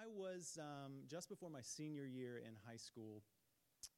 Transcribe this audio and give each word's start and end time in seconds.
I 0.00 0.06
was 0.16 0.58
um, 0.58 1.02
just 1.10 1.28
before 1.28 1.50
my 1.50 1.60
senior 1.60 2.06
year 2.06 2.38
in 2.38 2.54
high 2.66 2.78
school. 2.78 3.22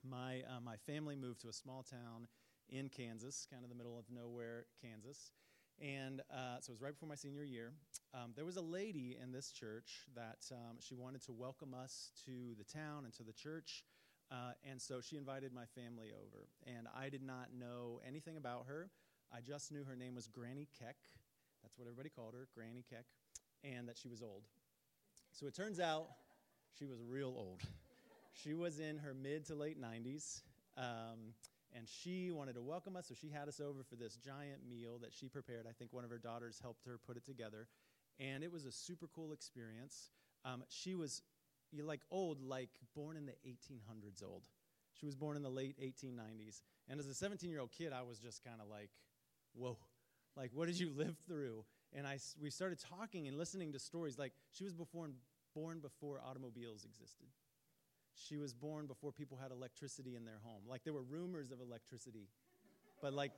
My 0.02 0.42
uh, 0.48 0.60
my 0.60 0.74
family 0.76 1.14
moved 1.14 1.42
to 1.42 1.48
a 1.48 1.52
small 1.52 1.84
town 1.84 2.26
in 2.68 2.88
Kansas, 2.88 3.46
kind 3.48 3.62
of 3.62 3.70
the 3.70 3.76
middle 3.76 3.96
of 3.96 4.06
nowhere, 4.10 4.66
Kansas, 4.80 5.30
and 5.80 6.20
uh, 6.28 6.58
so 6.58 6.70
it 6.70 6.74
was 6.74 6.82
right 6.82 6.92
before 6.92 7.08
my 7.08 7.14
senior 7.14 7.44
year. 7.44 7.72
Um, 8.14 8.32
there 8.34 8.44
was 8.44 8.56
a 8.56 8.62
lady 8.62 9.16
in 9.22 9.30
this 9.30 9.52
church 9.52 10.08
that 10.16 10.38
um, 10.50 10.78
she 10.80 10.96
wanted 10.96 11.24
to 11.26 11.32
welcome 11.32 11.72
us 11.72 12.10
to 12.26 12.56
the 12.58 12.64
town 12.64 13.04
and 13.04 13.14
to 13.14 13.22
the 13.22 13.32
church. 13.32 13.84
Uh, 14.30 14.52
and 14.68 14.80
so 14.80 15.00
she 15.00 15.16
invited 15.16 15.52
my 15.52 15.66
family 15.66 16.08
over. 16.10 16.48
And 16.66 16.88
I 16.96 17.10
did 17.10 17.22
not 17.22 17.48
know 17.56 18.00
anything 18.06 18.36
about 18.36 18.64
her. 18.66 18.90
I 19.32 19.40
just 19.40 19.70
knew 19.70 19.84
her 19.84 19.94
name 19.94 20.14
was 20.14 20.26
Granny 20.26 20.68
Keck. 20.78 20.96
That's 21.62 21.78
what 21.78 21.86
everybody 21.86 22.08
called 22.08 22.34
her, 22.34 22.48
Granny 22.54 22.84
Keck, 22.88 23.04
and 23.62 23.88
that 23.88 23.98
she 23.98 24.08
was 24.08 24.22
old. 24.22 24.44
So 25.32 25.46
it 25.46 25.54
turns 25.54 25.80
out 25.80 26.08
she 26.78 26.86
was 26.86 26.98
real 27.02 27.34
old. 27.36 27.62
She 28.34 28.54
was 28.54 28.80
in 28.80 28.98
her 28.98 29.14
mid 29.14 29.46
to 29.46 29.54
late 29.54 29.80
90s. 29.80 30.42
Um, 30.76 31.34
and 31.74 31.88
she 31.88 32.30
wanted 32.30 32.54
to 32.54 32.62
welcome 32.62 32.96
us, 32.96 33.08
so 33.08 33.14
she 33.14 33.30
had 33.30 33.48
us 33.48 33.60
over 33.60 33.82
for 33.82 33.96
this 33.96 34.16
giant 34.16 34.60
meal 34.68 34.98
that 35.00 35.12
she 35.12 35.28
prepared. 35.28 35.66
I 35.68 35.72
think 35.72 35.92
one 35.92 36.04
of 36.04 36.10
her 36.10 36.18
daughters 36.18 36.58
helped 36.60 36.84
her 36.84 36.98
put 36.98 37.16
it 37.16 37.24
together 37.24 37.66
and 38.20 38.42
it 38.44 38.52
was 38.52 38.64
a 38.64 38.72
super 38.72 39.08
cool 39.14 39.32
experience. 39.32 40.10
Um, 40.44 40.64
she 40.68 40.94
was 40.94 41.22
you 41.70 41.84
like 41.84 42.00
old, 42.10 42.42
like 42.42 42.70
born 42.94 43.16
in 43.16 43.26
the 43.26 43.32
1800s 43.46 44.22
old. 44.22 44.42
She 44.92 45.06
was 45.06 45.16
born 45.16 45.36
in 45.36 45.42
the 45.42 45.50
late 45.50 45.76
1890s. 45.80 46.60
And 46.88 47.00
as 47.00 47.06
a 47.06 47.14
17 47.14 47.50
year 47.50 47.60
old 47.60 47.72
kid, 47.72 47.92
I 47.92 48.02
was 48.02 48.18
just 48.18 48.44
kind 48.44 48.60
of 48.60 48.68
like, 48.68 48.90
whoa, 49.54 49.78
like, 50.36 50.50
what 50.52 50.66
did 50.66 50.78
you 50.78 50.90
live 50.96 51.16
through? 51.26 51.64
And 51.94 52.06
I, 52.06 52.18
we 52.40 52.50
started 52.50 52.78
talking 52.78 53.28
and 53.28 53.36
listening 53.36 53.72
to 53.72 53.78
stories. 53.78 54.18
Like, 54.18 54.32
she 54.50 54.64
was 54.64 54.72
born, 54.72 55.14
born 55.54 55.80
before 55.80 56.20
automobiles 56.26 56.84
existed. 56.84 57.26
She 58.14 58.36
was 58.36 58.54
born 58.54 58.86
before 58.86 59.12
people 59.12 59.38
had 59.40 59.50
electricity 59.50 60.16
in 60.16 60.24
their 60.24 60.40
home. 60.42 60.62
Like, 60.66 60.84
there 60.84 60.92
were 60.92 61.02
rumors 61.02 61.50
of 61.50 61.60
electricity, 61.60 62.28
but 63.00 63.12
like, 63.12 63.32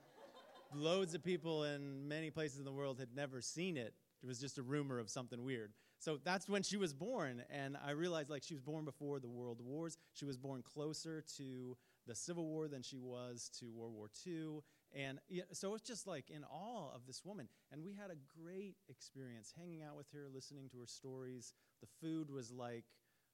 loads 0.75 1.15
of 1.15 1.23
people 1.23 1.65
in 1.65 2.09
many 2.09 2.31
places 2.31 2.59
in 2.59 2.65
the 2.65 2.73
world 2.73 2.99
had 2.99 3.15
never 3.15 3.41
seen 3.41 3.77
it 3.77 3.95
it 4.25 4.27
was 4.27 4.41
just 4.41 4.57
a 4.57 4.63
rumor 4.63 4.99
of 4.99 5.11
something 5.11 5.45
weird. 5.45 5.73
So 5.99 6.19
that's 6.25 6.49
when 6.49 6.63
she 6.63 6.79
was 6.79 6.95
born, 6.95 7.43
and 7.51 7.77
I 7.87 7.91
realized 7.91 8.31
like 8.31 8.43
she 8.43 8.55
was 8.55 8.63
born 8.63 8.87
before 8.87 9.21
the 9.21 9.29
world 9.29 9.61
wars. 9.61 9.99
She 10.15 10.25
was 10.25 10.39
born 10.39 10.63
closer 10.63 11.23
to 11.37 11.77
the 12.07 12.15
Civil 12.15 12.47
War 12.47 12.67
than 12.67 12.83
she 12.83 12.97
was 12.97 13.51
to 13.61 13.71
World 13.71 13.93
War 13.93 14.09
II, 14.27 14.63
and 14.95 15.19
so 15.53 15.75
it's 15.75 15.87
just 15.87 16.07
like 16.07 16.31
in 16.31 16.45
awe 16.45 16.95
of 16.95 17.07
this 17.07 17.25
woman. 17.25 17.49
And 17.73 17.85
we 17.85 17.95
had 17.95 18.11
a 18.11 18.43
great 18.43 18.77
experience 18.89 19.53
hanging 19.57 19.83
out 19.83 19.97
with 19.97 20.07
her, 20.13 20.29
listening 20.33 20.69
to 20.71 20.79
her 20.79 20.87
stories. 20.87 21.53
The 21.81 21.89
food 22.01 22.31
was 22.31 22.51
like 22.53 22.85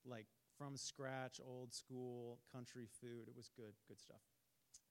like 0.05 0.27
from 0.57 0.77
scratch, 0.77 1.41
old 1.45 1.75
school 1.75 2.39
country 2.53 2.87
food. 3.01 3.29
It 3.29 3.37
was 3.37 3.51
good, 3.57 3.75
good 3.89 4.01
stuff. 4.01 4.21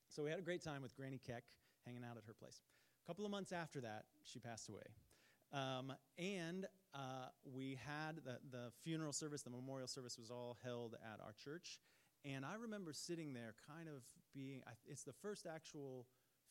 So 0.09 0.23
we 0.23 0.29
had 0.29 0.39
a 0.39 0.43
great 0.43 0.63
time 0.63 0.81
with 0.81 0.95
Granny 0.95 1.19
Keck 1.19 1.43
hanging 1.85 2.03
out 2.03 2.17
at 2.17 2.23
her 2.25 2.33
place. 2.33 2.61
A 3.03 3.07
couple 3.07 3.25
of 3.25 3.31
months 3.31 3.51
after 3.51 3.81
that, 3.81 4.05
she 4.23 4.39
passed 4.39 4.69
away. 4.69 4.83
Um, 5.51 5.93
and 6.17 6.67
uh, 6.93 7.29
we 7.43 7.77
had 7.85 8.17
the, 8.17 8.37
the 8.51 8.71
funeral 8.83 9.13
service, 9.13 9.41
the 9.41 9.49
memorial 9.49 9.87
service 9.87 10.17
was 10.17 10.29
all 10.29 10.57
held 10.63 10.95
at 11.03 11.19
our 11.23 11.33
church. 11.43 11.79
And 12.25 12.45
I 12.45 12.55
remember 12.55 12.93
sitting 12.93 13.33
there 13.33 13.55
kind 13.67 13.87
of 13.87 14.03
being, 14.33 14.61
it's 14.85 15.03
the 15.03 15.13
first 15.13 15.47
actual 15.47 16.05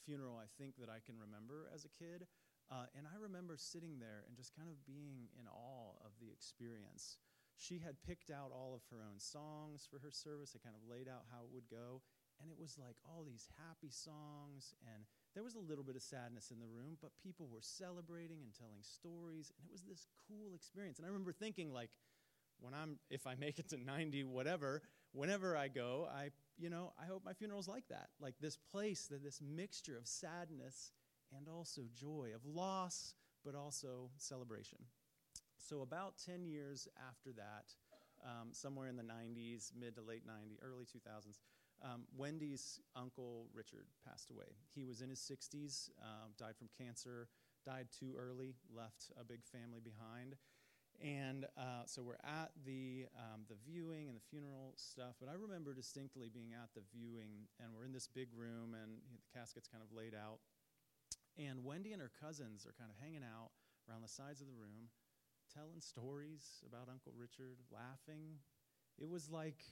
funeral 0.04 0.38
I 0.38 0.48
think 0.60 0.76
that 0.78 0.88
I 0.88 1.02
can 1.04 1.18
remember 1.18 1.70
as 1.74 1.84
a 1.84 1.92
kid. 1.92 2.26
Uh, 2.68 2.84
and 2.92 3.08
I 3.08 3.16
remember 3.16 3.56
sitting 3.56 3.96
there 3.96 4.28
and 4.28 4.36
just 4.36 4.52
kind 4.52 4.68
of 4.68 4.76
being 4.84 5.32
in 5.40 5.48
awe 5.48 5.96
of 6.04 6.12
the 6.20 6.28
experience. 6.28 7.16
She 7.56 7.80
had 7.80 7.96
picked 8.04 8.30
out 8.30 8.52
all 8.52 8.76
of 8.76 8.84
her 8.92 9.02
own 9.02 9.18
songs 9.18 9.88
for 9.88 9.98
her 9.98 10.12
service, 10.12 10.52
had 10.52 10.62
kind 10.62 10.76
of 10.76 10.84
laid 10.84 11.08
out 11.08 11.26
how 11.32 11.48
it 11.48 11.50
would 11.50 11.66
go. 11.66 12.04
And 12.38 12.52
it 12.52 12.60
was 12.60 12.78
like 12.78 12.94
all 13.02 13.24
these 13.24 13.48
happy 13.58 13.90
songs 13.90 14.76
and 14.84 15.08
there 15.34 15.44
was 15.44 15.54
a 15.54 15.60
little 15.60 15.84
bit 15.84 15.96
of 15.96 16.02
sadness 16.02 16.50
in 16.50 16.58
the 16.58 16.66
room, 16.66 16.96
but 17.00 17.10
people 17.22 17.48
were 17.52 17.60
celebrating 17.62 18.38
and 18.42 18.52
telling 18.54 18.82
stories, 18.82 19.52
and 19.56 19.64
it 19.64 19.70
was 19.70 19.82
this 19.82 20.06
cool 20.26 20.54
experience. 20.54 20.98
And 20.98 21.06
I 21.06 21.08
remember 21.08 21.32
thinking, 21.32 21.72
like, 21.72 21.90
when 22.60 22.74
I'm, 22.74 22.98
if 23.10 23.26
I 23.26 23.34
make 23.38 23.58
it 23.58 23.68
to 23.70 23.76
90, 23.76 24.24
whatever, 24.24 24.82
whenever 25.12 25.56
I 25.56 25.68
go, 25.68 26.08
I, 26.10 26.30
you 26.58 26.70
know, 26.70 26.92
I 27.00 27.06
hope 27.06 27.22
my 27.24 27.32
funeral's 27.32 27.68
like 27.68 27.88
that. 27.88 28.08
Like 28.20 28.34
this 28.40 28.56
place, 28.56 29.06
that 29.10 29.22
this 29.22 29.40
mixture 29.40 29.96
of 29.96 30.06
sadness 30.06 30.92
and 31.36 31.48
also 31.48 31.82
joy, 31.94 32.30
of 32.34 32.44
loss, 32.44 33.14
but 33.44 33.54
also 33.54 34.10
celebration. 34.16 34.78
So 35.56 35.82
about 35.82 36.14
10 36.24 36.44
years 36.44 36.88
after 37.08 37.32
that, 37.32 37.74
um, 38.24 38.48
somewhere 38.52 38.88
in 38.88 38.96
the 38.96 39.02
90s, 39.02 39.72
mid 39.78 39.94
to 39.96 40.02
late 40.02 40.26
90s, 40.26 40.58
early 40.62 40.84
2000s, 40.84 41.38
um, 41.82 42.02
Wendy's 42.16 42.80
uncle 42.96 43.46
Richard 43.54 43.86
passed 44.08 44.30
away. 44.30 44.56
He 44.74 44.84
was 44.84 45.00
in 45.00 45.10
his 45.10 45.20
60s, 45.20 45.90
uh, 46.02 46.28
died 46.36 46.56
from 46.56 46.68
cancer, 46.76 47.28
died 47.64 47.88
too 47.96 48.14
early, 48.18 48.54
left 48.74 49.12
a 49.20 49.24
big 49.24 49.44
family 49.44 49.80
behind. 49.82 50.36
And 50.98 51.46
uh, 51.56 51.86
so 51.86 52.02
we're 52.02 52.18
at 52.26 52.50
the, 52.66 53.06
um, 53.14 53.46
the 53.48 53.54
viewing 53.64 54.08
and 54.08 54.16
the 54.16 54.26
funeral 54.30 54.74
stuff. 54.74 55.14
But 55.20 55.28
I 55.28 55.38
remember 55.38 55.72
distinctly 55.72 56.28
being 56.32 56.50
at 56.52 56.74
the 56.74 56.82
viewing, 56.90 57.46
and 57.62 57.70
we're 57.70 57.84
in 57.84 57.92
this 57.92 58.08
big 58.08 58.28
room, 58.34 58.74
and 58.74 58.98
you 59.06 59.14
know, 59.14 59.22
the 59.22 59.38
casket's 59.38 59.68
kind 59.68 59.82
of 59.82 59.94
laid 59.94 60.14
out. 60.14 60.42
And 61.38 61.62
Wendy 61.64 61.92
and 61.92 62.02
her 62.02 62.10
cousins 62.20 62.66
are 62.66 62.74
kind 62.74 62.90
of 62.90 62.98
hanging 62.98 63.22
out 63.22 63.54
around 63.86 64.02
the 64.02 64.10
sides 64.10 64.40
of 64.40 64.48
the 64.48 64.58
room, 64.58 64.90
telling 65.54 65.80
stories 65.80 66.64
about 66.66 66.90
Uncle 66.90 67.14
Richard, 67.14 67.62
laughing. 67.70 68.42
It 68.98 69.08
was 69.08 69.30
like 69.30 69.62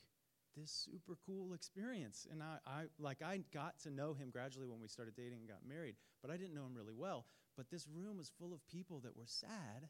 this 0.57 0.71
super 0.71 1.19
cool 1.27 1.53
experience. 1.53 2.27
And 2.31 2.43
I, 2.43 2.59
I, 2.67 2.83
like 2.99 3.21
I 3.21 3.43
got 3.53 3.79
to 3.81 3.91
know 3.91 4.15
him 4.15 4.31
gradually 4.31 4.67
when 4.67 4.81
we 4.81 4.89
started 4.89 5.15
dating 5.17 5.41
and 5.41 5.49
got 5.49 5.67
married, 5.69 5.97
but 6.23 6.31
I 6.31 6.37
didn't 6.37 6.55
know 6.55 6.65
him 6.65 6.75
really 6.75 6.95
well. 6.97 7.27
But 7.57 7.71
this 7.71 7.87
room 7.89 8.17
was 8.17 8.31
full 8.39 8.53
of 8.53 8.67
people 8.67 9.01
that 9.01 9.17
were 9.17 9.27
sad, 9.27 9.89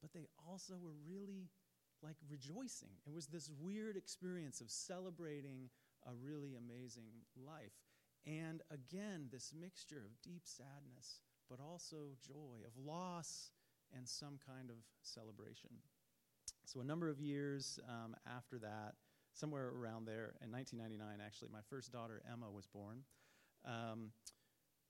but 0.00 0.12
they 0.12 0.26
also 0.48 0.74
were 0.74 0.94
really 1.06 1.48
like 2.02 2.16
rejoicing. 2.28 2.90
It 3.06 3.12
was 3.12 3.26
this 3.26 3.50
weird 3.60 3.96
experience 3.96 4.60
of 4.60 4.70
celebrating 4.70 5.68
a 6.06 6.12
really 6.14 6.54
amazing 6.54 7.12
life. 7.36 7.76
And 8.26 8.62
again, 8.70 9.28
this 9.30 9.52
mixture 9.58 10.04
of 10.06 10.20
deep 10.22 10.42
sadness, 10.44 11.20
but 11.48 11.58
also 11.60 12.16
joy, 12.26 12.64
of 12.66 12.72
loss 12.76 13.50
and 13.94 14.08
some 14.08 14.38
kind 14.46 14.70
of 14.70 14.76
celebration. 15.02 15.70
So, 16.64 16.80
a 16.80 16.84
number 16.84 17.08
of 17.08 17.18
years 17.18 17.78
um, 17.88 18.14
after 18.26 18.58
that, 18.58 18.94
somewhere 19.34 19.70
around 19.76 20.06
there 20.06 20.34
in 20.42 20.50
1999 20.50 21.24
actually 21.24 21.48
my 21.52 21.62
first 21.68 21.92
daughter 21.92 22.22
emma 22.30 22.50
was 22.50 22.66
born 22.66 22.98
um, 23.64 24.10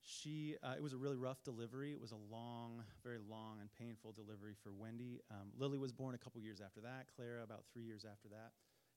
she 0.03 0.57
uh, 0.63 0.75
it 0.77 0.83
was 0.83 0.93
a 0.93 0.97
really 0.97 1.17
rough 1.17 1.43
delivery. 1.43 1.93
It 1.93 2.01
was 2.01 2.13
a 2.13 2.23
long 2.31 2.83
very 3.03 3.19
long 3.19 3.61
and 3.61 3.69
painful 3.79 4.13
delivery 4.13 4.55
for 4.63 4.73
wendy. 4.73 5.21
Um, 5.31 5.53
lily 5.59 5.79
was 5.79 5.93
born 5.93 6.15
a 6.15 6.19
couple 6.19 6.41
years 6.41 6.61
after 6.61 6.81
that 6.81 7.07
clara 7.15 7.43
about 7.43 7.65
three 7.73 7.85
years 7.85 8.05
after 8.11 8.29
that. 8.29 8.53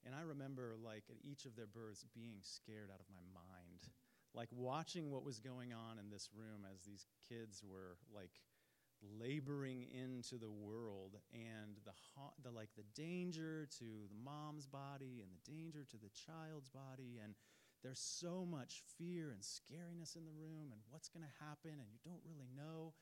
And 0.06 0.14
i 0.16 0.22
remember 0.22 0.76
like 0.84 1.04
at 1.10 1.18
each 1.24 1.46
of 1.46 1.56
their 1.56 1.68
births 1.68 2.06
being 2.14 2.40
scared 2.42 2.90
out 2.92 3.00
of 3.00 3.06
my 3.12 3.24
mind. 3.34 3.88
Like 4.34 4.50
watching 4.52 5.12
what 5.12 5.24
was 5.24 5.40
going 5.40 5.74
on 5.74 6.00
in 6.00 6.10
this 6.10 6.30
room 6.36 6.66
as 6.72 6.82
these 6.82 7.06
kids 7.30 7.62
were 7.64 7.98
like 8.14 8.32
laboring 9.20 9.86
into 9.92 10.38
the 10.38 10.50
world 10.50 11.18
and 11.34 11.76
the, 11.86 11.92
the 12.44 12.52
like 12.52 12.70
the 12.76 12.86
danger 12.96 13.68
to 13.80 14.08
the 14.10 14.24
mom's 14.24 14.66
body 14.66 15.22
and 15.22 15.30
the 15.32 15.52
danger 15.52 15.84
to 15.92 15.98
the 15.98 16.10
child's 16.10 16.70
body. 16.70 17.20
And 17.24 17.36
there's 17.84 18.00
so 18.00 18.46
much 18.50 18.82
fear 18.98 19.32
and 19.32 19.42
scariness 19.42 20.16
in 20.16 20.26
the 20.26 20.32
room 20.32 20.72
and 20.72 20.82
what's 20.90 21.10
going 21.10 21.26
to 21.26 21.46
happen 21.46 21.72
and 21.72 21.88
you 21.92 22.00
don't 22.04 22.22
really 22.26 22.50
know. 22.56 22.94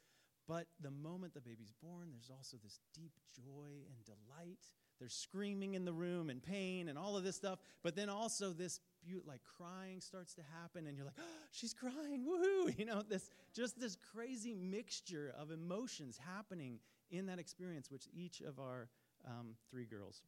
But 0.47 0.67
the 0.81 0.91
moment 0.91 1.33
the 1.33 1.41
baby's 1.41 1.71
born 1.81 2.09
there's 2.11 2.31
also 2.35 2.57
this 2.61 2.79
deep 2.93 3.13
joy 3.33 3.85
and 3.87 4.03
delight. 4.05 4.65
There's 4.99 5.13
screaming 5.13 5.75
in 5.75 5.85
the 5.85 5.93
room 5.93 6.29
and 6.29 6.41
pain 6.41 6.89
and 6.89 6.97
all 6.97 7.15
of 7.15 7.23
this 7.23 7.35
stuff 7.35 7.59
but 7.83 7.95
then 7.95 8.09
also 8.09 8.51
this 8.51 8.79
be- 9.05 9.21
like 9.25 9.41
crying 9.43 10.01
starts 10.01 10.33
to 10.35 10.41
happen 10.61 10.87
and 10.87 10.97
you're 10.97 11.05
like 11.05 11.15
oh, 11.19 11.47
she's 11.51 11.73
crying 11.73 12.25
woohoo! 12.25 12.75
You 12.79 12.85
know 12.85 13.03
this 13.07 13.29
just 13.53 13.79
this 13.79 13.95
crazy 14.13 14.55
mixture 14.55 15.33
of 15.37 15.51
emotions 15.51 16.17
happening 16.17 16.79
in 17.11 17.27
that 17.27 17.39
experience 17.39 17.91
which 17.91 18.07
each 18.13 18.41
of 18.41 18.59
our 18.59 18.89
um, 19.27 19.55
three 19.69 19.85
girls. 19.85 20.21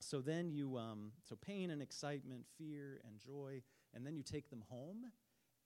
So 0.00 0.20
then 0.20 0.50
you 0.50 0.76
um, 0.78 1.12
so 1.22 1.36
pain 1.36 1.70
and 1.70 1.80
excitement 1.80 2.44
fear 2.58 3.00
and 3.06 3.18
joy 3.20 3.62
and 3.94 4.06
then 4.06 4.16
you 4.16 4.22
take 4.22 4.50
them 4.50 4.62
home 4.68 5.04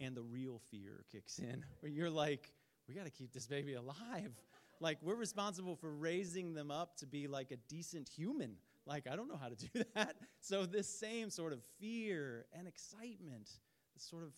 and 0.01 0.17
the 0.17 0.23
real 0.23 0.61
fear 0.71 1.05
kicks 1.11 1.39
in 1.39 1.65
where 1.81 1.91
you're 1.91 2.11
like 2.11 2.53
we 2.89 2.95
got 2.95 3.05
to 3.05 3.11
keep 3.11 3.33
this 3.33 3.47
baby 3.47 3.75
alive 3.75 4.33
like 4.81 4.99
we're 5.03 5.17
responsible 5.17 5.77
for 5.77 5.93
raising 5.93 6.55
them 6.55 6.71
up 6.71 6.97
to 6.97 7.07
be 7.07 7.27
like 7.27 7.51
a 7.51 7.57
decent 7.69 8.09
human 8.09 8.57
like, 8.87 9.09
I 9.11 9.17
don't 9.17 9.29
know 9.29 9.37
how 9.37 9.49
to 9.49 9.57
do 9.75 9.83
that. 9.95 10.17
So, 10.41 10.65
this 10.65 10.89
same 10.89 11.29
sort 11.31 11.53
of 11.53 11.61
fear 11.79 12.47
and 12.57 12.67
excitement, 12.69 13.51
this 13.95 14.05
sort 14.05 14.23
of 14.23 14.33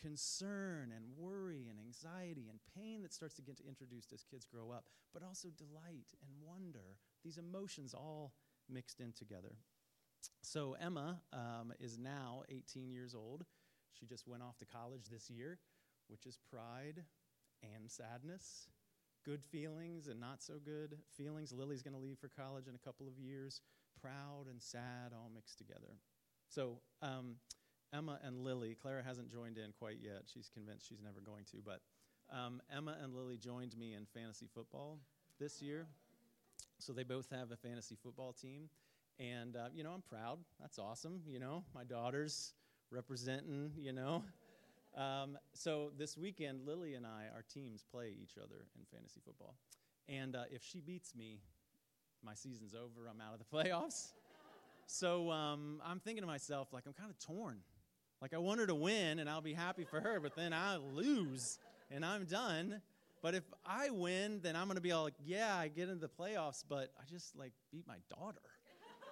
concern 0.00 0.92
and 0.94 1.04
worry 1.16 1.66
and 1.68 1.80
anxiety 1.80 2.46
and 2.48 2.60
pain 2.76 3.02
that 3.02 3.12
starts 3.12 3.34
to 3.34 3.42
get 3.42 3.58
introduced 3.66 4.12
as 4.12 4.22
kids 4.22 4.46
grow 4.46 4.70
up, 4.70 4.84
but 5.12 5.24
also 5.24 5.48
delight 5.56 6.14
and 6.22 6.30
wonder, 6.40 6.96
these 7.24 7.36
emotions 7.36 7.94
all 7.94 8.32
mixed 8.70 9.00
in 9.00 9.12
together. 9.12 9.56
So 10.42 10.76
Emma 10.80 11.20
um, 11.32 11.72
is 11.80 11.98
now 11.98 12.42
18 12.48 12.90
years 12.90 13.14
old. 13.14 13.44
She 13.98 14.06
just 14.06 14.26
went 14.28 14.42
off 14.42 14.58
to 14.58 14.64
college 14.64 15.08
this 15.10 15.28
year, 15.28 15.58
which 16.08 16.26
is 16.26 16.38
pride 16.50 17.02
and 17.62 17.90
sadness, 17.90 18.68
good 19.24 19.44
feelings 19.44 20.06
and 20.08 20.20
not 20.20 20.42
so 20.42 20.54
good 20.64 20.98
feelings. 21.16 21.52
Lily's 21.52 21.82
going 21.82 21.94
to 21.94 22.00
leave 22.00 22.18
for 22.18 22.28
college 22.28 22.68
in 22.68 22.74
a 22.74 22.78
couple 22.78 23.08
of 23.08 23.18
years, 23.18 23.60
proud 24.00 24.46
and 24.48 24.62
sad 24.62 25.12
all 25.12 25.30
mixed 25.34 25.58
together. 25.58 25.98
So 26.48 26.78
um, 27.02 27.36
Emma 27.92 28.18
and 28.22 28.38
Lily, 28.38 28.76
Clara 28.80 29.02
hasn't 29.02 29.30
joined 29.30 29.58
in 29.58 29.72
quite 29.78 29.98
yet. 30.00 30.22
She's 30.32 30.48
convinced 30.52 30.88
she's 30.88 31.02
never 31.02 31.20
going 31.20 31.44
to, 31.52 31.58
but 31.64 31.80
um, 32.30 32.60
Emma 32.74 32.96
and 33.02 33.14
Lily 33.14 33.36
joined 33.36 33.76
me 33.76 33.94
in 33.94 34.06
fantasy 34.14 34.48
football 34.54 34.98
this 35.40 35.60
year. 35.62 35.86
So 36.78 36.92
they 36.92 37.02
both 37.02 37.28
have 37.30 37.50
a 37.50 37.56
fantasy 37.56 37.96
football 38.00 38.32
team. 38.32 38.68
And, 39.18 39.56
uh, 39.56 39.68
you 39.74 39.82
know, 39.82 39.90
I'm 39.90 40.02
proud. 40.02 40.38
That's 40.60 40.78
awesome. 40.78 41.22
You 41.26 41.40
know, 41.40 41.64
my 41.74 41.84
daughter's 41.84 42.54
representing, 42.90 43.72
you 43.76 43.92
know. 43.92 44.24
Um, 44.96 45.38
so 45.52 45.92
this 45.96 46.16
weekend, 46.16 46.66
Lily 46.66 46.94
and 46.94 47.06
I, 47.06 47.26
our 47.32 47.44
teams 47.54 47.84
play 47.88 48.16
each 48.20 48.36
other 48.36 48.66
in 48.76 48.84
fantasy 48.92 49.20
football. 49.24 49.54
And 50.08 50.34
uh, 50.34 50.44
if 50.50 50.64
she 50.64 50.80
beats 50.80 51.14
me, 51.14 51.40
my 52.24 52.34
season's 52.34 52.74
over. 52.74 53.06
I'm 53.08 53.20
out 53.20 53.34
of 53.34 53.38
the 53.38 53.44
playoffs. 53.56 54.12
so 54.86 55.30
um, 55.30 55.80
I'm 55.86 56.00
thinking 56.00 56.22
to 56.22 56.26
myself, 56.26 56.72
like, 56.72 56.84
I'm 56.86 56.94
kind 56.94 57.10
of 57.10 57.18
torn. 57.20 57.58
Like, 58.20 58.34
I 58.34 58.38
want 58.38 58.58
her 58.58 58.66
to 58.66 58.74
win, 58.74 59.20
and 59.20 59.30
I'll 59.30 59.42
be 59.42 59.54
happy 59.54 59.84
for 59.84 60.00
her, 60.00 60.18
but 60.18 60.34
then 60.34 60.52
I 60.52 60.78
lose, 60.78 61.60
and 61.92 62.04
I'm 62.04 62.24
done. 62.24 62.80
But 63.22 63.36
if 63.36 63.44
I 63.64 63.90
win, 63.90 64.40
then 64.42 64.56
I'm 64.56 64.64
going 64.64 64.76
to 64.76 64.82
be 64.82 64.90
all 64.90 65.04
like, 65.04 65.14
yeah, 65.24 65.54
I 65.54 65.68
get 65.68 65.88
into 65.88 66.00
the 66.00 66.08
playoffs, 66.08 66.64
but 66.68 66.92
I 66.98 67.04
just, 67.08 67.36
like, 67.36 67.52
beat 67.70 67.86
my 67.86 67.98
daughter 68.10 68.40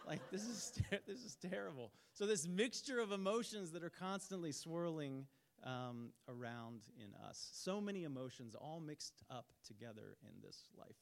like 0.07 0.21
this 0.31 0.43
is 0.43 0.73
ter- 0.91 1.01
this 1.07 1.25
is 1.25 1.37
terrible. 1.37 1.93
So 2.13 2.27
this 2.27 2.47
mixture 2.47 3.01
of 3.01 3.13
emotions 3.13 3.73
that 3.73 3.83
are 3.83 3.91
constantly 3.91 4.53
swirling 4.53 5.27
um, 5.65 6.11
around 6.29 6.83
in 6.99 7.15
us. 7.29 7.51
So 7.53 7.81
many 7.81 8.05
emotions 8.05 8.55
all 8.55 8.81
mixed 8.81 9.23
up 9.31 9.47
together 9.67 10.17
in 10.23 10.41
this 10.43 10.69
life: 10.79 10.97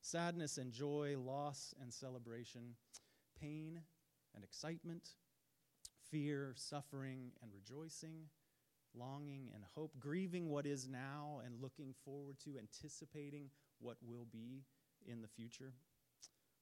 sadness 0.00 0.58
and 0.58 0.72
joy, 0.72 1.16
loss 1.18 1.74
and 1.80 1.92
celebration, 1.92 2.74
pain 3.40 3.80
and 4.34 4.44
excitement, 4.44 5.10
fear, 6.10 6.52
suffering 6.56 7.32
and 7.42 7.50
rejoicing. 7.52 8.28
Longing 8.92 9.50
and 9.54 9.62
hope, 9.76 9.92
grieving 10.00 10.48
what 10.48 10.66
is 10.66 10.88
now 10.88 11.40
and 11.46 11.62
looking 11.62 11.94
forward 12.04 12.40
to, 12.40 12.58
anticipating 12.58 13.48
what 13.78 13.96
will 14.02 14.26
be 14.32 14.64
in 15.06 15.22
the 15.22 15.28
future. 15.28 15.74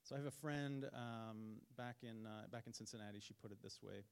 So 0.08 0.14
I 0.14 0.18
have 0.20 0.26
a 0.26 0.30
friend 0.30 0.88
um, 0.94 1.60
back 1.76 1.96
in 2.02 2.24
uh, 2.24 2.46
back 2.50 2.62
in 2.66 2.72
Cincinnati. 2.72 3.20
She 3.20 3.34
put 3.34 3.52
it 3.52 3.58
this 3.62 3.80
way: 3.82 4.04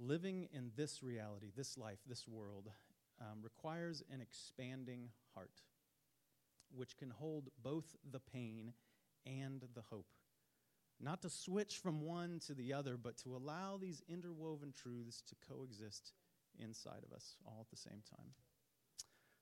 Living 0.00 0.48
in 0.52 0.72
this 0.74 1.00
reality, 1.00 1.52
this 1.56 1.78
life, 1.78 2.00
this 2.08 2.26
world, 2.26 2.72
um, 3.20 3.38
requires 3.40 4.02
an 4.12 4.20
expanding 4.20 5.10
heart, 5.32 5.62
which 6.74 6.96
can 6.96 7.10
hold 7.10 7.50
both 7.62 7.94
the 8.10 8.18
pain 8.18 8.72
and 9.24 9.62
the 9.76 9.82
hope. 9.82 10.08
Not 11.00 11.22
to 11.22 11.30
switch 11.30 11.78
from 11.78 12.00
one 12.00 12.40
to 12.48 12.54
the 12.54 12.72
other, 12.72 12.96
but 12.96 13.16
to 13.18 13.36
allow 13.36 13.76
these 13.76 14.02
interwoven 14.08 14.72
truths 14.72 15.22
to 15.28 15.36
coexist 15.48 16.14
inside 16.58 17.04
of 17.08 17.14
us 17.14 17.36
all 17.46 17.60
at 17.60 17.70
the 17.70 17.76
same 17.76 18.02
time. 18.10 18.32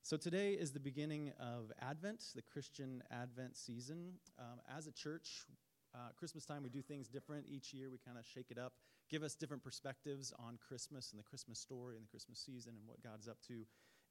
So 0.05 0.19
today 0.19 0.53
is 0.53 0.71
the 0.71 0.81
beginning 0.81 1.33
of 1.41 1.73
Advent, 1.81 2.23
the 2.35 2.43
Christian 2.43 3.03
Advent 3.11 3.57
season. 3.57 4.13
Um, 4.39 4.61
as 4.69 4.87
a 4.87 4.93
church, 4.93 5.47
uh, 5.95 6.11
Christmas 6.15 6.45
time, 6.45 6.63
we 6.63 6.69
do 6.69 6.83
things 6.83 7.09
different 7.09 7.47
each 7.49 7.73
year. 7.73 7.89
We 7.89 7.97
kind 8.05 8.19
of 8.19 8.27
shake 8.27 8.51
it 8.51 8.59
up, 8.59 8.75
give 9.11 9.23
us 9.23 9.35
different 9.35 9.65
perspectives 9.65 10.31
on 10.39 10.59
Christmas 10.69 11.11
and 11.13 11.19
the 11.19 11.25
Christmas 11.25 11.59
story 11.59 11.97
and 11.97 12.05
the 12.05 12.11
Christmas 12.11 12.39
season 12.39 12.75
and 12.79 12.87
what 12.87 13.03
God's 13.03 13.29
up 13.29 13.39
to 13.49 13.65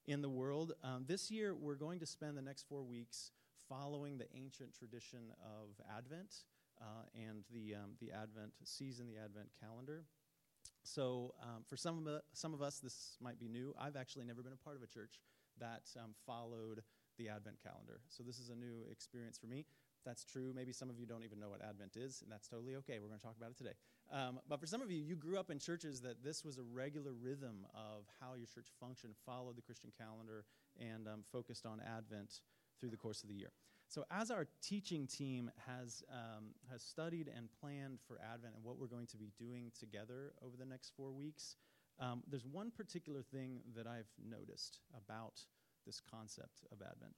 in 0.07 0.23
the 0.23 0.29
world. 0.31 0.71
Um, 0.83 1.05
this 1.07 1.29
year, 1.29 1.53
we're 1.53 1.75
going 1.75 1.99
to 1.99 2.07
spend 2.07 2.37
the 2.37 2.41
next 2.41 2.67
four 2.67 2.81
weeks 2.81 3.29
following 3.69 4.17
the 4.17 4.25
ancient 4.35 4.73
tradition 4.73 5.31
of 5.43 5.79
Advent 5.95 6.37
uh, 6.81 7.05
and 7.13 7.43
the, 7.53 7.75
um, 7.75 7.91
the 8.01 8.11
Advent 8.11 8.53
season, 8.63 9.05
the 9.05 9.23
Advent 9.23 9.49
calendar. 9.61 10.05
So, 10.83 11.35
um, 11.39 11.63
for 11.69 11.77
some 11.77 12.07
of, 12.07 12.21
some 12.33 12.55
of 12.55 12.63
us, 12.63 12.79
this 12.79 13.15
might 13.21 13.39
be 13.39 13.47
new. 13.47 13.75
I've 13.79 13.95
actually 13.95 14.25
never 14.25 14.41
been 14.41 14.53
a 14.53 14.63
part 14.63 14.75
of 14.75 14.81
a 14.81 14.87
church 14.87 15.19
that 15.59 15.83
um, 15.97 16.11
followed 16.25 16.83
the 17.17 17.29
Advent 17.29 17.57
calendar. 17.61 18.01
So 18.09 18.23
this 18.23 18.39
is 18.39 18.49
a 18.49 18.55
new 18.55 18.85
experience 18.91 19.37
for 19.37 19.47
me. 19.47 19.65
That's 20.05 20.25
true. 20.25 20.51
Maybe 20.53 20.73
some 20.73 20.89
of 20.89 20.99
you 20.99 21.05
don't 21.05 21.23
even 21.23 21.39
know 21.39 21.49
what 21.49 21.61
Advent 21.61 21.95
is, 21.95 22.21
and 22.21 22.31
that's 22.31 22.47
totally 22.47 22.75
okay. 22.77 22.99
We're 22.99 23.07
going 23.07 23.19
to 23.19 23.25
talk 23.25 23.37
about 23.37 23.51
it 23.51 23.57
today. 23.57 23.73
Um, 24.11 24.39
but 24.49 24.59
for 24.59 24.67
some 24.67 24.81
of 24.81 24.91
you, 24.91 25.01
you 25.01 25.15
grew 25.15 25.39
up 25.39 25.49
in 25.49 25.59
churches 25.59 26.01
that 26.01 26.23
this 26.23 26.43
was 26.43 26.57
a 26.57 26.63
regular 26.63 27.13
rhythm 27.13 27.65
of 27.73 28.05
how 28.19 28.33
your 28.35 28.47
church 28.47 28.67
functioned, 28.79 29.13
followed 29.25 29.55
the 29.55 29.61
Christian 29.61 29.91
calendar, 29.97 30.43
and 30.79 31.07
um, 31.07 31.23
focused 31.31 31.65
on 31.65 31.81
Advent 31.81 32.41
through 32.79 32.89
the 32.89 32.97
course 32.97 33.23
of 33.23 33.29
the 33.29 33.35
year. 33.35 33.51
So, 33.87 34.05
as 34.09 34.31
our 34.31 34.47
teaching 34.61 35.07
team 35.07 35.51
has, 35.67 36.03
um, 36.09 36.55
has 36.71 36.81
studied 36.81 37.29
and 37.35 37.47
planned 37.61 37.99
for 38.07 38.19
Advent 38.19 38.55
and 38.55 38.63
what 38.63 38.79
we're 38.79 38.87
going 38.87 39.07
to 39.07 39.17
be 39.17 39.29
doing 39.37 39.71
together 39.79 40.33
over 40.43 40.57
the 40.57 40.65
next 40.65 40.93
four 40.97 41.11
weeks, 41.11 41.57
um, 41.99 42.23
there's 42.29 42.45
one 42.45 42.71
particular 42.71 43.21
thing 43.21 43.61
that 43.75 43.87
I've 43.87 44.11
noticed 44.23 44.79
about 44.95 45.41
this 45.85 46.01
concept 46.01 46.63
of 46.71 46.81
Advent. 46.81 47.13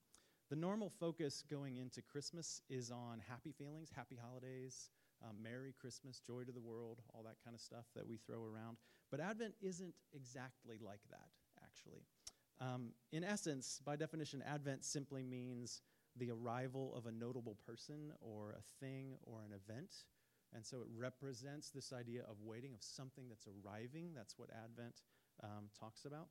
The 0.50 0.56
normal 0.56 0.90
focus 0.90 1.44
going 1.50 1.78
into 1.78 2.02
Christmas 2.02 2.62
is 2.70 2.92
on 2.92 3.22
happy 3.28 3.52
feelings, 3.52 3.90
happy 3.96 4.18
holidays, 4.22 4.90
um, 5.24 5.38
Merry 5.42 5.74
Christmas, 5.80 6.20
joy 6.20 6.44
to 6.44 6.52
the 6.52 6.60
world, 6.60 7.02
all 7.14 7.24
that 7.24 7.38
kind 7.44 7.56
of 7.56 7.62
stuff 7.62 7.86
that 7.96 8.08
we 8.08 8.18
throw 8.18 8.44
around. 8.44 8.78
But 9.10 9.20
Advent 9.20 9.56
isn't 9.62 9.94
exactly 10.14 10.78
like 10.84 11.02
that, 11.10 11.30
actually. 11.64 12.06
Um, 12.62 12.92
in 13.12 13.24
essence, 13.24 13.82
by 13.84 13.96
definition, 13.96 14.44
Advent 14.46 14.86
simply 14.86 15.24
means 15.24 15.82
the 16.18 16.32
arrival 16.32 16.94
of 16.96 17.06
a 17.06 17.12
notable 17.12 17.58
person 17.66 18.14
or 18.22 18.52
a 18.52 18.62
thing 18.80 19.16
or 19.24 19.42
an 19.42 19.52
event 19.52 20.06
and 20.56 20.66
so 20.66 20.78
it 20.78 20.88
represents 20.98 21.70
this 21.70 21.92
idea 21.92 22.22
of 22.22 22.38
waiting, 22.42 22.74
of 22.74 22.82
something 22.82 23.26
that's 23.28 23.46
arriving. 23.48 24.12
That's 24.16 24.38
what 24.38 24.50
Advent 24.52 25.02
um, 25.44 25.66
talks 25.78 26.06
about. 26.06 26.28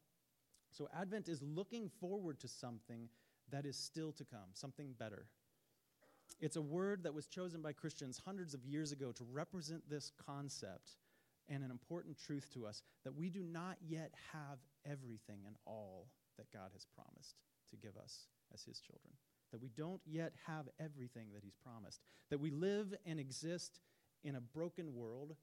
So 0.71 0.89
Advent 0.99 1.29
is 1.29 1.43
looking 1.43 1.89
forward 2.01 2.41
to 2.41 2.49
something 2.49 3.09
that 3.51 3.67
is 3.67 3.77
still 3.77 4.13
to 4.13 4.25
come, 4.25 4.49
something 4.55 4.95
better. 4.99 5.27
It's 6.41 6.57
a 6.57 6.63
word 6.63 7.03
that 7.05 7.15
was 7.15 7.27
chosen 7.27 7.63
by 7.63 7.73
Christians 7.73 8.21
hundreds 8.25 8.55
of 8.55 8.65
years 8.65 8.91
ago 8.91 9.13
to 9.13 9.25
represent 9.31 9.89
this 9.89 10.11
concept 10.27 10.97
and 11.49 11.63
an 11.63 11.71
important 11.71 12.17
truth 12.19 12.49
to 12.55 12.67
us 12.67 12.83
that 13.05 13.15
we 13.15 13.29
do 13.29 13.43
not 13.43 13.77
yet 13.87 14.13
have 14.33 14.59
everything 14.91 15.41
and 15.47 15.57
all 15.67 16.09
that 16.39 16.51
God 16.51 16.71
has 16.73 16.87
promised 16.87 17.37
to 17.71 17.77
give 17.77 17.97
us 17.97 18.27
as 18.53 18.63
His 18.65 18.81
children. 18.81 19.13
That 19.53 19.61
we 19.63 19.69
don't 19.77 20.01
yet 20.07 20.33
have 20.47 20.69
everything 20.81 21.29
that 21.35 21.45
He's 21.45 21.57
promised. 21.63 22.01
That 22.31 22.41
we 22.41 22.51
live 22.51 22.95
and 23.07 23.21
exist 23.21 23.79
in 24.25 24.37
a 24.37 24.41
broken 24.41 24.95
world 24.95 25.37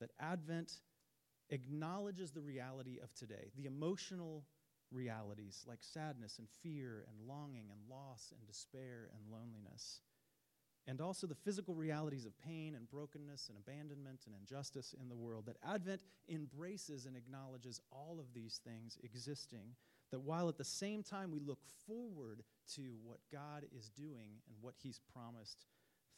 that 0.00 0.10
Advent 0.20 0.80
acknowledges 1.50 2.32
the 2.32 2.40
reality 2.40 2.98
of 3.02 3.12
today, 3.14 3.50
the 3.56 3.66
emotional 3.66 4.44
realities 4.92 5.64
like 5.66 5.82
sadness 5.82 6.38
and 6.38 6.48
fear 6.62 7.04
and 7.08 7.28
longing 7.28 7.66
and 7.70 7.80
loss 7.90 8.32
and 8.36 8.46
despair 8.46 9.08
and 9.14 9.32
loneliness, 9.32 10.00
and 10.86 11.00
also 11.00 11.26
the 11.26 11.34
physical 11.34 11.74
realities 11.74 12.26
of 12.26 12.38
pain 12.38 12.74
and 12.74 12.88
brokenness 12.88 13.48
and 13.48 13.58
abandonment 13.58 14.20
and 14.26 14.34
injustice 14.38 14.94
in 15.00 15.08
the 15.08 15.16
world. 15.16 15.46
That 15.46 15.56
Advent 15.68 16.02
embraces 16.28 17.06
and 17.06 17.16
acknowledges 17.16 17.80
all 17.90 18.18
of 18.20 18.32
these 18.34 18.60
things 18.64 18.96
existing, 19.02 19.74
that 20.12 20.20
while 20.20 20.48
at 20.48 20.58
the 20.58 20.64
same 20.64 21.02
time 21.02 21.32
we 21.32 21.40
look 21.40 21.58
forward 21.86 22.44
to 22.74 22.96
what 23.02 23.18
God 23.32 23.64
is 23.76 23.90
doing 23.90 24.40
and 24.46 24.56
what 24.60 24.74
He's 24.80 25.00
promised 25.12 25.64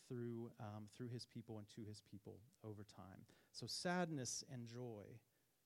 through, 0.09 0.51
um, 0.61 0.85
through 0.97 1.09
his 1.09 1.27
people 1.27 1.59
and 1.59 1.67
to 1.77 1.83
his 1.87 2.01
people 2.11 2.41
over 2.65 2.85
time. 2.85 3.21
So, 3.53 3.67
sadness 3.67 4.45
and 4.53 4.67
joy, 4.67 5.05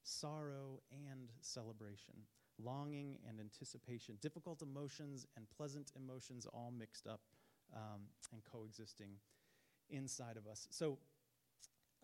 sorrow 0.02 0.80
and 0.90 1.30
celebration, 1.40 2.14
longing 2.62 3.18
and 3.28 3.40
anticipation, 3.40 4.16
difficult 4.20 4.62
emotions 4.62 5.26
and 5.36 5.46
pleasant 5.56 5.92
emotions 5.96 6.46
all 6.52 6.72
mixed 6.76 7.06
up 7.06 7.20
um, 7.74 8.02
and 8.32 8.42
coexisting 8.44 9.10
inside 9.90 10.36
of 10.36 10.46
us. 10.46 10.66
So, 10.70 10.98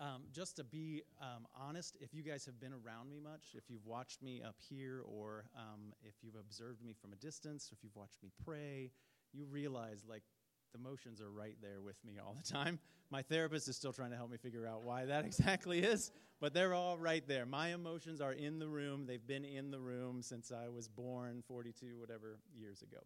um, 0.01 0.23
just 0.33 0.55
to 0.57 0.65
be 0.65 1.03
um, 1.21 1.47
honest, 1.59 1.97
if 2.01 2.15
you 2.15 2.23
guys 2.23 2.45
have 2.47 2.61
been 2.61 2.73
around 2.73 3.11
me 3.11 3.19
much, 3.19 3.55
if 3.55 3.65
you've 3.69 3.85
watched 3.85 4.23
me 4.23 4.41
up 4.41 4.55
here, 4.61 5.03
or 5.05 5.47
um, 5.57 5.93
if 6.03 6.15
you've 6.23 6.37
observed 6.37 6.85
me 6.85 6.93
from 6.93 7.13
a 7.13 7.17
distance, 7.17 7.71
or 7.71 7.75
if 7.75 7.83
you've 7.83 7.97
watched 7.97 8.23
me 8.23 8.31
pray, 8.45 8.93
you 9.33 9.45
realize 9.45 10.05
like 10.09 10.23
the 10.73 10.79
emotions 10.79 11.21
are 11.21 11.31
right 11.31 11.57
there 11.63 11.81
with 11.81 11.97
me 12.05 12.19
all 12.25 12.35
the 12.35 12.49
time. 12.49 12.79
My 13.11 13.23
therapist 13.23 13.69
is 13.69 13.77
still 13.77 13.93
trying 13.93 14.11
to 14.11 14.17
help 14.17 14.31
me 14.31 14.37
figure 14.37 14.67
out 14.67 14.83
why 14.83 15.05
that 15.07 15.25
exactly 15.27 15.81
is, 15.81 16.13
but 16.41 16.53
they're 16.55 16.75
all 16.75 16.99
right 16.99 17.27
there. 17.27 17.47
My 17.47 17.73
emotions 17.73 18.21
are 18.21 18.33
in 18.33 18.59
the 18.59 18.69
room. 18.69 19.07
They've 19.07 19.27
been 19.27 19.45
in 19.45 19.71
the 19.71 19.81
room 19.81 20.23
since 20.23 20.53
I 20.53 20.69
was 20.69 20.89
born 20.89 21.43
42, 21.47 21.99
whatever 21.99 22.39
years 22.55 22.83
ago. 22.83 22.99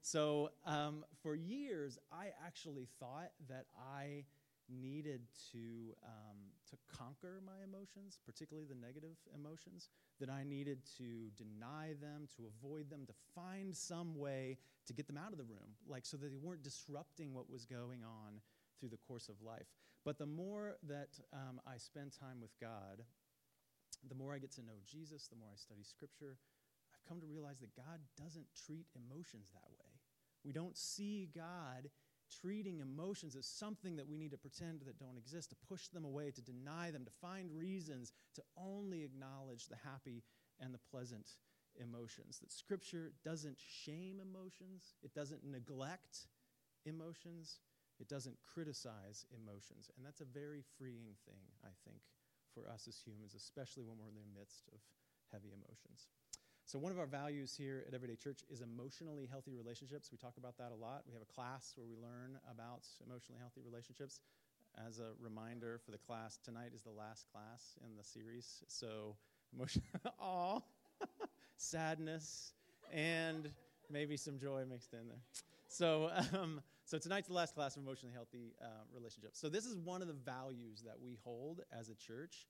So 0.00 0.50
um, 0.66 1.04
for 1.22 1.34
years, 1.34 1.98
I 2.12 2.30
actually 2.44 2.88
thought 2.98 3.30
that 3.48 3.66
I 3.78 4.24
needed 4.68 5.22
to, 5.52 5.94
um, 6.04 6.38
to 6.70 6.76
conquer 6.88 7.40
my 7.44 7.62
emotions, 7.64 8.18
particularly 8.24 8.66
the 8.66 8.74
negative 8.74 9.16
emotions, 9.34 9.88
that 10.20 10.30
I 10.30 10.44
needed 10.44 10.78
to 10.98 11.30
deny 11.36 11.94
them, 12.00 12.28
to 12.36 12.44
avoid 12.46 12.90
them, 12.90 13.06
to 13.06 13.12
find 13.34 13.74
some 13.76 14.16
way 14.16 14.58
to 14.86 14.92
get 14.92 15.06
them 15.06 15.18
out 15.18 15.32
of 15.32 15.38
the 15.38 15.44
room, 15.44 15.76
like 15.86 16.06
so 16.06 16.16
that 16.16 16.28
they 16.30 16.36
weren't 16.36 16.62
disrupting 16.62 17.34
what 17.34 17.50
was 17.50 17.64
going 17.64 18.02
on 18.04 18.40
through 18.78 18.90
the 18.90 18.96
course 18.96 19.28
of 19.28 19.42
life. 19.42 19.66
But 20.04 20.18
the 20.18 20.26
more 20.26 20.76
that 20.88 21.18
um, 21.32 21.60
I 21.66 21.76
spend 21.78 22.12
time 22.18 22.40
with 22.40 22.58
God, 22.60 23.04
the 24.08 24.14
more 24.14 24.34
I 24.34 24.38
get 24.38 24.52
to 24.52 24.62
know 24.62 24.82
Jesus, 24.84 25.28
the 25.28 25.36
more 25.36 25.48
I 25.52 25.56
study 25.56 25.82
Scripture, 25.84 26.36
I've 26.92 27.08
come 27.08 27.20
to 27.20 27.26
realize 27.26 27.60
that 27.60 27.76
God 27.76 28.00
doesn't 28.20 28.46
treat 28.66 28.86
emotions 28.96 29.50
that 29.54 29.70
way. 29.70 30.00
We 30.44 30.52
don't 30.52 30.76
see 30.76 31.28
God 31.34 31.88
treating 32.40 32.80
emotions 32.80 33.36
as 33.36 33.46
something 33.46 33.96
that 33.96 34.08
we 34.08 34.16
need 34.16 34.30
to 34.30 34.38
pretend 34.38 34.80
that 34.80 34.98
don't 34.98 35.18
exist, 35.18 35.50
to 35.50 35.56
push 35.68 35.88
them 35.88 36.04
away, 36.04 36.30
to 36.30 36.42
deny 36.42 36.90
them, 36.90 37.04
to 37.04 37.10
find 37.20 37.50
reasons 37.50 38.12
to 38.34 38.42
only 38.56 39.02
acknowledge 39.02 39.68
the 39.68 39.76
happy 39.84 40.22
and 40.60 40.72
the 40.72 40.80
pleasant 40.90 41.36
emotions. 41.80 42.38
That 42.40 42.52
Scripture 42.52 43.12
doesn't 43.24 43.58
shame 43.58 44.20
emotions, 44.20 44.94
it 45.02 45.14
doesn't 45.14 45.44
neglect 45.44 46.26
emotions, 46.84 47.60
it 48.00 48.08
doesn't 48.08 48.36
criticize 48.42 49.26
emotions. 49.32 49.90
And 49.96 50.04
that's 50.04 50.20
a 50.20 50.26
very 50.26 50.62
freeing 50.78 51.14
thing, 51.26 51.42
I 51.64 51.70
think, 51.84 52.00
for 52.54 52.68
us 52.68 52.88
as 52.88 52.98
humans, 52.98 53.34
especially 53.34 53.84
when 53.84 53.98
we're 53.98 54.08
in 54.08 54.20
the 54.20 54.38
midst 54.38 54.68
of 54.72 54.80
heavy 55.32 55.52
emotions. 55.52 56.08
So, 56.64 56.78
one 56.78 56.92
of 56.92 56.98
our 56.98 57.06
values 57.06 57.54
here 57.56 57.84
at 57.86 57.92
Everyday 57.92 58.14
Church 58.16 58.44
is 58.48 58.60
emotionally 58.60 59.26
healthy 59.26 59.52
relationships. 59.52 60.10
We 60.10 60.16
talk 60.16 60.36
about 60.38 60.56
that 60.58 60.70
a 60.72 60.74
lot. 60.74 61.02
We 61.06 61.12
have 61.12 61.22
a 61.22 61.32
class 61.32 61.72
where 61.76 61.86
we 61.86 61.96
learn 61.96 62.38
about 62.50 62.86
emotionally 63.04 63.40
healthy 63.40 63.60
relationships. 63.64 64.20
As 64.86 65.00
a 65.00 65.10
reminder 65.20 65.78
for 65.84 65.90
the 65.90 65.98
class, 65.98 66.38
tonight 66.42 66.70
is 66.74 66.82
the 66.82 66.90
last 66.90 67.26
class 67.30 67.76
in 67.84 67.96
the 67.96 68.04
series. 68.04 68.62
So, 68.68 69.16
emotion, 69.54 69.82
aw, 70.20 70.60
sadness, 71.56 72.54
and 72.90 73.50
maybe 73.90 74.16
some 74.16 74.38
joy 74.38 74.64
mixed 74.64 74.94
in 74.94 75.08
there. 75.08 75.20
So, 75.66 76.10
um, 76.32 76.62
so 76.84 76.96
tonight's 76.96 77.28
the 77.28 77.34
last 77.34 77.54
class 77.54 77.76
of 77.76 77.82
emotionally 77.82 78.14
healthy 78.14 78.54
uh, 78.62 78.66
relationships. 78.94 79.38
So, 79.38 79.48
this 79.48 79.66
is 79.66 79.76
one 79.76 80.00
of 80.00 80.08
the 80.08 80.14
values 80.14 80.82
that 80.86 80.98
we 80.98 81.18
hold 81.22 81.62
as 81.76 81.90
a 81.90 81.94
church 81.94 82.46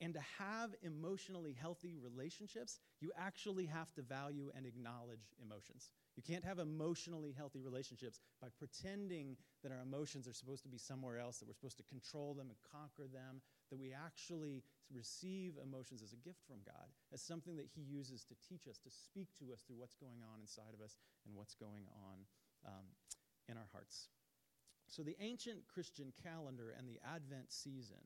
and 0.00 0.14
to 0.14 0.20
have 0.38 0.70
emotionally 0.82 1.52
healthy 1.52 1.96
relationships, 2.02 2.78
you 3.00 3.10
actually 3.18 3.66
have 3.66 3.92
to 3.94 4.02
value 4.02 4.50
and 4.56 4.64
acknowledge 4.64 5.34
emotions. 5.44 5.90
You 6.16 6.22
can't 6.22 6.44
have 6.44 6.58
emotionally 6.58 7.34
healthy 7.36 7.60
relationships 7.60 8.18
by 8.40 8.48
pretending 8.58 9.36
that 9.62 9.72
our 9.72 9.82
emotions 9.82 10.26
are 10.26 10.32
supposed 10.32 10.62
to 10.62 10.68
be 10.68 10.78
somewhere 10.78 11.18
else, 11.18 11.38
that 11.38 11.48
we're 11.48 11.54
supposed 11.54 11.76
to 11.78 11.84
control 11.84 12.32
them 12.32 12.48
and 12.48 12.56
conquer 12.72 13.08
them, 13.12 13.42
that 13.70 13.78
we 13.78 13.92
actually 13.92 14.62
receive 14.92 15.54
emotions 15.62 16.02
as 16.02 16.12
a 16.12 16.16
gift 16.16 16.40
from 16.46 16.58
God, 16.64 16.88
as 17.12 17.20
something 17.20 17.56
that 17.56 17.68
He 17.74 17.82
uses 17.82 18.24
to 18.24 18.34
teach 18.48 18.66
us, 18.68 18.78
to 18.78 18.90
speak 18.90 19.28
to 19.38 19.52
us 19.52 19.60
through 19.66 19.76
what's 19.76 19.96
going 19.96 20.24
on 20.32 20.40
inside 20.40 20.72
of 20.72 20.80
us 20.80 20.96
and 21.26 21.36
what's 21.36 21.54
going 21.54 21.84
on 22.08 22.24
um, 22.66 22.86
in 23.48 23.56
our 23.56 23.68
hearts. 23.72 24.08
So, 24.88 25.02
the 25.02 25.16
ancient 25.20 25.68
Christian 25.72 26.12
calendar 26.22 26.74
and 26.76 26.88
the 26.88 26.98
Advent 27.06 27.52
season 27.52 28.02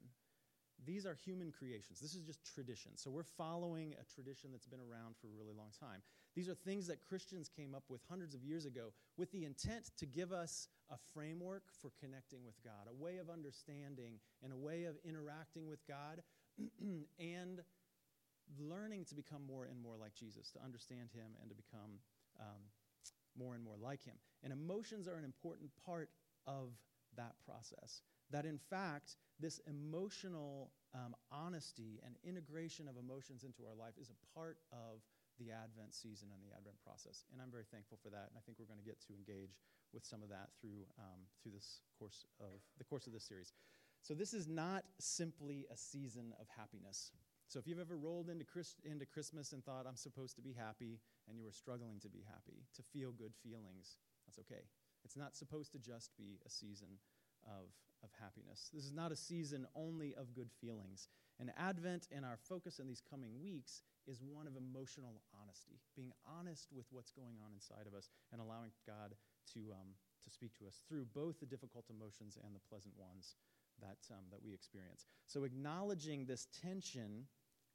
these 0.85 1.07
are 1.07 1.15
human 1.15 1.51
creations. 1.53 2.01
This 2.01 2.15
is 2.15 2.23
just 2.23 2.45
tradition. 2.55 2.93
So 2.97 3.11
we're 3.11 3.23
following 3.23 3.95
a 4.01 4.05
tradition 4.15 4.51
that's 4.53 4.67
been 4.67 4.81
around 4.81 5.15
for 5.21 5.29
a 5.29 5.37
really 5.39 5.55
long 5.57 5.71
time. 5.79 6.03
These 6.35 6.49
are 6.49 6.55
things 6.55 6.87
that 6.89 7.01
Christians 7.01 7.49
came 7.49 7.75
up 7.75 7.85
with 7.89 8.01
hundreds 8.09 8.35
of 8.35 8.43
years 8.43 8.65
ago 8.65 8.93
with 9.17 9.31
the 9.31 9.45
intent 9.45 9.91
to 9.99 10.07
give 10.07 10.33
us 10.33 10.69
a 10.91 10.97
framework 11.15 11.63
for 11.81 11.93
connecting 12.01 12.45
with 12.45 12.63
God, 12.63 12.89
a 12.91 13.03
way 13.03 13.19
of 13.19 13.31
understanding 13.31 14.19
and 14.43 14.53
a 14.53 14.57
way 14.57 14.85
of 14.85 14.97
interacting 15.05 15.69
with 15.69 15.87
God 15.87 16.23
and 17.19 17.61
learning 18.59 19.05
to 19.07 19.15
become 19.15 19.47
more 19.47 19.65
and 19.65 19.81
more 19.81 19.97
like 19.97 20.15
Jesus, 20.15 20.51
to 20.51 20.63
understand 20.63 21.09
Him 21.15 21.33
and 21.41 21.49
to 21.51 21.57
become 21.57 22.01
um, 22.41 22.61
more 23.39 23.55
and 23.55 23.65
more 23.65 23.77
like 23.81 24.05
Him. 24.05 24.17
And 24.43 24.53
emotions 24.53 25.09
are 25.09 25.17
an 25.17 25.25
important 25.25 25.71
part 25.87 26.11
of 26.47 26.71
that 27.17 27.35
process. 27.47 28.03
That 28.35 28.51
in 28.51 28.59
fact, 28.59 29.15
this 29.39 29.63
emotional 29.71 30.75
um, 30.91 31.15
honesty 31.31 32.03
and 32.03 32.19
integration 32.27 32.91
of 32.91 32.99
emotions 32.99 33.47
into 33.47 33.63
our 33.63 33.79
life 33.79 33.95
is 33.95 34.11
a 34.11 34.19
part 34.35 34.59
of 34.75 35.07
the 35.39 35.55
Advent 35.55 35.95
season 35.95 36.35
and 36.35 36.43
the 36.43 36.51
Advent 36.51 36.75
process. 36.83 37.31
And 37.31 37.39
I'm 37.39 37.55
very 37.55 37.63
thankful 37.71 37.99
for 38.03 38.11
that. 38.11 38.27
And 38.27 38.35
I 38.35 38.43
think 38.43 38.59
we're 38.59 38.67
going 38.67 38.83
to 38.83 38.91
get 38.91 38.99
to 39.07 39.15
engage 39.15 39.63
with 39.95 40.03
some 40.03 40.19
of 40.19 40.35
that 40.35 40.51
through, 40.59 40.83
um, 40.99 41.31
through 41.39 41.55
this 41.55 41.79
course 41.95 42.27
of 42.43 42.59
the 42.75 42.83
course 42.83 43.07
of 43.07 43.15
this 43.15 43.23
series. 43.23 43.55
So 44.03 44.15
this 44.19 44.35
is 44.35 44.51
not 44.51 44.83
simply 44.99 45.71
a 45.71 45.79
season 45.79 46.35
of 46.43 46.51
happiness. 46.51 47.15
So 47.47 47.63
if 47.63 47.71
you've 47.71 47.79
ever 47.79 47.97
rolled 47.97 48.29
into, 48.29 48.45
Christ, 48.45 48.83
into 48.83 49.07
Christmas 49.07 49.55
and 49.55 49.63
thought, 49.63 49.87
I'm 49.87 49.97
supposed 49.97 50.35
to 50.37 50.43
be 50.43 50.53
happy, 50.59 50.99
and 51.29 51.39
you 51.39 51.45
were 51.47 51.55
struggling 51.55 52.03
to 52.03 52.11
be 52.11 52.27
happy, 52.27 52.67
to 52.75 52.83
feel 52.83 53.13
good 53.13 53.33
feelings, 53.47 53.95
that's 54.27 54.43
okay. 54.43 54.67
It's 55.05 55.17
not 55.17 55.37
supposed 55.37 55.71
to 55.73 55.79
just 55.79 56.11
be 56.19 56.41
a 56.45 56.51
season 56.51 56.99
of, 57.47 57.71
of 58.03 58.11
happiness. 58.21 58.71
This 58.73 58.85
is 58.85 58.93
not 58.93 59.13
a 59.13 59.17
season 59.17 59.67
only 59.75 60.15
of 60.15 60.35
good 60.35 60.51
feelings. 60.61 61.09
And 61.41 61.51
Advent 61.57 62.09
and 62.15 62.25
our 62.25 62.39
focus 62.49 62.79
in 62.79 62.87
these 62.87 63.03
coming 63.11 63.41
weeks 63.41 63.83
is 64.07 64.21
one 64.21 64.47
of 64.47 64.57
emotional 64.57 65.23
honesty, 65.33 65.81
being 65.97 66.13
honest 66.29 66.69
with 66.75 66.87
what's 66.91 67.11
going 67.11 67.37
on 67.45 67.53
inside 67.53 67.87
of 67.87 67.95
us 67.95 68.11
and 68.33 68.41
allowing 68.41 68.71
God 68.87 69.15
to, 69.55 69.73
um, 69.73 69.97
to 70.25 70.31
speak 70.31 70.53
to 70.59 70.67
us 70.67 70.83
through 70.89 71.07
both 71.15 71.41
the 71.41 71.47
difficult 71.47 71.87
emotions 71.91 72.39
and 72.45 72.55
the 72.55 72.65
pleasant 72.69 72.95
ones 72.97 73.37
that, 73.81 73.99
um, 74.13 74.25
that 74.31 74.43
we 74.45 74.53
experience. 74.53 75.07
So, 75.27 75.45
acknowledging 75.45 76.27
this 76.27 76.47
tension 76.63 77.27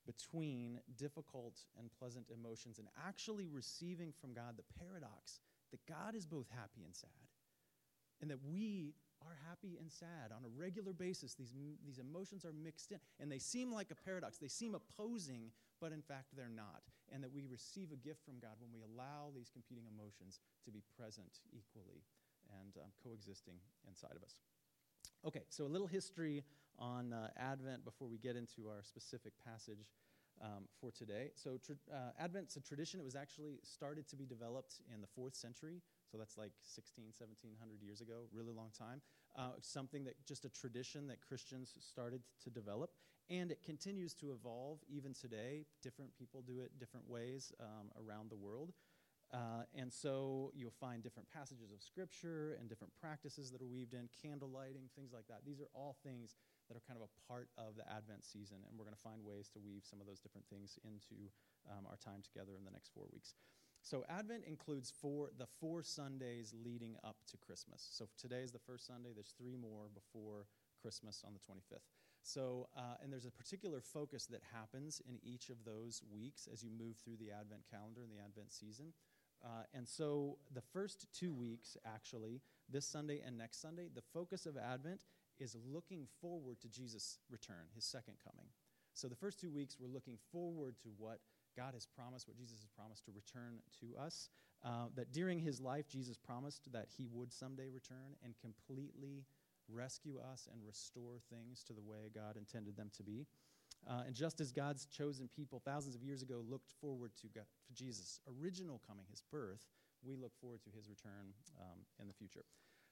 between 0.06 0.80
difficult 0.98 1.60
and 1.78 1.90
pleasant 2.00 2.26
emotions 2.34 2.80
and 2.80 2.88
actually 3.06 3.48
receiving 3.48 4.14
from 4.22 4.34
God 4.34 4.56
the 4.58 4.64
paradox 4.80 5.40
that 5.72 5.86
God 5.86 6.16
is 6.16 6.26
both 6.26 6.48
happy 6.50 6.84
and 6.84 6.96
sad, 6.96 7.28
and 8.22 8.32
that 8.32 8.40
we 8.44 8.94
are 9.26 9.38
happy 9.48 9.78
and 9.80 9.92
sad 9.92 10.32
on 10.36 10.44
a 10.46 10.52
regular 10.58 10.94
basis. 10.94 11.34
These, 11.34 11.54
these 11.86 12.00
emotions 12.00 12.46
are 12.46 12.54
mixed 12.54 12.92
in, 12.92 13.00
and 13.20 13.32
they 13.32 13.40
seem 13.40 13.72
like 13.72 13.92
a 13.92 13.96
paradox. 13.96 14.38
They 14.38 14.48
seem 14.48 14.76
opposing, 14.76 15.52
but 15.82 15.92
in 15.92 16.02
fact, 16.02 16.36
they're 16.36 16.50
not. 16.54 16.82
And 17.12 17.24
that 17.24 17.34
we 17.34 17.46
receive 17.46 17.92
a 17.92 17.96
gift 17.96 18.24
from 18.24 18.40
God 18.40 18.56
when 18.60 18.72
we 18.72 18.82
allow 18.82 19.32
these 19.36 19.50
competing 19.50 19.86
emotions 19.90 20.40
to 20.66 20.72
be 20.72 20.84
present 20.98 21.40
equally 21.52 22.04
and 22.62 22.78
um, 22.78 22.92
coexisting 23.04 23.56
inside 23.88 24.16
of 24.16 24.24
us. 24.24 24.40
Okay, 25.26 25.44
so 25.50 25.66
a 25.66 25.72
little 25.72 25.88
history 25.88 26.44
on 26.78 27.12
uh, 27.12 27.28
Advent 27.38 27.84
before 27.84 28.08
we 28.08 28.18
get 28.18 28.36
into 28.36 28.70
our 28.70 28.82
specific 28.84 29.34
passage 29.44 29.92
um, 30.42 30.64
for 30.80 30.92
today. 30.92 31.32
So, 31.36 31.60
tr- 31.66 31.74
uh, 31.94 32.12
Advent's 32.18 32.56
a 32.56 32.62
tradition. 32.62 33.00
It 33.00 33.04
was 33.04 33.16
actually 33.16 33.60
started 33.64 34.08
to 34.08 34.16
be 34.16 34.26
developed 34.26 34.76
in 34.94 35.02
the 35.02 35.08
fourth 35.08 35.36
century. 35.36 35.82
So, 36.12 36.18
that's 36.18 36.38
like 36.38 36.52
16, 36.64 37.14
1700 37.18 37.82
years 37.82 38.02
ago, 38.02 38.26
really 38.34 38.54
long 38.54 38.72
time. 38.78 39.02
Uh, 39.38 39.52
something 39.62 40.04
that 40.06 40.16
just 40.26 40.46
a 40.46 40.50
tradition 40.50 41.08
that 41.08 41.22
Christians 41.22 41.78
started 41.80 42.22
to 42.44 42.50
develop. 42.50 42.92
And 43.30 43.52
it 43.52 43.62
continues 43.64 44.16
to 44.16 44.32
evolve 44.32 44.80
even 44.90 45.14
today. 45.14 45.66
Different 45.84 46.12
people 46.18 46.42
do 46.42 46.62
it 46.62 46.72
different 46.80 47.08
ways 47.08 47.52
um, 47.60 47.92
around 47.96 48.32
the 48.32 48.36
world. 48.36 48.74
Uh, 49.30 49.62
and 49.78 49.94
so 49.94 50.50
you'll 50.58 50.74
find 50.82 51.04
different 51.06 51.30
passages 51.30 51.70
of 51.70 51.78
scripture 51.86 52.58
and 52.58 52.68
different 52.68 52.90
practices 52.98 53.52
that 53.52 53.62
are 53.62 53.70
weaved 53.70 53.94
in, 53.94 54.10
candle 54.26 54.50
lighting, 54.50 54.90
things 54.98 55.14
like 55.14 55.28
that. 55.30 55.46
These 55.46 55.62
are 55.62 55.70
all 55.78 55.96
things 56.02 56.34
that 56.68 56.74
are 56.74 56.82
kind 56.90 56.98
of 56.98 57.06
a 57.06 57.14
part 57.30 57.50
of 57.58 57.78
the 57.78 57.86
Advent 57.86 58.26
season, 58.26 58.58
and 58.66 58.74
we're 58.74 58.90
going 58.90 58.98
to 58.98 59.06
find 59.06 59.22
ways 59.22 59.46
to 59.54 59.62
weave 59.62 59.86
some 59.86 60.02
of 60.02 60.10
those 60.10 60.18
different 60.18 60.50
things 60.50 60.82
into 60.82 61.30
um, 61.70 61.86
our 61.86 61.98
time 62.02 62.26
together 62.26 62.58
in 62.58 62.66
the 62.66 62.74
next 62.74 62.90
four 62.90 63.06
weeks. 63.14 63.38
So 63.82 64.04
Advent 64.10 64.44
includes 64.46 64.92
four 64.92 65.30
the 65.38 65.48
four 65.60 65.84
Sundays 65.84 66.54
leading 66.64 66.96
up 67.04 67.18
to 67.32 67.38
Christmas. 67.38 67.88
So 67.92 68.06
today 68.18 68.42
is 68.42 68.52
the 68.52 68.60
first 68.60 68.86
Sunday. 68.86 69.10
There's 69.14 69.34
three 69.38 69.56
more 69.56 69.90
before 69.94 70.46
Christmas 70.82 71.24
on 71.26 71.34
the 71.34 71.40
25th. 71.40 71.88
So, 72.22 72.68
uh, 72.78 72.96
and 73.02 73.12
there's 73.12 73.26
a 73.26 73.32
particular 73.32 73.82
focus 73.82 74.26
that 74.28 74.42
happens 74.54 75.02
in 75.08 75.20
each 75.24 75.50
of 75.50 75.64
those 75.66 76.02
weeks 76.12 76.48
as 76.52 76.64
you 76.64 76.70
move 76.70 76.98
through 76.98 77.18
the 77.18 77.32
Advent 77.32 77.62
calendar 77.72 78.02
and 78.02 78.12
the 78.12 78.24
Advent 78.24 78.52
season. 78.52 78.94
Uh, 79.44 79.64
and 79.74 79.88
so, 79.88 80.38
the 80.54 80.62
first 80.62 81.08
two 81.18 81.34
weeks, 81.34 81.78
actually, 81.86 82.42
this 82.70 82.86
Sunday 82.86 83.22
and 83.26 83.38
next 83.38 83.62
Sunday, 83.62 83.88
the 83.94 84.04
focus 84.14 84.46
of 84.46 84.58
Advent 84.58 85.06
is 85.40 85.56
looking 85.66 86.08
forward 86.20 86.60
to 86.62 86.68
Jesus' 86.68 87.20
return, 87.30 87.72
his 87.74 87.86
second 87.86 88.16
coming. 88.22 88.48
So 88.94 89.08
the 89.08 89.16
first 89.16 89.40
two 89.40 89.52
weeks, 89.52 89.78
we're 89.80 89.88
looking 89.88 90.18
forward 90.32 90.76
to 90.84 90.90
what 90.98 91.20
God 91.60 91.74
has 91.74 91.86
promised, 91.86 92.28
what 92.28 92.38
Jesus 92.38 92.60
has 92.64 92.72
promised 92.72 93.04
to 93.06 93.12
return 93.12 93.60
to 93.84 94.00
us. 94.00 94.30
Uh, 94.64 94.88
that 94.96 95.12
during 95.12 95.40
his 95.40 95.60
life, 95.60 95.88
Jesus 95.88 96.18
promised 96.18 96.72
that 96.72 96.88
he 96.98 97.08
would 97.12 97.32
someday 97.32 97.68
return 97.68 98.16
and 98.24 98.34
completely 98.40 99.26
rescue 99.68 100.18
us 100.32 100.48
and 100.52 100.62
restore 100.66 101.20
things 101.30 101.64
to 101.64 101.74
the 101.74 101.82
way 101.82 102.10
God 102.14 102.38
intended 102.38 102.76
them 102.76 102.90
to 102.98 103.04
be. 103.04 103.28
Uh, 103.90 104.04
and 104.08 104.16
just 104.16 104.42
as 104.42 104.52
God's 104.52 104.86
chosen 104.86 105.30
people 105.36 105.62
thousands 105.64 105.96
of 105.96 106.04
years 106.04 106.22
ago 106.22 106.44
looked 106.50 106.72
forward 106.82 107.12
to, 107.22 107.28
God, 107.28 107.46
to 107.68 107.74
Jesus' 107.74 108.20
original 108.42 108.82
coming, 108.88 109.06
his 109.10 109.24
birth, 109.32 109.62
we 110.04 110.16
look 110.16 110.32
forward 110.40 110.62
to 110.64 110.70
his 110.76 110.90
return 110.90 111.32
um, 111.60 111.80
in 112.00 112.08
the 112.08 112.14
future. 112.14 112.44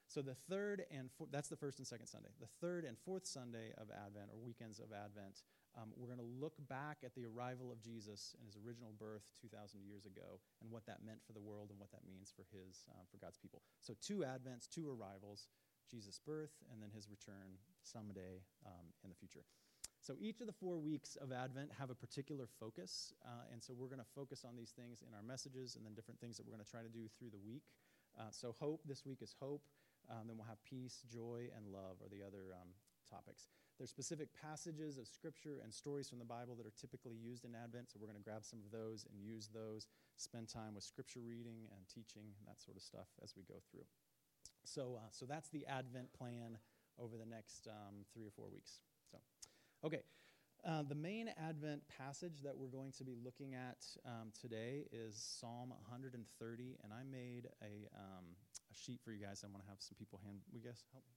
So 0.08 0.24
the 0.24 0.36
third 0.48 0.88
and 0.90 1.12
four, 1.12 1.28
that's 1.30 1.52
the 1.52 1.60
first 1.60 1.78
and 1.78 1.86
second 1.86 2.08
Sunday. 2.08 2.32
The 2.40 2.48
third 2.64 2.88
and 2.88 2.96
fourth 2.96 3.26
Sunday 3.28 3.76
of 3.76 3.92
Advent, 3.92 4.32
or 4.32 4.40
weekends 4.40 4.80
of 4.80 4.88
Advent, 4.88 5.44
um, 5.76 5.92
we're 6.00 6.08
going 6.08 6.18
to 6.18 6.32
look 6.40 6.56
back 6.64 7.04
at 7.04 7.14
the 7.14 7.28
arrival 7.28 7.68
of 7.70 7.84
Jesus 7.84 8.32
and 8.40 8.48
his 8.48 8.56
original 8.56 8.96
birth 8.96 9.28
2,000 9.36 9.84
years 9.84 10.08
ago, 10.08 10.40
and 10.64 10.72
what 10.72 10.88
that 10.88 11.04
meant 11.04 11.20
for 11.28 11.36
the 11.36 11.44
world 11.44 11.68
and 11.68 11.78
what 11.78 11.92
that 11.92 12.08
means 12.08 12.32
for 12.32 12.48
his 12.48 12.88
um, 12.96 13.04
for 13.12 13.20
God's 13.20 13.36
people. 13.36 13.60
So 13.84 13.92
two 14.00 14.24
Advents, 14.24 14.64
two 14.64 14.88
arrivals: 14.88 15.52
Jesus' 15.92 16.18
birth 16.24 16.56
and 16.72 16.80
then 16.80 16.88
his 16.88 17.12
return 17.12 17.60
someday 17.84 18.40
um, 18.64 18.88
in 19.04 19.12
the 19.12 19.16
future. 19.20 19.44
So 20.00 20.16
each 20.16 20.40
of 20.40 20.48
the 20.48 20.56
four 20.56 20.80
weeks 20.80 21.20
of 21.20 21.36
Advent 21.36 21.68
have 21.78 21.90
a 21.90 21.94
particular 21.94 22.48
focus, 22.58 23.12
uh, 23.28 23.52
and 23.52 23.60
so 23.62 23.74
we're 23.76 23.92
going 23.92 24.00
to 24.00 24.14
focus 24.16 24.40
on 24.40 24.56
these 24.56 24.70
things 24.70 25.04
in 25.04 25.12
our 25.12 25.22
messages, 25.22 25.76
and 25.76 25.84
then 25.84 25.92
different 25.92 26.18
things 26.18 26.40
that 26.40 26.46
we're 26.46 26.56
going 26.56 26.64
to 26.64 26.70
try 26.70 26.80
to 26.80 26.88
do 26.88 27.12
through 27.18 27.28
the 27.28 27.44
week. 27.44 27.68
Uh, 28.16 28.30
so 28.30 28.54
hope 28.58 28.80
this 28.88 29.04
week 29.04 29.20
is 29.20 29.34
hope. 29.38 29.60
Um, 30.10 30.26
then 30.26 30.36
we'll 30.36 30.48
have 30.48 30.62
peace, 30.64 31.04
joy, 31.06 31.52
and 31.54 31.68
love 31.68 32.00
are 32.00 32.08
the 32.08 32.24
other 32.24 32.56
um, 32.56 32.72
topics. 33.08 33.48
There's 33.76 33.90
specific 33.90 34.28
passages 34.34 34.98
of 34.98 35.06
scripture 35.06 35.60
and 35.62 35.72
stories 35.72 36.08
from 36.08 36.18
the 36.18 36.24
Bible 36.24 36.56
that 36.56 36.66
are 36.66 36.74
typically 36.74 37.14
used 37.14 37.44
in 37.44 37.54
Advent, 37.54 37.90
so 37.90 37.98
we're 38.00 38.10
going 38.10 38.18
to 38.18 38.24
grab 38.24 38.44
some 38.44 38.58
of 38.58 38.72
those 38.72 39.06
and 39.06 39.22
use 39.22 39.48
those. 39.54 39.86
Spend 40.16 40.48
time 40.48 40.74
with 40.74 40.82
scripture 40.82 41.20
reading 41.20 41.70
and 41.70 41.86
teaching 41.86 42.34
and 42.38 42.44
that 42.48 42.60
sort 42.60 42.76
of 42.76 42.82
stuff 42.82 43.06
as 43.22 43.34
we 43.36 43.44
go 43.44 43.62
through. 43.70 43.86
So, 44.64 44.98
uh, 44.98 45.08
so 45.10 45.26
that's 45.26 45.48
the 45.48 45.64
Advent 45.66 46.12
plan 46.12 46.58
over 46.98 47.16
the 47.16 47.26
next 47.26 47.68
um, 47.68 48.04
three 48.12 48.26
or 48.26 48.30
four 48.30 48.48
weeks. 48.52 48.80
So, 49.10 49.18
okay. 49.84 50.02
Uh, 50.66 50.82
the 50.82 50.94
main 50.94 51.30
Advent 51.38 51.82
passage 51.86 52.42
that 52.42 52.56
we're 52.56 52.66
going 52.66 52.90
to 52.90 53.04
be 53.04 53.14
looking 53.14 53.54
at 53.54 53.86
um, 54.04 54.32
today 54.38 54.86
is 54.90 55.14
Psalm 55.40 55.70
130, 55.70 56.78
and 56.82 56.92
I 56.92 57.04
made 57.04 57.46
a, 57.62 57.86
um, 57.94 58.24
sheet 58.78 59.00
for 59.04 59.12
you 59.12 59.20
guys. 59.20 59.42
I 59.44 59.48
want 59.50 59.64
to 59.64 59.70
have 59.70 59.80
some 59.80 59.96
people 59.98 60.20
hand. 60.24 60.40
We 60.52 60.60
guess 60.60 60.82
help. 60.92 61.04
me. 61.04 61.12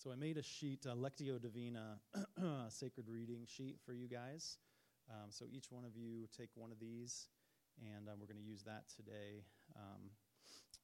So 0.00 0.10
I 0.10 0.16
made 0.16 0.38
a 0.38 0.42
sheet, 0.42 0.86
a 0.86 0.96
Lectio 0.96 1.38
Divina 1.38 2.00
sacred 2.70 3.06
reading 3.06 3.44
sheet 3.46 3.76
for 3.84 3.92
you 3.92 4.08
guys. 4.08 4.56
Um, 5.10 5.28
so 5.28 5.44
each 5.52 5.70
one 5.70 5.84
of 5.84 5.94
you 5.94 6.26
take 6.34 6.48
one 6.54 6.72
of 6.72 6.80
these, 6.80 7.28
and 7.82 8.08
uh, 8.08 8.12
we're 8.18 8.26
going 8.26 8.42
to 8.42 8.50
use 8.50 8.62
that 8.62 8.84
today 8.96 9.44
um, 9.76 10.08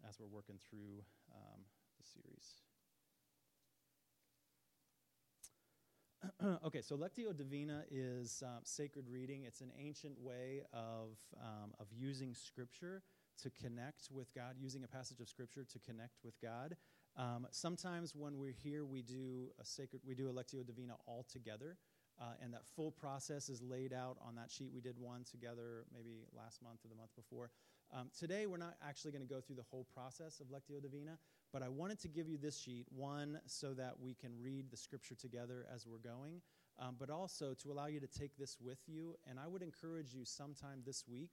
as 0.07 0.21
we're 0.21 0.27
working 0.27 0.57
through 0.69 1.01
um, 1.33 1.65
the 1.97 2.05
series. 2.05 2.61
okay, 6.67 6.81
so 6.81 6.97
Lectio 6.97 7.37
Divina 7.37 7.85
is 7.91 8.43
uh, 8.45 8.61
sacred 8.65 9.09
reading. 9.09 9.45
It's 9.45 9.61
an 9.61 9.73
ancient 9.79 10.19
way 10.21 10.63
of, 10.73 11.17
um, 11.41 11.73
of 11.79 11.87
using 11.93 12.35
Scripture 12.35 13.03
to 13.43 13.51
connect 13.51 14.09
with 14.11 14.33
God, 14.35 14.55
using 14.59 14.85
a 14.85 14.89
passage 14.89 15.21
of 15.21 15.29
Scripture 15.29 15.65
to 15.65 15.79
connect 15.79 16.19
with 16.25 16.35
God. 16.41 16.77
Um, 17.17 17.47
sometimes 17.51 18.15
when 18.15 18.39
we're 18.39 18.55
here, 18.63 18.85
we 18.85 19.03
do 19.03 19.51
a 19.61 19.65
sacred, 19.65 20.03
we 20.07 20.15
do 20.15 20.29
a 20.29 20.33
Lectio 20.33 20.67
Divina 20.67 20.95
all 21.07 21.27
together, 21.31 21.77
uh, 22.21 22.33
and 22.43 22.53
that 22.55 22.67
full 22.67 22.91
process 22.91 23.49
is 23.49 23.63
laid 23.63 23.93
out 23.93 24.17
on 24.27 24.35
that 24.37 24.51
sheet. 24.51 24.71
We 24.75 24.81
did 24.81 24.99
one 24.99 25.25
together 25.25 25.85
maybe 25.93 26.25
last 26.37 26.63
month 26.63 26.81
or 26.85 26.89
the 26.89 26.97
month 26.97 27.11
before. 27.17 27.51
Um, 27.95 28.11
today, 28.19 28.47
we're 28.47 28.57
not 28.57 28.77
actually 28.87 29.13
going 29.13 29.27
to 29.27 29.33
go 29.33 29.41
through 29.41 29.57
the 29.57 29.67
whole 29.71 29.87
process 29.95 30.41
of 30.41 30.49
Lectio 30.49 30.83
Divina, 30.83 31.19
but 31.53 31.63
I 31.63 31.69
wanted 31.69 31.99
to 32.01 32.09
give 32.09 32.29
you 32.29 32.39
this 32.39 32.59
sheet, 32.59 32.87
one, 32.91 33.41
so 33.47 33.75
that 33.75 33.99
we 34.01 34.15
can 34.15 34.33
read 34.41 34.71
the 34.71 34.77
scripture 34.77 35.15
together 35.15 35.67
as 35.75 35.87
we're 35.87 35.99
going, 35.99 36.41
um, 36.79 36.97
but 36.99 37.11
also 37.11 37.55
to 37.55 37.73
allow 37.73 37.87
you 37.87 38.01
to 38.01 38.07
take 38.07 38.37
this 38.37 38.59
with 38.61 38.79
you. 38.87 39.17
And 39.29 39.39
I 39.39 39.47
would 39.47 39.63
encourage 39.63 40.13
you 40.13 40.25
sometime 40.25 40.83
this 40.85 41.05
week 41.09 41.31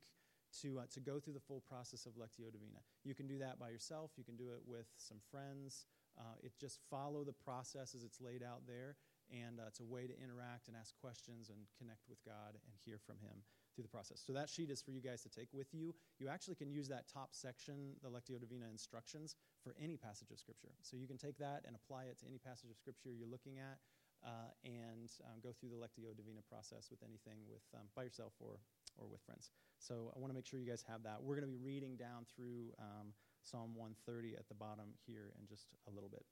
to, 0.61 0.79
uh, 0.79 0.83
to 0.93 0.99
go 0.99 1.19
through 1.19 1.33
the 1.33 1.39
full 1.39 1.61
process 1.61 2.05
of 2.05 2.13
Lectio 2.13 2.51
Divina. 2.51 2.79
You 3.03 3.15
can 3.15 3.27
do 3.27 3.39
that 3.39 3.59
by 3.59 3.69
yourself, 3.69 4.11
you 4.17 4.23
can 4.23 4.35
do 4.35 4.49
it 4.51 4.61
with 4.65 4.87
some 4.97 5.17
friends. 5.31 5.85
Uh, 6.17 6.37
it 6.43 6.51
just 6.59 6.79
follow 6.91 7.23
the 7.23 7.33
process 7.33 7.95
as 7.95 8.03
it's 8.03 8.21
laid 8.21 8.43
out 8.43 8.61
there, 8.67 8.97
and 9.31 9.59
uh, 9.59 9.63
it's 9.67 9.79
a 9.79 9.83
way 9.83 10.05
to 10.05 10.13
interact 10.21 10.67
and 10.67 10.77
ask 10.77 10.93
questions 11.01 11.49
and 11.49 11.57
connect 11.79 12.07
with 12.07 12.23
God 12.23 12.53
and 12.53 12.75
hear 12.85 12.99
from 13.03 13.17
Him 13.17 13.41
through 13.73 13.83
the 13.83 13.89
process. 13.89 14.21
So 14.25 14.33
that 14.33 14.49
sheet 14.49 14.69
is 14.69 14.81
for 14.81 14.91
you 14.91 15.01
guys 15.01 15.21
to 15.23 15.29
take 15.29 15.49
with 15.53 15.73
you. 15.73 15.93
You 16.19 16.29
actually 16.29 16.55
can 16.55 16.71
use 16.71 16.87
that 16.89 17.07
top 17.11 17.29
section, 17.31 17.95
the 18.01 18.09
Lectio 18.09 18.39
Divina 18.39 18.65
instructions, 18.69 19.35
for 19.63 19.75
any 19.81 19.97
passage 19.97 20.31
of 20.31 20.39
Scripture. 20.39 20.71
So 20.81 20.97
you 20.97 21.07
can 21.07 21.17
take 21.17 21.37
that 21.39 21.63
and 21.65 21.75
apply 21.75 22.05
it 22.05 22.19
to 22.19 22.25
any 22.27 22.37
passage 22.37 22.69
of 22.69 22.77
Scripture 22.77 23.09
you're 23.11 23.29
looking 23.29 23.59
at. 23.59 23.79
Uh, 24.23 24.47
and 24.63 25.11
um, 25.27 25.43
go 25.43 25.51
through 25.51 25.67
the 25.67 25.75
Lectio 25.75 26.15
Divina 26.15 26.39
process 26.47 26.87
with 26.89 27.03
anything 27.03 27.43
with 27.43 27.59
um, 27.75 27.91
by 27.93 28.03
yourself 28.03 28.31
or 28.39 28.55
or 28.97 29.07
with 29.11 29.19
friends. 29.25 29.51
So 29.79 30.13
I 30.15 30.19
want 30.19 30.29
to 30.29 30.35
make 30.35 30.45
sure 30.45 30.59
you 30.59 30.69
guys 30.69 30.83
have 30.87 31.03
that. 31.03 31.21
We're 31.21 31.35
going 31.35 31.49
to 31.49 31.51
be 31.51 31.59
reading 31.59 31.97
down 31.97 32.25
through 32.33 32.71
um, 32.79 33.11
Psalm 33.41 33.75
130 33.75 34.35
at 34.37 34.47
the 34.47 34.53
bottom 34.53 34.95
here 35.05 35.33
in 35.39 35.47
just 35.47 35.67
a 35.87 35.91
little 35.91 36.09
bit. 36.09 36.23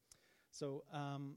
So 0.51 0.84
um, 0.93 1.36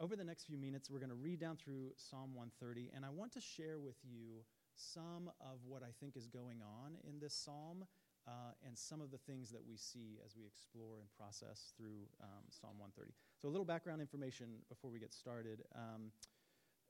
over 0.00 0.16
the 0.16 0.24
next 0.24 0.44
few 0.44 0.58
minutes, 0.58 0.90
we're 0.90 1.00
going 1.00 1.10
to 1.10 1.16
read 1.16 1.40
down 1.40 1.56
through 1.56 1.92
Psalm 1.96 2.34
130, 2.34 2.90
and 2.94 3.04
I 3.04 3.10
want 3.10 3.32
to 3.32 3.40
share 3.40 3.78
with 3.78 3.96
you 4.04 4.44
some 4.78 5.30
of 5.40 5.58
what 5.66 5.82
I 5.82 5.90
think 6.00 6.16
is 6.16 6.26
going 6.26 6.62
on 6.62 6.96
in 7.06 7.20
this 7.20 7.34
psalm. 7.34 7.84
Uh, 8.26 8.52
and 8.66 8.76
some 8.76 9.00
of 9.00 9.10
the 9.10 9.16
things 9.16 9.48
that 9.48 9.64
we 9.66 9.74
see 9.74 10.18
as 10.22 10.36
we 10.36 10.44
explore 10.44 11.00
and 11.00 11.08
process 11.16 11.72
through 11.78 12.04
um, 12.20 12.44
Psalm 12.50 12.76
130. 12.76 13.14
So, 13.40 13.48
a 13.48 13.52
little 13.52 13.64
background 13.64 14.02
information 14.02 14.60
before 14.68 14.90
we 14.90 14.98
get 14.98 15.14
started 15.14 15.62
um, 15.74 16.12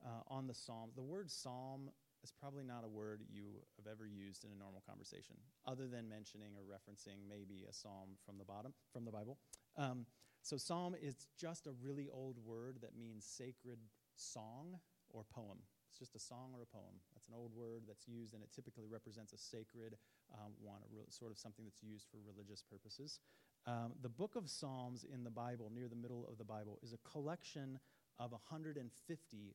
uh, 0.04 0.26
on 0.26 0.48
the 0.48 0.54
psalm. 0.54 0.90
The 0.96 1.02
word 1.02 1.30
psalm 1.30 1.90
is 2.24 2.32
probably 2.32 2.64
not 2.64 2.84
a 2.84 2.88
word 2.88 3.22
you 3.30 3.62
have 3.76 3.86
ever 3.86 4.06
used 4.06 4.44
in 4.44 4.50
a 4.50 4.58
normal 4.58 4.82
conversation, 4.86 5.36
other 5.66 5.86
than 5.86 6.08
mentioning 6.08 6.54
or 6.56 6.66
referencing 6.66 7.28
maybe 7.28 7.64
a 7.68 7.72
psalm 7.72 8.18
from 8.24 8.38
the 8.38 8.44
bottom 8.44 8.72
from 8.92 9.04
the 9.04 9.12
Bible. 9.12 9.38
Um, 9.76 10.06
so 10.42 10.56
psalm 10.56 10.94
is 11.00 11.26
just 11.38 11.66
a 11.66 11.72
really 11.82 12.08
old 12.12 12.36
word 12.44 12.78
that 12.82 12.96
means 12.96 13.24
sacred 13.24 13.78
song 14.14 14.78
or 15.10 15.24
poem. 15.32 15.58
It's 15.98 16.06
just 16.06 16.14
a 16.14 16.22
song 16.22 16.54
or 16.54 16.62
a 16.62 16.66
poem. 16.66 17.02
That's 17.12 17.26
an 17.26 17.34
old 17.34 17.50
word 17.54 17.82
that's 17.88 18.06
used, 18.06 18.34
and 18.34 18.42
it 18.42 18.50
typically 18.54 18.86
represents 18.86 19.32
a 19.32 19.38
sacred 19.38 19.98
um, 20.32 20.52
one, 20.62 20.78
a 20.86 20.94
re- 20.94 21.02
sort 21.10 21.32
of 21.32 21.38
something 21.38 21.64
that's 21.64 21.82
used 21.82 22.06
for 22.06 22.18
religious 22.22 22.62
purposes. 22.62 23.18
Um, 23.66 23.92
the 24.00 24.08
book 24.08 24.36
of 24.36 24.48
Psalms 24.48 25.04
in 25.04 25.24
the 25.24 25.30
Bible, 25.30 25.72
near 25.74 25.88
the 25.88 25.96
middle 25.96 26.24
of 26.30 26.38
the 26.38 26.44
Bible, 26.44 26.78
is 26.82 26.92
a 26.92 26.98
collection 26.98 27.80
of 28.20 28.30
150 28.30 28.78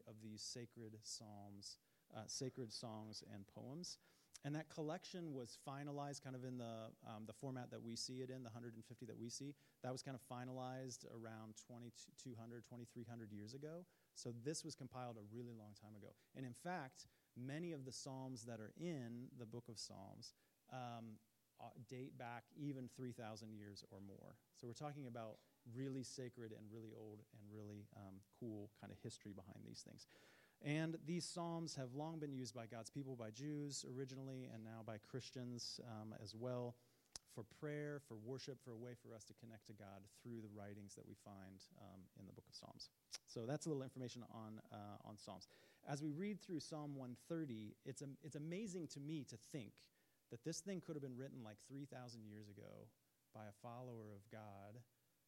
of 0.06 0.16
these 0.22 0.42
sacred 0.42 1.00
psalms 1.04 1.78
uh, 2.16 2.22
sacred 2.28 2.72
songs 2.72 3.24
and 3.34 3.46
poems. 3.48 3.98
And 4.46 4.54
that 4.56 4.70
collection 4.70 5.34
was 5.34 5.58
finalized 5.68 6.22
kind 6.22 6.36
of 6.36 6.44
in 6.44 6.58
the, 6.58 6.92
um, 7.08 7.24
the 7.26 7.34
format 7.34 7.72
that 7.72 7.82
we 7.82 7.96
see 7.96 8.20
it 8.20 8.30
in, 8.30 8.44
the 8.44 8.52
150 8.52 9.06
that 9.06 9.18
we 9.18 9.30
see. 9.30 9.56
That 9.84 9.92
was 9.92 10.02
kind 10.02 10.18
of 10.20 10.22
finalized 10.28 11.06
around 11.08 11.56
2200, 11.66 12.64
2300 12.68 13.32
years 13.32 13.54
ago. 13.54 13.86
So 14.16 14.34
this 14.44 14.66
was 14.66 14.76
compiled 14.76 15.16
a 15.18 15.26
really 15.34 15.54
long 15.58 15.72
time 15.80 15.96
ago. 15.96 16.12
And 16.36 16.46
in 16.46 16.54
fact, 16.54 17.08
many 17.38 17.72
of 17.72 17.86
the 17.86 17.92
Psalms 17.92 18.44
that 18.44 18.60
are 18.60 18.74
in 18.78 19.28
the 19.40 19.46
book 19.46 19.70
of 19.70 19.80
Psalms 19.80 20.34
um, 20.72 21.16
uh, 21.62 21.70
date 21.90 22.18
back 22.18 22.44
even 22.60 22.90
3,000 22.96 23.54
years 23.54 23.84
or 23.92 24.00
more. 24.06 24.36
So 24.60 24.68
we're 24.68 24.74
talking 24.74 25.08
about 25.08 25.38
really 25.72 26.04
sacred 26.04 26.52
and 26.52 26.68
really 26.72 26.92
old 27.00 27.24
and 27.32 27.44
really 27.48 27.88
um, 27.96 28.20
cool 28.40 28.70
kind 28.82 28.92
of 28.92 29.00
history 29.02 29.32
behind 29.32 29.64
these 29.66 29.80
things. 29.88 30.08
And 30.64 30.98
these 31.06 31.26
psalms 31.26 31.76
have 31.76 31.94
long 31.94 32.20
been 32.20 32.32
used 32.32 32.56
by 32.56 32.66
God's 32.68 32.90
people, 32.90 33.18
by 33.18 33.32
Jews 33.32 33.86
originally, 33.98 34.48
and 34.54 34.64
now 34.64 34.82
by 34.86 34.98
Christians 35.12 35.82
um, 35.84 36.16
as 36.24 36.34
well, 36.34 36.76
for 37.36 37.44
prayer, 37.60 38.00
for 38.08 38.16
worship, 38.24 38.64
for 38.64 38.72
a 38.72 38.78
way 38.78 38.94
for 38.96 39.14
us 39.14 39.26
to 39.26 39.34
connect 39.34 39.68
to 39.68 39.74
God 39.74 40.08
through 40.22 40.40
the 40.40 40.54
writings 40.56 40.96
that 40.96 41.06
we 41.06 41.16
find 41.26 41.60
um, 41.82 42.00
in 42.20 42.26
the 42.26 42.32
book 42.32 42.46
of 42.48 42.56
Psalms. 42.56 42.90
So 43.28 43.46
that's 43.46 43.66
a 43.66 43.70
little 43.70 43.84
information 43.84 44.24
on, 44.32 44.62
uh, 44.72 45.10
on 45.10 45.18
Psalms. 45.18 45.48
As 45.90 46.02
we 46.02 46.12
read 46.12 46.40
through 46.40 46.62
Psalm 46.62 46.96
130, 46.96 47.76
it's, 47.86 48.02
um, 48.02 48.16
it's 48.24 48.38
amazing 48.38 48.88
to 48.94 49.00
me 49.02 49.26
to 49.30 49.38
think 49.52 49.74
that 50.32 50.46
this 50.46 50.60
thing 50.60 50.80
could 50.80 50.96
have 50.96 51.04
been 51.04 51.18
written 51.18 51.44
like 51.44 51.58
3,000 51.68 52.24
years 52.24 52.48
ago 52.48 52.88
by 53.36 53.44
a 53.50 53.56
follower 53.62 54.16
of 54.16 54.24
God, 54.32 54.80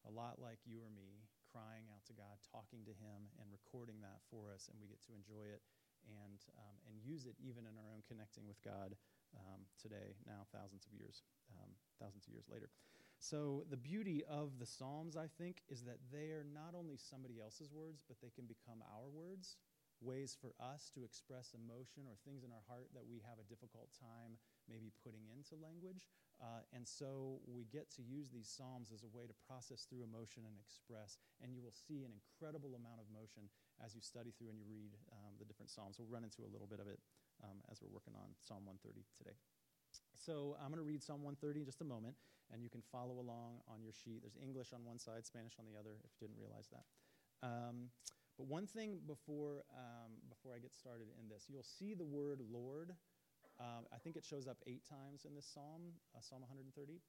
a 0.06 0.10
lot 0.10 0.40
like 0.40 0.58
you 0.64 0.78
or 0.78 0.90
me, 0.94 1.26
crying 1.56 1.88
out 1.88 2.04
to 2.04 2.12
God, 2.12 2.36
talking 2.52 2.84
to 2.84 2.92
Him, 3.00 3.32
and 3.40 3.48
recording 3.48 4.04
that 4.04 4.20
for 4.28 4.52
us, 4.52 4.68
and 4.68 4.76
we 4.76 4.92
get 4.92 5.00
to 5.08 5.16
enjoy 5.16 5.48
it 5.48 5.64
and, 6.04 6.44
um, 6.60 6.76
and 6.84 7.00
use 7.00 7.24
it 7.24 7.32
even 7.40 7.64
in 7.64 7.72
our 7.80 7.88
own 7.88 8.04
connecting 8.04 8.44
with 8.44 8.60
God 8.60 8.92
um, 9.32 9.64
today, 9.80 10.20
now 10.28 10.44
thousands 10.52 10.84
of 10.84 10.92
years, 10.92 11.24
um, 11.56 11.72
thousands 11.96 12.28
of 12.28 12.36
years 12.36 12.44
later. 12.52 12.68
So, 13.16 13.64
the 13.72 13.80
beauty 13.80 14.20
of 14.28 14.60
the 14.60 14.68
Psalms, 14.68 15.16
I 15.16 15.32
think, 15.40 15.64
is 15.72 15.80
that 15.88 15.96
they 16.12 16.28
are 16.36 16.44
not 16.44 16.76
only 16.76 17.00
somebody 17.00 17.40
else's 17.40 17.72
words, 17.72 18.04
but 18.04 18.20
they 18.20 18.28
can 18.28 18.44
become 18.44 18.84
our 18.92 19.08
words. 19.08 19.56
ways 20.04 20.36
for 20.36 20.52
us 20.60 20.92
to 20.92 21.08
express 21.08 21.56
emotion 21.56 22.04
or 22.04 22.12
things 22.20 22.44
in 22.44 22.52
our 22.52 22.60
heart 22.68 22.92
that 22.92 23.08
we 23.08 23.16
have 23.24 23.40
a 23.40 23.48
difficult 23.48 23.88
time 23.96 24.36
maybe 24.68 24.92
putting 25.00 25.24
into 25.32 25.56
language. 25.56 26.04
Uh, 26.36 26.60
and 26.76 26.84
so 26.84 27.40
we 27.48 27.64
get 27.72 27.88
to 27.96 28.04
use 28.04 28.28
these 28.28 28.44
Psalms 28.44 28.92
as 28.92 29.00
a 29.00 29.10
way 29.10 29.24
to 29.24 29.36
process 29.48 29.88
through 29.88 30.04
emotion 30.04 30.44
and 30.44 30.56
express. 30.60 31.16
And 31.40 31.56
you 31.56 31.64
will 31.64 31.72
see 31.72 32.04
an 32.04 32.12
incredible 32.12 32.76
amount 32.76 33.00
of 33.00 33.08
emotion 33.08 33.48
as 33.80 33.96
you 33.96 34.04
study 34.04 34.36
through 34.36 34.52
and 34.52 34.58
you 34.60 34.68
read 34.68 34.92
um, 35.12 35.32
the 35.40 35.48
different 35.48 35.72
Psalms. 35.72 35.96
We'll 35.96 36.12
run 36.12 36.28
into 36.28 36.44
a 36.44 36.50
little 36.52 36.68
bit 36.68 36.80
of 36.80 36.88
it 36.92 37.00
um, 37.40 37.64
as 37.72 37.80
we're 37.80 37.92
working 37.92 38.12
on 38.20 38.36
Psalm 38.36 38.68
130 38.68 39.04
today. 39.16 39.36
So 40.12 40.56
I'm 40.60 40.68
going 40.68 40.80
to 40.80 40.86
read 40.86 41.00
Psalm 41.00 41.24
130 41.24 41.64
in 41.64 41.66
just 41.66 41.80
a 41.80 41.88
moment, 41.88 42.16
and 42.52 42.60
you 42.60 42.68
can 42.68 42.84
follow 42.92 43.20
along 43.20 43.64
on 43.68 43.80
your 43.80 43.92
sheet. 43.92 44.24
There's 44.24 44.36
English 44.40 44.72
on 44.72 44.84
one 44.84 44.98
side, 44.98 45.24
Spanish 45.24 45.56
on 45.60 45.64
the 45.64 45.76
other, 45.78 45.96
if 46.04 46.12
you 46.16 46.28
didn't 46.28 46.40
realize 46.40 46.68
that. 46.72 46.84
Um, 47.44 47.92
but 48.36 48.46
one 48.46 48.66
thing 48.66 49.00
before, 49.06 49.64
um, 49.72 50.20
before 50.28 50.52
I 50.52 50.60
get 50.60 50.74
started 50.74 51.08
in 51.20 51.28
this, 51.28 51.48
you'll 51.48 51.64
see 51.64 51.94
the 51.94 52.04
word 52.04 52.40
Lord. 52.52 52.92
Um, 53.58 53.88
I 53.92 53.98
think 53.98 54.16
it 54.16 54.24
shows 54.24 54.46
up 54.46 54.58
eight 54.66 54.84
times 54.84 55.24
in 55.24 55.34
this 55.34 55.46
psalm, 55.46 55.96
uh, 56.14 56.20
Psalm 56.20 56.40
130. 56.40 57.00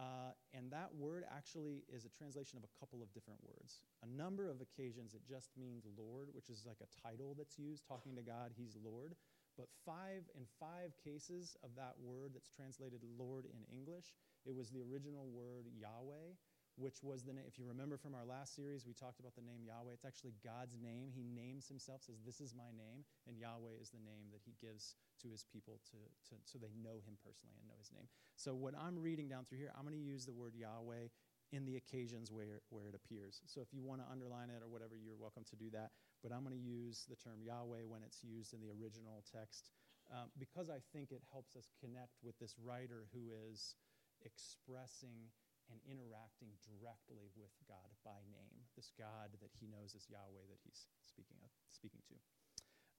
Uh, 0.00 0.32
and 0.56 0.72
that 0.72 0.88
word 0.96 1.24
actually 1.28 1.84
is 1.92 2.08
a 2.08 2.08
translation 2.08 2.56
of 2.56 2.64
a 2.64 2.72
couple 2.80 3.02
of 3.04 3.12
different 3.12 3.38
words. 3.44 3.84
A 4.00 4.08
number 4.08 4.48
of 4.48 4.64
occasions 4.64 5.12
it 5.12 5.20
just 5.28 5.52
means 5.56 5.84
Lord, 5.98 6.32
which 6.32 6.48
is 6.48 6.64
like 6.64 6.80
a 6.80 6.88
title 6.96 7.36
that's 7.36 7.58
used, 7.58 7.84
talking 7.84 8.16
to 8.16 8.22
God, 8.22 8.56
He's 8.56 8.72
Lord. 8.80 9.14
But 9.56 9.68
five 9.84 10.24
in 10.32 10.48
five 10.58 10.96
cases 11.04 11.56
of 11.62 11.76
that 11.76 12.00
word 12.00 12.32
that's 12.32 12.48
translated 12.48 13.04
Lord 13.04 13.44
in 13.44 13.68
English, 13.68 14.16
it 14.48 14.56
was 14.56 14.72
the 14.72 14.80
original 14.80 15.28
word 15.28 15.68
Yahweh, 15.76 16.40
which 16.76 17.02
was 17.02 17.24
the 17.24 17.32
name. 17.32 17.44
If 17.46 17.58
you 17.58 17.66
remember 17.68 17.96
from 17.96 18.14
our 18.14 18.24
last 18.24 18.56
series, 18.56 18.86
we 18.86 18.94
talked 18.94 19.20
about 19.20 19.34
the 19.36 19.44
name 19.44 19.64
Yahweh. 19.64 19.92
It's 19.92 20.08
actually 20.08 20.34
God's 20.40 20.80
name. 20.80 21.12
He 21.12 21.24
names 21.24 21.68
himself, 21.68 22.02
says, 22.02 22.24
This 22.24 22.40
is 22.40 22.56
my 22.56 22.72
name. 22.72 23.04
And 23.28 23.36
Yahweh 23.36 23.76
is 23.80 23.92
the 23.92 24.00
name 24.00 24.32
that 24.32 24.40
he 24.44 24.56
gives 24.60 24.96
to 25.20 25.28
his 25.28 25.44
people 25.44 25.80
to, 25.92 25.98
to, 26.32 26.40
so 26.44 26.56
they 26.56 26.72
know 26.72 27.04
him 27.04 27.20
personally 27.20 27.56
and 27.60 27.68
know 27.68 27.78
his 27.78 27.92
name. 27.92 28.08
So 28.36 28.56
what 28.56 28.72
I'm 28.74 28.96
reading 28.96 29.28
down 29.28 29.44
through 29.44 29.60
here, 29.60 29.72
I'm 29.76 29.84
going 29.84 29.98
to 29.98 30.00
use 30.00 30.24
the 30.24 30.34
word 30.34 30.56
Yahweh 30.56 31.12
in 31.52 31.68
the 31.68 31.76
occasions 31.76 32.32
where, 32.32 32.64
where 32.72 32.88
it 32.88 32.96
appears. 32.96 33.44
So 33.44 33.60
if 33.60 33.68
you 33.76 33.84
want 33.84 34.00
to 34.00 34.08
underline 34.08 34.48
it 34.48 34.64
or 34.64 34.72
whatever, 34.72 34.96
you're 34.96 35.20
welcome 35.20 35.44
to 35.52 35.56
do 35.56 35.68
that. 35.76 35.92
But 36.24 36.32
I'm 36.32 36.40
going 36.40 36.56
to 36.56 36.64
use 36.64 37.04
the 37.04 37.20
term 37.20 37.44
Yahweh 37.44 37.84
when 37.84 38.00
it's 38.00 38.24
used 38.24 38.56
in 38.56 38.64
the 38.64 38.72
original 38.72 39.20
text 39.28 39.68
um, 40.10 40.32
because 40.38 40.68
I 40.68 40.80
think 40.92 41.12
it 41.12 41.22
helps 41.30 41.54
us 41.56 41.68
connect 41.80 42.18
with 42.24 42.38
this 42.40 42.56
writer 42.58 43.06
who 43.12 43.30
is 43.30 43.76
expressing 44.24 45.30
and 45.70 45.78
interacting 45.86 46.54
directly 46.62 47.30
with 47.38 47.52
God 47.68 47.92
by 48.02 48.18
name, 48.30 48.66
this 48.74 48.90
God 48.98 49.34
that 49.38 49.52
he 49.58 49.70
knows 49.70 49.94
as 49.94 50.08
Yahweh 50.10 50.46
that 50.50 50.62
he's 50.64 50.86
speaking 51.06 51.38
of, 51.42 51.50
speaking 51.70 52.02
to. 52.08 52.16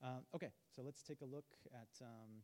Uh, 0.04 0.20
okay, 0.36 0.52
so 0.72 0.84
let's 0.84 1.04
take 1.04 1.24
a 1.24 1.30
look 1.30 1.48
at 1.72 1.92
um, 2.04 2.44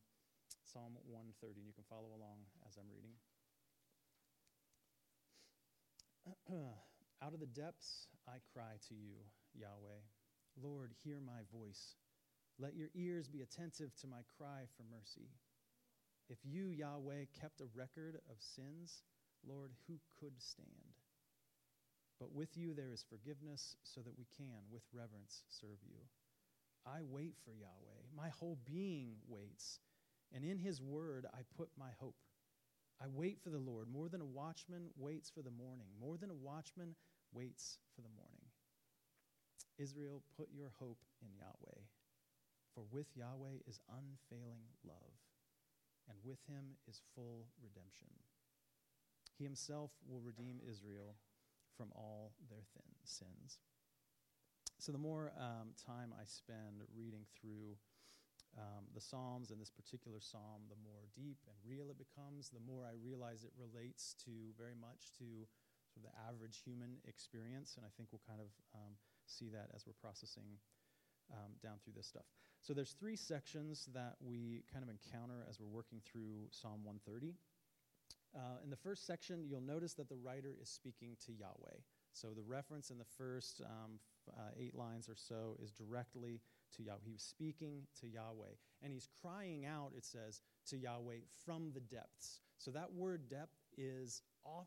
Psalm 0.63 0.95
130, 1.07 1.59
and 1.59 1.67
you 1.67 1.75
can 1.75 1.83
follow 1.89 2.15
along 2.15 2.47
as 2.67 2.79
I'm 2.79 2.87
reading. 2.87 3.15
Out 7.23 7.33
of 7.33 7.39
the 7.39 7.51
depths 7.51 8.07
I 8.27 8.39
cry 8.53 8.79
to 8.87 8.95
you, 8.95 9.19
Yahweh. 9.53 10.03
Lord, 10.55 10.91
hear 11.03 11.19
my 11.19 11.43
voice. 11.51 11.95
Let 12.59 12.75
your 12.75 12.89
ears 12.95 13.27
be 13.27 13.41
attentive 13.41 13.95
to 14.01 14.07
my 14.07 14.23
cry 14.37 14.67
for 14.75 14.83
mercy. 14.87 15.31
If 16.29 16.37
you, 16.43 16.69
Yahweh, 16.69 17.33
kept 17.39 17.61
a 17.61 17.71
record 17.75 18.21
of 18.29 18.37
sins, 18.39 19.03
Lord, 19.47 19.71
who 19.87 19.99
could 20.19 20.39
stand? 20.41 20.95
But 22.19 22.33
with 22.33 22.57
you 22.57 22.73
there 22.73 22.91
is 22.91 23.03
forgiveness 23.09 23.75
so 23.83 24.01
that 24.01 24.17
we 24.17 24.25
can, 24.35 24.67
with 24.71 24.83
reverence, 24.93 25.43
serve 25.47 25.79
you. 25.83 25.99
I 26.85 26.99
wait 27.03 27.35
for 27.45 27.53
Yahweh. 27.53 28.01
My 28.15 28.29
whole 28.29 28.57
being 28.65 29.15
waits, 29.27 29.79
and 30.33 30.43
in 30.43 30.57
his 30.57 30.81
word 30.81 31.25
I 31.33 31.39
put 31.57 31.69
my 31.77 31.91
hope. 31.99 32.15
I 33.01 33.07
wait 33.07 33.39
for 33.41 33.49
the 33.49 33.59
Lord 33.59 33.87
more 33.87 34.09
than 34.09 34.21
a 34.21 34.25
watchman 34.25 34.89
waits 34.97 35.29
for 35.29 35.41
the 35.41 35.51
morning, 35.51 35.87
more 35.99 36.17
than 36.17 36.29
a 36.29 36.35
watchman 36.35 36.95
waits 37.31 37.77
for 37.95 38.01
the 38.01 38.09
morning. 38.09 38.43
Israel, 39.77 40.21
put 40.35 40.49
your 40.51 40.71
hope 40.77 40.99
in 41.21 41.29
Yahweh, 41.37 41.81
for 42.75 42.83
with 42.91 43.07
Yahweh 43.15 43.63
is 43.67 43.79
unfailing 43.87 44.67
love, 44.83 45.15
and 46.09 46.17
with 46.25 46.39
him 46.47 46.75
is 46.89 47.01
full 47.15 47.47
redemption. 47.63 48.09
He 49.39 49.47
himself 49.47 49.95
will 50.03 50.19
redeem 50.19 50.59
Israel 50.59 51.15
from 51.79 51.95
all 51.95 52.35
their 52.51 52.67
thin 52.75 52.91
sins. 53.07 53.63
So, 54.83 54.91
the 54.91 54.99
more 54.99 55.31
um, 55.39 55.71
time 55.79 56.11
I 56.11 56.27
spend 56.27 56.83
reading 56.91 57.23
through 57.39 57.79
um, 58.59 58.91
the 58.91 58.99
Psalms 58.99 59.51
and 59.51 59.61
this 59.61 59.71
particular 59.71 60.19
psalm, 60.19 60.67
the 60.67 60.79
more 60.83 61.07
deep 61.15 61.39
and 61.47 61.55
real 61.63 61.87
it 61.87 61.95
becomes, 61.95 62.51
the 62.51 62.63
more 62.63 62.83
I 62.83 62.99
realize 62.99 63.47
it 63.47 63.55
relates 63.55 64.15
to 64.27 64.51
very 64.59 64.75
much 64.75 65.15
to 65.23 65.47
sort 65.87 66.03
of 66.03 66.11
the 66.11 66.15
average 66.27 66.59
human 66.67 66.99
experience. 67.07 67.79
And 67.79 67.87
I 67.87 67.91
think 67.95 68.11
we'll 68.11 68.27
kind 68.27 68.43
of 68.43 68.51
um, 68.75 68.99
see 69.23 69.47
that 69.55 69.71
as 69.71 69.87
we're 69.87 69.99
processing 70.03 70.59
um, 71.31 71.55
down 71.63 71.79
through 71.79 71.95
this 71.95 72.07
stuff. 72.07 72.27
So 72.59 72.73
there's 72.73 72.91
three 72.91 73.15
sections 73.15 73.87
that 73.93 74.19
we 74.19 74.63
kind 74.67 74.83
of 74.83 74.89
encounter 74.91 75.47
as 75.47 75.59
we're 75.59 75.71
working 75.71 76.01
through 76.03 76.51
Psalm 76.51 76.83
130. 76.83 77.35
Uh, 78.35 78.57
in 78.63 78.69
the 78.69 78.75
first 78.77 79.05
section, 79.07 79.45
you'll 79.47 79.61
notice 79.61 79.93
that 79.95 80.09
the 80.09 80.15
writer 80.15 80.55
is 80.61 80.69
speaking 80.69 81.17
to 81.25 81.31
Yahweh. 81.33 81.79
So 82.13 82.29
the 82.35 82.43
reference 82.43 82.89
in 82.89 82.97
the 82.97 83.05
first 83.17 83.61
um, 83.65 83.99
uh, 84.37 84.51
eight 84.59 84.75
lines 84.75 85.09
or 85.09 85.15
so 85.15 85.55
is 85.61 85.71
directly 85.71 86.41
to 86.75 86.83
Yahweh. 86.83 86.99
He 87.05 87.11
was 87.11 87.23
speaking 87.23 87.83
to 88.01 88.07
Yahweh. 88.07 88.55
And 88.81 88.91
he's 88.93 89.07
crying 89.21 89.65
out, 89.65 89.91
it 89.97 90.05
says, 90.05 90.41
to 90.67 90.77
Yahweh 90.77 91.21
from 91.45 91.71
the 91.73 91.79
depths. 91.79 92.41
So 92.57 92.71
that 92.71 92.93
word 92.93 93.29
depth 93.29 93.57
is, 93.77 94.21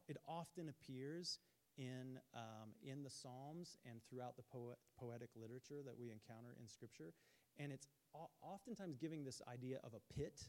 it 0.09 0.17
often 0.27 0.69
appears 0.69 1.39
in, 1.79 2.19
um, 2.35 2.71
in 2.83 3.03
the 3.03 3.11
Psalms 3.11 3.77
and 3.85 4.01
throughout 4.09 4.37
the 4.37 4.43
poet, 4.43 4.79
poetic 4.99 5.31
literature 5.37 5.83
that 5.85 5.97
we 5.99 6.11
encounter 6.11 6.57
in 6.61 6.67
Scripture. 6.67 7.13
And 7.59 7.73
it's 7.73 7.87
oftentimes 8.43 8.97
giving 8.97 9.25
this 9.25 9.41
idea 9.51 9.79
of 9.85 9.93
a 9.95 10.15
pit, 10.15 10.43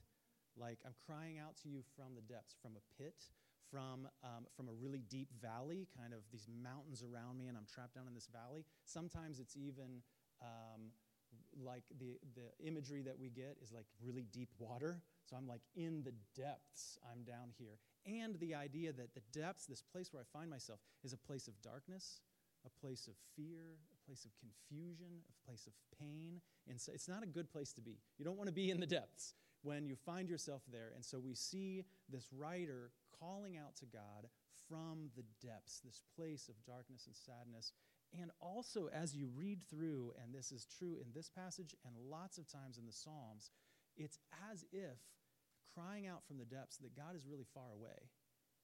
like 0.57 0.79
I'm 0.85 0.95
crying 1.05 1.39
out 1.39 1.57
to 1.63 1.69
you 1.69 1.81
from 1.95 2.15
the 2.15 2.21
depths, 2.21 2.55
from 2.61 2.73
a 2.77 2.83
pit, 3.01 3.15
from, 3.71 4.07
um, 4.23 4.45
from 4.55 4.69
a 4.69 4.73
really 4.73 5.01
deep 5.09 5.29
valley, 5.41 5.87
kind 5.97 6.13
of 6.13 6.19
these 6.31 6.47
mountains 6.47 7.03
around 7.03 7.37
me, 7.37 7.47
and 7.47 7.57
I'm 7.57 7.65
trapped 7.65 7.95
down 7.95 8.07
in 8.07 8.13
this 8.13 8.29
valley. 8.31 8.65
Sometimes 8.85 9.39
it's 9.39 9.57
even 9.57 10.03
um, 10.41 10.93
like 11.57 11.83
the, 11.97 12.19
the 12.35 12.53
imagery 12.65 13.01
that 13.01 13.17
we 13.17 13.29
get 13.29 13.57
is 13.61 13.71
like 13.71 13.85
really 14.03 14.25
deep 14.31 14.49
water. 14.59 15.01
So 15.25 15.35
I'm 15.35 15.47
like 15.47 15.61
in 15.75 16.03
the 16.03 16.13
depths, 16.39 16.97
I'm 17.09 17.23
down 17.23 17.49
here. 17.57 17.79
And 18.05 18.37
the 18.39 18.53
idea 18.53 18.91
that 18.93 19.15
the 19.15 19.21
depths, 19.31 19.65
this 19.65 19.81
place 19.81 20.11
where 20.11 20.21
I 20.21 20.37
find 20.37 20.49
myself, 20.49 20.79
is 21.03 21.13
a 21.13 21.17
place 21.17 21.47
of 21.47 21.59
darkness, 21.61 22.19
a 22.65 22.69
place 22.85 23.07
of 23.07 23.13
fear, 23.35 23.79
a 23.91 24.05
place 24.05 24.25
of 24.25 24.31
confusion, 24.37 25.23
a 25.29 25.47
place 25.47 25.65
of 25.65 25.73
pain. 25.99 26.41
And 26.69 26.79
so 26.79 26.91
it's 26.93 27.07
not 27.07 27.23
a 27.23 27.27
good 27.27 27.49
place 27.49 27.73
to 27.73 27.81
be. 27.81 27.97
You 28.19 28.25
don't 28.25 28.37
want 28.37 28.49
to 28.49 28.53
be 28.53 28.69
in 28.69 28.79
the 28.79 28.85
depths 28.85 29.33
when 29.63 29.87
you 29.87 29.95
find 29.95 30.29
yourself 30.29 30.61
there. 30.71 30.91
And 30.95 31.03
so 31.03 31.19
we 31.19 31.33
see 31.33 31.83
this 32.09 32.27
writer 32.31 32.91
calling 33.19 33.57
out 33.57 33.75
to 33.77 33.85
God 33.85 34.29
from 34.69 35.09
the 35.15 35.23
depths, 35.45 35.81
this 35.83 36.01
place 36.15 36.49
of 36.49 36.55
darkness 36.65 37.07
and 37.07 37.15
sadness. 37.15 37.71
And 38.19 38.29
also, 38.39 38.89
as 38.93 39.15
you 39.15 39.27
read 39.35 39.59
through, 39.69 40.13
and 40.21 40.33
this 40.33 40.51
is 40.51 40.67
true 40.77 40.97
in 41.01 41.07
this 41.15 41.29
passage 41.29 41.75
and 41.85 41.95
lots 41.97 42.37
of 42.37 42.47
times 42.47 42.77
in 42.77 42.85
the 42.85 42.93
Psalms, 42.93 43.49
it's 43.97 44.19
as 44.51 44.65
if 44.71 44.99
crying 45.73 46.05
out 46.05 46.23
from 46.27 46.37
the 46.37 46.45
depths 46.45 46.77
that 46.77 46.95
God 46.95 47.15
is 47.15 47.25
really 47.25 47.47
far 47.53 47.71
away. 47.73 48.09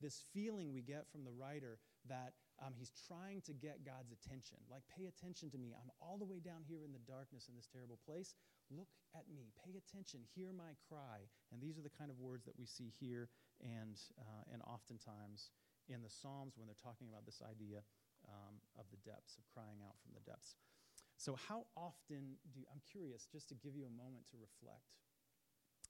This 0.02 0.24
feeling 0.34 0.72
we 0.72 0.82
get 0.82 1.10
from 1.12 1.24
the 1.24 1.32
writer 1.32 1.80
that 2.08 2.34
um, 2.64 2.74
he's 2.78 2.92
trying 3.08 3.42
to 3.42 3.54
get 3.54 3.86
God's 3.86 4.12
attention. 4.12 4.58
Like, 4.70 4.84
pay 4.96 5.08
attention 5.08 5.50
to 5.52 5.58
me. 5.58 5.74
I'm 5.76 5.92
all 6.00 6.18
the 6.18 6.26
way 6.30 6.40
down 6.40 6.64
here 6.68 6.84
in 6.86 6.92
the 6.92 7.04
darkness 7.04 7.48
in 7.50 7.56
this 7.56 7.68
terrible 7.68 8.00
place. 8.06 8.36
Look 8.70 8.90
at 9.18 9.26
me. 9.34 9.50
Pay 9.66 9.78
attention. 9.78 10.22
Hear 10.38 10.54
my 10.54 10.78
cry. 10.78 11.26
And 11.52 11.62
these 11.62 11.78
are 11.78 11.86
the 11.86 11.94
kind 11.94 12.10
of 12.14 12.22
words 12.22 12.46
that 12.46 12.58
we 12.58 12.66
see 12.66 12.94
here 13.02 13.30
and, 13.62 13.98
uh, 14.18 14.54
and 14.54 14.62
oftentimes 14.66 15.50
in 15.90 16.06
the 16.06 16.10
Psalms 16.10 16.54
when 16.56 16.70
they're 16.70 16.78
talking 16.78 17.10
about 17.10 17.26
this 17.26 17.42
idea 17.42 17.82
um, 18.30 18.62
of 18.78 18.86
the 18.94 19.02
depths, 19.02 19.38
of 19.38 19.44
crying 19.50 19.82
out 19.82 19.98
from 20.02 20.14
the 20.14 20.22
depths. 20.22 20.54
So, 21.20 21.36
how 21.36 21.68
often 21.76 22.40
do 22.54 22.64
you, 22.64 22.68
I'm 22.72 22.80
curious, 22.88 23.28
just 23.28 23.52
to 23.52 23.56
give 23.56 23.76
you 23.76 23.84
a 23.84 23.92
moment 23.92 24.24
to 24.32 24.40
reflect, 24.40 24.96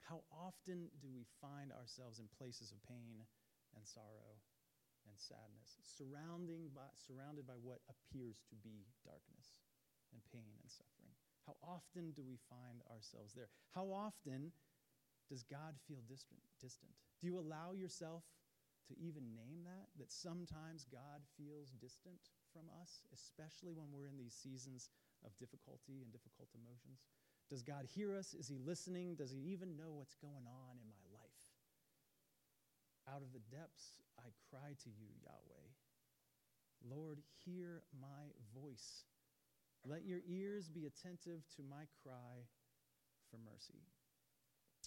how 0.02 0.26
often 0.34 0.90
do 0.98 1.06
we 1.06 1.22
find 1.38 1.70
ourselves 1.70 2.18
in 2.18 2.26
places 2.34 2.74
of 2.74 2.82
pain 2.82 3.22
and 3.78 3.86
sorrow 3.86 4.42
and 5.06 5.14
sadness, 5.14 5.78
surrounding 5.86 6.74
by, 6.74 6.90
surrounded 6.98 7.46
by 7.46 7.54
what 7.62 7.78
appears 7.86 8.42
to 8.50 8.58
be 8.58 8.90
darkness 9.06 9.54
and 10.10 10.18
pain 10.34 10.50
and 10.58 10.66
suffering? 10.66 10.99
How 11.46 11.56
often 11.62 12.12
do 12.12 12.22
we 12.22 12.38
find 12.48 12.82
ourselves 12.90 13.34
there? 13.34 13.48
How 13.74 13.86
often 13.92 14.52
does 15.28 15.42
God 15.42 15.78
feel 15.86 16.02
distant? 16.08 16.40
distant? 16.60 16.92
Do 17.20 17.26
you 17.26 17.38
allow 17.38 17.72
yourself 17.72 18.24
to 18.88 18.98
even 18.98 19.34
name 19.34 19.62
that? 19.64 19.88
That 19.98 20.12
sometimes 20.12 20.86
God 20.90 21.22
feels 21.38 21.70
distant 21.80 22.20
from 22.52 22.66
us, 22.82 23.02
especially 23.14 23.72
when 23.72 23.88
we're 23.94 24.10
in 24.10 24.18
these 24.18 24.34
seasons 24.34 24.90
of 25.24 25.36
difficulty 25.38 26.02
and 26.02 26.10
difficult 26.12 26.50
emotions? 26.54 27.06
Does 27.48 27.62
God 27.62 27.86
hear 27.86 28.14
us? 28.14 28.34
Is 28.34 28.48
He 28.48 28.58
listening? 28.58 29.14
Does 29.14 29.30
He 29.30 29.40
even 29.50 29.76
know 29.76 29.90
what's 29.94 30.14
going 30.18 30.46
on 30.46 30.78
in 30.78 30.88
my 30.90 31.04
life? 31.14 31.44
Out 33.08 33.22
of 33.22 33.32
the 33.32 33.42
depths, 33.50 33.98
I 34.18 34.30
cry 34.50 34.74
to 34.84 34.90
you, 34.90 35.10
Yahweh. 35.22 35.70
Lord, 36.88 37.18
hear 37.44 37.82
my 38.00 38.30
voice. 38.54 39.04
Let 39.84 40.04
your 40.04 40.20
ears 40.28 40.68
be 40.68 40.86
attentive 40.86 41.42
to 41.56 41.62
my 41.62 41.84
cry 42.02 42.44
for 43.30 43.38
mercy. 43.38 43.80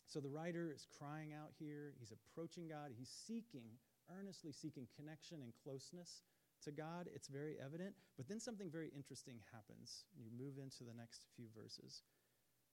So 0.05 0.19
the 0.19 0.29
writer 0.29 0.71
is 0.73 0.85
crying 0.85 1.33
out 1.33 1.51
here. 1.57 1.93
He's 1.97 2.13
approaching 2.13 2.67
God. 2.67 2.91
He's 2.95 3.09
seeking, 3.09 3.81
earnestly 4.11 4.51
seeking 4.51 4.87
connection 4.95 5.41
and 5.41 5.53
closeness 5.63 6.21
to 6.63 6.71
God. 6.71 7.09
It's 7.13 7.27
very 7.27 7.55
evident. 7.57 7.95
But 8.17 8.27
then 8.27 8.39
something 8.39 8.69
very 8.69 8.91
interesting 8.95 9.39
happens. 9.51 10.05
You 10.15 10.29
move 10.37 10.61
into 10.61 10.83
the 10.83 10.93
next 10.93 11.25
few 11.35 11.47
verses. 11.57 12.03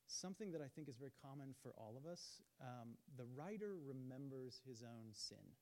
Something 0.07 0.53
that 0.53 0.61
I 0.61 0.69
think 0.69 0.89
is 0.89 0.97
very 0.97 1.13
common 1.23 1.55
for 1.63 1.73
all 1.79 1.97
of 1.97 2.05
us. 2.05 2.43
Um, 2.61 2.99
the 3.17 3.27
writer 3.37 3.77
remembers 3.81 4.61
his 4.67 4.83
own 4.83 5.15
sin. 5.15 5.57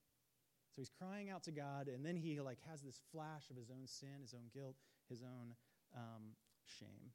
So 0.74 0.82
he's 0.82 0.90
crying 0.90 1.30
out 1.30 1.42
to 1.44 1.52
God, 1.52 1.88
and 1.88 2.04
then 2.04 2.16
he 2.16 2.40
like 2.40 2.58
has 2.68 2.82
this 2.82 3.00
flash 3.12 3.50
of 3.50 3.56
his 3.56 3.70
own 3.70 3.86
sin, 3.86 4.20
his 4.22 4.34
own 4.34 4.50
guilt, 4.54 4.76
his 5.08 5.22
own 5.22 5.54
um, 5.96 6.34
shame. 6.68 7.12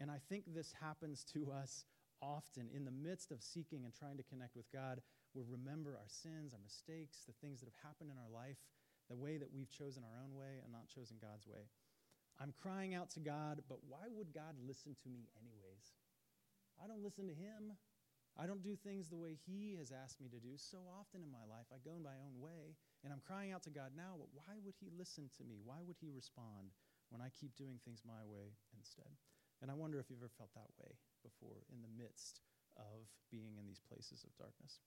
And 0.00 0.10
I 0.10 0.18
think 0.28 0.44
this 0.48 0.74
happens 0.80 1.24
to 1.34 1.52
us 1.52 1.84
often 2.20 2.68
in 2.74 2.84
the 2.84 2.94
midst 2.94 3.30
of 3.30 3.42
seeking 3.42 3.84
and 3.84 3.94
trying 3.94 4.16
to 4.16 4.26
connect 4.26 4.56
with 4.56 4.70
God. 4.72 5.00
We 5.34 5.42
remember 5.46 5.98
our 5.98 6.08
sins, 6.08 6.54
our 6.54 6.62
mistakes, 6.62 7.22
the 7.26 7.36
things 7.44 7.60
that 7.60 7.68
have 7.68 7.82
happened 7.84 8.10
in 8.10 8.18
our 8.18 8.32
life, 8.32 8.58
the 9.08 9.16
way 9.16 9.36
that 9.36 9.52
we've 9.52 9.70
chosen 9.70 10.02
our 10.02 10.16
own 10.22 10.34
way 10.34 10.62
and 10.64 10.72
not 10.72 10.88
chosen 10.88 11.20
God's 11.20 11.46
way. 11.46 11.68
I'm 12.40 12.54
crying 12.56 12.94
out 12.94 13.10
to 13.14 13.20
God, 13.20 13.62
but 13.68 13.78
why 13.86 14.10
would 14.10 14.34
God 14.34 14.58
listen 14.58 14.96
to 15.02 15.08
me 15.08 15.30
anyways? 15.38 15.94
I 16.82 16.88
don't 16.88 17.04
listen 17.04 17.28
to 17.28 17.36
Him. 17.36 17.78
I 18.34 18.50
don't 18.50 18.62
do 18.66 18.74
things 18.74 19.06
the 19.06 19.20
way 19.20 19.38
He 19.46 19.76
has 19.78 19.94
asked 19.94 20.18
me 20.20 20.26
to 20.34 20.42
do. 20.42 20.58
So 20.58 20.82
often 20.90 21.22
in 21.22 21.30
my 21.30 21.46
life, 21.46 21.70
I 21.70 21.78
go 21.86 21.94
in 21.94 22.02
my 22.02 22.18
own 22.18 22.42
way, 22.42 22.74
and 23.04 23.12
I'm 23.12 23.22
crying 23.22 23.54
out 23.54 23.62
to 23.64 23.70
God 23.70 23.94
now, 23.94 24.18
but 24.18 24.34
why 24.34 24.58
would 24.64 24.74
He 24.80 24.90
listen 24.90 25.30
to 25.38 25.44
me? 25.44 25.62
Why 25.62 25.78
would 25.86 25.96
He 26.00 26.10
respond 26.10 26.74
when 27.14 27.22
I 27.22 27.30
keep 27.30 27.54
doing 27.54 27.78
things 27.86 28.02
my 28.02 28.26
way 28.26 28.58
instead? 28.74 29.14
And 29.62 29.70
I 29.70 29.78
wonder 29.78 30.02
if 30.02 30.10
you've 30.10 30.18
ever 30.18 30.34
felt 30.34 30.50
that 30.58 30.74
way 30.82 30.98
before 31.22 31.62
in 31.70 31.78
the 31.78 31.94
midst 31.94 32.42
of 32.74 33.06
being 33.30 33.54
in 33.54 33.70
these 33.70 33.78
places 33.78 34.26
of 34.26 34.34
darkness. 34.34 34.82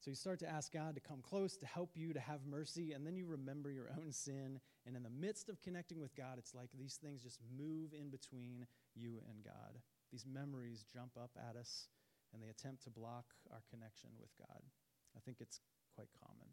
So 0.00 0.10
you 0.10 0.16
start 0.16 0.40
to 0.40 0.48
ask 0.48 0.72
God 0.72 0.94
to 0.96 1.00
come 1.00 1.20
close, 1.20 1.56
to 1.58 1.66
help 1.66 1.92
you, 1.94 2.12
to 2.12 2.20
have 2.20 2.44
mercy, 2.48 2.92
and 2.92 3.06
then 3.06 3.16
you 3.16 3.26
remember 3.26 3.70
your 3.70 3.92
own 3.96 4.12
sin. 4.12 4.60
And 4.86 4.96
in 4.96 5.02
the 5.02 5.12
midst 5.12 5.48
of 5.48 5.60
connecting 5.60 6.00
with 6.00 6.16
God, 6.16 6.36
it's 6.38 6.54
like 6.54 6.68
these 6.76 6.96
things 6.96 7.22
just 7.22 7.40
move 7.56 7.92
in 7.92 8.08
between 8.08 8.66
you 8.94 9.20
and 9.28 9.44
God. 9.44 9.80
These 10.12 10.26
memories 10.26 10.84
jump 10.92 11.12
up 11.20 11.30
at 11.36 11.56
us 11.56 11.88
and 12.32 12.42
they 12.42 12.48
attempt 12.48 12.84
to 12.84 12.90
block 12.90 13.32
our 13.52 13.62
connection 13.70 14.10
with 14.20 14.30
God. 14.38 14.60
I 15.16 15.20
think 15.20 15.38
it's 15.40 15.60
quite 15.94 16.08
common. 16.20 16.48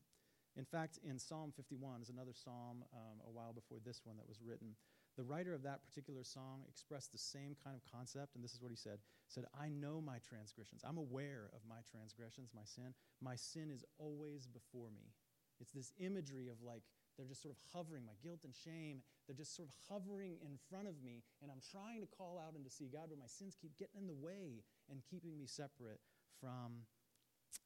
In 0.57 0.65
fact, 0.65 0.99
in 1.07 1.17
Psalm 1.17 1.53
51 1.55 2.01
is 2.01 2.09
another 2.09 2.33
psalm 2.33 2.83
um, 2.93 3.23
a 3.25 3.31
while 3.31 3.53
before 3.53 3.79
this 3.83 4.01
one 4.03 4.17
that 4.17 4.27
was 4.27 4.41
written. 4.43 4.75
The 5.17 5.23
writer 5.23 5.53
of 5.53 5.63
that 5.63 5.83
particular 5.83 6.23
song 6.23 6.63
expressed 6.67 7.11
the 7.11 7.17
same 7.17 7.55
kind 7.63 7.75
of 7.75 7.83
concept, 7.91 8.35
and 8.35 8.43
this 8.43 8.53
is 8.53 8.61
what 8.61 8.71
he 8.71 8.77
said. 8.77 8.99
He 9.27 9.31
said, 9.31 9.45
I 9.55 9.69
know 9.69 10.01
my 10.01 10.19
transgressions. 10.19 10.83
I'm 10.83 10.97
aware 10.97 11.51
of 11.55 11.61
my 11.67 11.83
transgressions, 11.89 12.51
my 12.55 12.63
sin. 12.63 12.93
My 13.21 13.35
sin 13.35 13.71
is 13.71 13.83
always 13.97 14.47
before 14.47 14.89
me. 14.91 15.11
It's 15.59 15.71
this 15.71 15.93
imagery 15.99 16.47
of 16.47 16.61
like 16.63 16.83
they're 17.17 17.27
just 17.27 17.43
sort 17.43 17.53
of 17.53 17.61
hovering, 17.71 18.03
my 18.05 18.17
guilt 18.23 18.41
and 18.43 18.55
shame, 18.55 19.03
they're 19.27 19.35
just 19.35 19.55
sort 19.55 19.67
of 19.67 19.75
hovering 19.87 20.37
in 20.41 20.57
front 20.69 20.87
of 20.87 21.03
me, 21.03 21.23
and 21.41 21.51
I'm 21.51 21.61
trying 21.61 22.01
to 22.01 22.07
call 22.07 22.39
out 22.39 22.55
and 22.55 22.63
to 22.63 22.71
see 22.71 22.87
God, 22.87 23.13
but 23.13 23.19
my 23.19 23.29
sins 23.29 23.55
keep 23.59 23.77
getting 23.77 24.01
in 24.01 24.07
the 24.07 24.17
way 24.17 24.63
and 24.89 25.03
keeping 25.05 25.37
me 25.37 25.45
separate 25.45 25.99
from, 26.39 26.87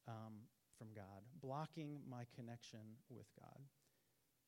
um, 0.08 0.50
from 0.78 0.88
God, 0.96 1.24
blocking 1.42 2.00
my 2.10 2.24
connection 2.36 3.00
with 3.10 3.28
God. 3.40 3.62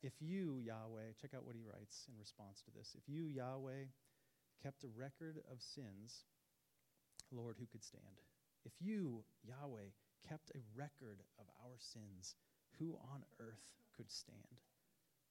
If 0.04 0.14
you, 0.20 0.60
Yahweh, 0.60 1.18
check 1.20 1.32
out 1.36 1.46
what 1.46 1.56
he 1.56 1.64
writes 1.64 2.06
in 2.08 2.18
response 2.20 2.62
to 2.62 2.72
this. 2.72 2.96
If 2.96 3.08
you, 3.08 3.26
Yahweh, 3.28 3.90
kept 4.62 4.84
a 4.84 4.88
record 4.96 5.40
of 5.52 5.62
sins, 5.62 6.26
Lord, 7.32 7.56
who 7.60 7.66
could 7.66 7.84
stand? 7.84 8.22
If 8.66 8.74
you, 8.80 9.24
Yahweh, 9.44 9.90
kept 10.28 10.52
a 10.52 10.60
record 10.76 11.22
of 11.40 11.46
our 11.64 11.78
sins, 11.80 12.36
who 12.80 12.98
on 13.14 13.24
earth 13.40 13.64
could 13.96 14.12
stand? 14.12 14.62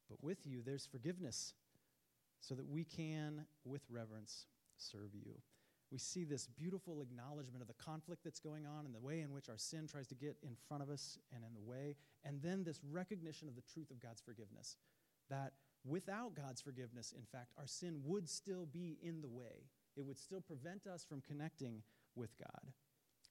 But 0.08 0.22
with 0.22 0.38
you, 0.44 0.62
there's 0.64 0.86
forgiveness, 0.86 1.54
so 2.40 2.54
that 2.54 2.66
we 2.66 2.84
can, 2.84 3.46
with 3.64 3.82
reverence, 3.90 4.46
serve 4.76 5.14
you. 5.14 5.40
We 5.92 5.98
see 5.98 6.24
this 6.24 6.46
beautiful 6.46 7.00
acknowledgement 7.00 7.62
of 7.62 7.68
the 7.68 7.82
conflict 7.82 8.24
that's 8.24 8.40
going 8.40 8.66
on 8.66 8.86
and 8.86 8.94
the 8.94 8.98
way 8.98 9.20
in 9.20 9.32
which 9.32 9.48
our 9.48 9.58
sin 9.58 9.86
tries 9.86 10.08
to 10.08 10.14
get 10.14 10.36
in 10.42 10.56
front 10.68 10.82
of 10.82 10.90
us 10.90 11.18
and 11.32 11.44
in 11.44 11.54
the 11.54 11.60
way, 11.60 11.96
and 12.24 12.42
then 12.42 12.64
this 12.64 12.80
recognition 12.90 13.48
of 13.48 13.54
the 13.54 13.62
truth 13.62 13.90
of 13.90 14.00
God's 14.00 14.20
forgiveness. 14.20 14.76
That 15.30 15.52
without 15.84 16.34
God's 16.34 16.60
forgiveness, 16.60 17.14
in 17.16 17.24
fact, 17.24 17.52
our 17.56 17.66
sin 17.66 18.00
would 18.04 18.28
still 18.28 18.66
be 18.66 18.98
in 19.02 19.20
the 19.20 19.28
way. 19.28 19.70
It 19.96 20.04
would 20.04 20.18
still 20.18 20.40
prevent 20.40 20.86
us 20.86 21.04
from 21.04 21.20
connecting 21.20 21.82
with 22.16 22.36
God. 22.36 22.72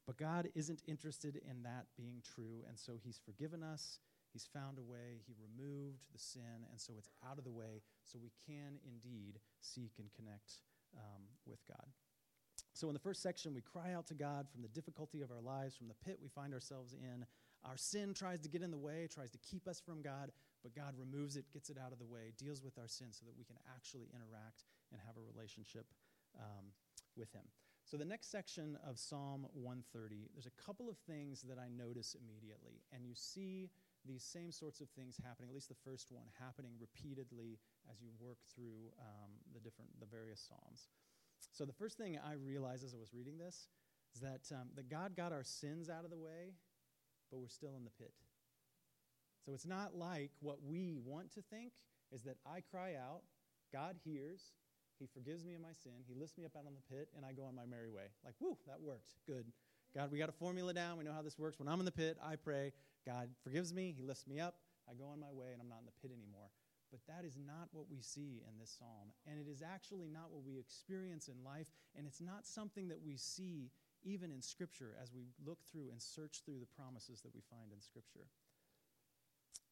But 0.08 0.18
God 0.18 0.50
isn't 0.56 0.82
interested 0.88 1.41
in 1.50 1.63
that 1.63 1.88
being 1.98 2.22
true, 2.24 2.63
and 2.68 2.80
so 2.80 2.94
He's 3.04 3.20
forgiven 3.26 3.63
us 3.63 4.00
He's 4.36 4.52
found 4.52 4.78
a 4.78 4.84
way, 4.84 5.24
He 5.26 5.34
removed 5.39 6.04
the 6.12 6.20
sin, 6.20 6.68
and 6.70 6.76
so 6.76 6.91
it's 6.98 7.08
out 7.24 7.38
of 7.38 7.46
the 7.46 7.56
way, 7.56 7.80
so 8.04 8.20
we 8.22 8.34
can 8.46 8.76
indeed 8.84 9.39
seek 9.62 9.94
and 9.98 10.12
connect 10.12 10.60
um, 10.98 11.24
with 11.46 11.63
God. 11.65 11.88
So, 12.76 12.90
in 12.90 12.94
the 12.94 13.00
first 13.00 13.24
section, 13.24 13.54
we 13.54 13.62
cry 13.62 13.94
out 13.94 14.06
to 14.08 14.14
God 14.14 14.48
from 14.52 14.62
the 14.62 14.68
difficulty 14.68 15.22
of 15.22 15.32
our 15.32 15.40
lives, 15.40 15.78
from 15.78 15.88
the 15.88 15.96
pit 16.04 16.20
we 16.22 16.28
find 16.28 16.54
ourselves 16.54 16.94
in. 16.94 17.26
Our 17.64 17.78
sin 17.78 18.14
tries 18.14 18.42
to 18.42 18.50
get 18.50 18.62
in 18.62 18.70
the 18.70 18.78
way, 18.78 19.08
tries 19.08 19.32
to 19.32 19.38
keep 19.38 19.66
us 19.66 19.80
from 19.80 20.02
God, 20.02 20.30
but 20.62 20.76
God 20.76 20.94
removes 21.00 21.38
it, 21.38 21.46
gets 21.54 21.70
it 21.70 21.78
out 21.80 21.94
of 21.94 22.00
the 22.00 22.06
way, 22.06 22.34
deals 22.38 22.62
with 22.62 22.78
our 22.78 22.90
sin 22.90 23.08
so 23.12 23.24
that 23.26 23.38
we 23.38 23.46
can 23.46 23.56
actually 23.74 24.12
interact 24.12 24.68
and 24.92 25.00
have 25.08 25.16
a 25.16 25.24
relationship 25.24 25.88
um, 26.36 26.76
with 27.16 27.32
Him. 27.32 27.48
So, 27.86 27.96
the 27.96 28.04
next 28.04 28.30
section 28.30 28.78
of 28.84 29.00
Psalm 29.00 29.48
130, 29.54 30.28
there's 30.36 30.46
a 30.46 30.62
couple 30.62 30.90
of 30.90 30.98
things 31.08 31.48
that 31.48 31.56
I 31.58 31.72
notice 31.72 32.14
immediately, 32.20 32.84
and 32.92 33.08
you 33.08 33.16
see 33.16 33.72
these 34.04 34.22
same 34.22 34.52
sorts 34.52 34.82
of 34.82 34.90
things 35.00 35.16
happening, 35.24 35.48
at 35.48 35.56
least 35.56 35.70
the 35.70 35.80
first 35.88 36.12
one, 36.12 36.28
happening 36.38 36.76
repeatedly 36.76 37.58
as 37.88 38.04
you 38.04 38.12
work 38.20 38.44
through 38.54 38.92
um, 39.00 39.32
the 39.56 39.64
different, 39.64 39.96
the 40.04 40.12
various 40.12 40.44
psalms. 40.44 40.92
So 41.52 41.65
the 41.65 41.74
first 41.74 41.98
thing 41.98 42.17
I 42.17 42.34
realized 42.34 42.84
as 42.84 42.93
I 42.93 42.98
was 42.98 43.13
reading 43.13 43.38
this 43.38 43.67
is 44.13 44.21
that, 44.21 44.41
um, 44.54 44.69
that 44.76 44.89
God 44.89 45.15
got 45.15 45.32
our 45.32 45.43
sins 45.43 45.89
out 45.89 46.04
of 46.04 46.10
the 46.10 46.17
way, 46.17 46.54
but 47.32 47.39
we're 47.39 47.48
still 47.48 47.76
in 47.78 47.84
the 47.84 47.91
pit. 47.91 48.13
So 49.45 49.54
it's 49.54 49.65
not 49.65 49.95
like 49.95 50.32
what 50.39 50.63
we 50.63 50.95
want 50.95 51.32
to 51.34 51.41
think 51.41 51.74
is 52.12 52.24
that 52.24 52.38
I 52.45 52.62
cry 52.62 52.95
out, 52.95 53.21
God 53.71 53.98
hears, 54.04 54.54
He 55.00 55.08
forgives 55.13 55.45
me 55.45 55.54
of 55.54 55.62
my 55.62 55.74
sin, 55.84 56.04
He 56.08 56.15
lifts 56.15 56.38
me 56.38 56.45
up 56.45 56.56
out 56.58 56.65
of 56.65 56.74
the 56.74 56.95
pit, 56.95 57.10
and 57.15 57.26
I 57.26 57.32
go 57.32 57.45
on 57.45 57.56
my 57.56 57.65
merry 57.65 57.89
way. 57.89 58.08
Like, 58.24 58.36
whoo, 58.39 58.58
that 58.67 58.82
worked. 58.82 59.10
Good. 59.28 59.45
God, 59.95 60.12
we 60.12 60.17
got 60.17 60.30
a 60.30 60.34
formula 60.34 60.74
down. 60.74 60.98
We 60.98 61.06
know 61.06 61.13
how 61.13 61.21
this 61.21 61.39
works. 61.39 61.58
When 61.58 61.69
I'm 61.69 61.80
in 61.80 61.86
the 61.86 61.91
pit, 61.91 62.17
I 62.24 62.36
pray. 62.36 62.74
God 63.06 63.30
forgives 63.43 63.74
me. 63.74 63.93
He 63.95 64.04
lifts 64.04 64.28
me 64.28 64.39
up. 64.39 64.56
I 64.89 64.93
go 64.93 65.06
on 65.06 65.19
my 65.19 65.32
way, 65.32 65.48
and 65.54 65.62
I'm 65.62 65.69
not 65.69 65.80
in 65.80 65.86
the 65.86 65.95
pit 66.02 66.12
anymore. 66.12 66.50
But 66.96 67.12
that 67.12 67.28
is 67.28 67.36
not 67.36 67.68
what 67.76 67.92
we 67.92 68.00
see 68.00 68.40
in 68.48 68.56
this 68.56 68.72
psalm. 68.80 69.12
And 69.28 69.36
it 69.36 69.52
is 69.52 69.60
actually 69.60 70.08
not 70.08 70.32
what 70.32 70.48
we 70.48 70.56
experience 70.56 71.28
in 71.28 71.36
life. 71.44 71.68
And 71.92 72.08
it's 72.08 72.24
not 72.24 72.48
something 72.48 72.88
that 72.88 73.04
we 73.04 73.20
see 73.20 73.68
even 74.08 74.32
in 74.32 74.40
Scripture 74.40 74.96
as 74.96 75.12
we 75.12 75.28
look 75.44 75.60
through 75.68 75.92
and 75.92 76.00
search 76.00 76.40
through 76.48 76.64
the 76.64 76.72
promises 76.72 77.20
that 77.28 77.36
we 77.36 77.44
find 77.52 77.76
in 77.76 77.84
Scripture. 77.84 78.32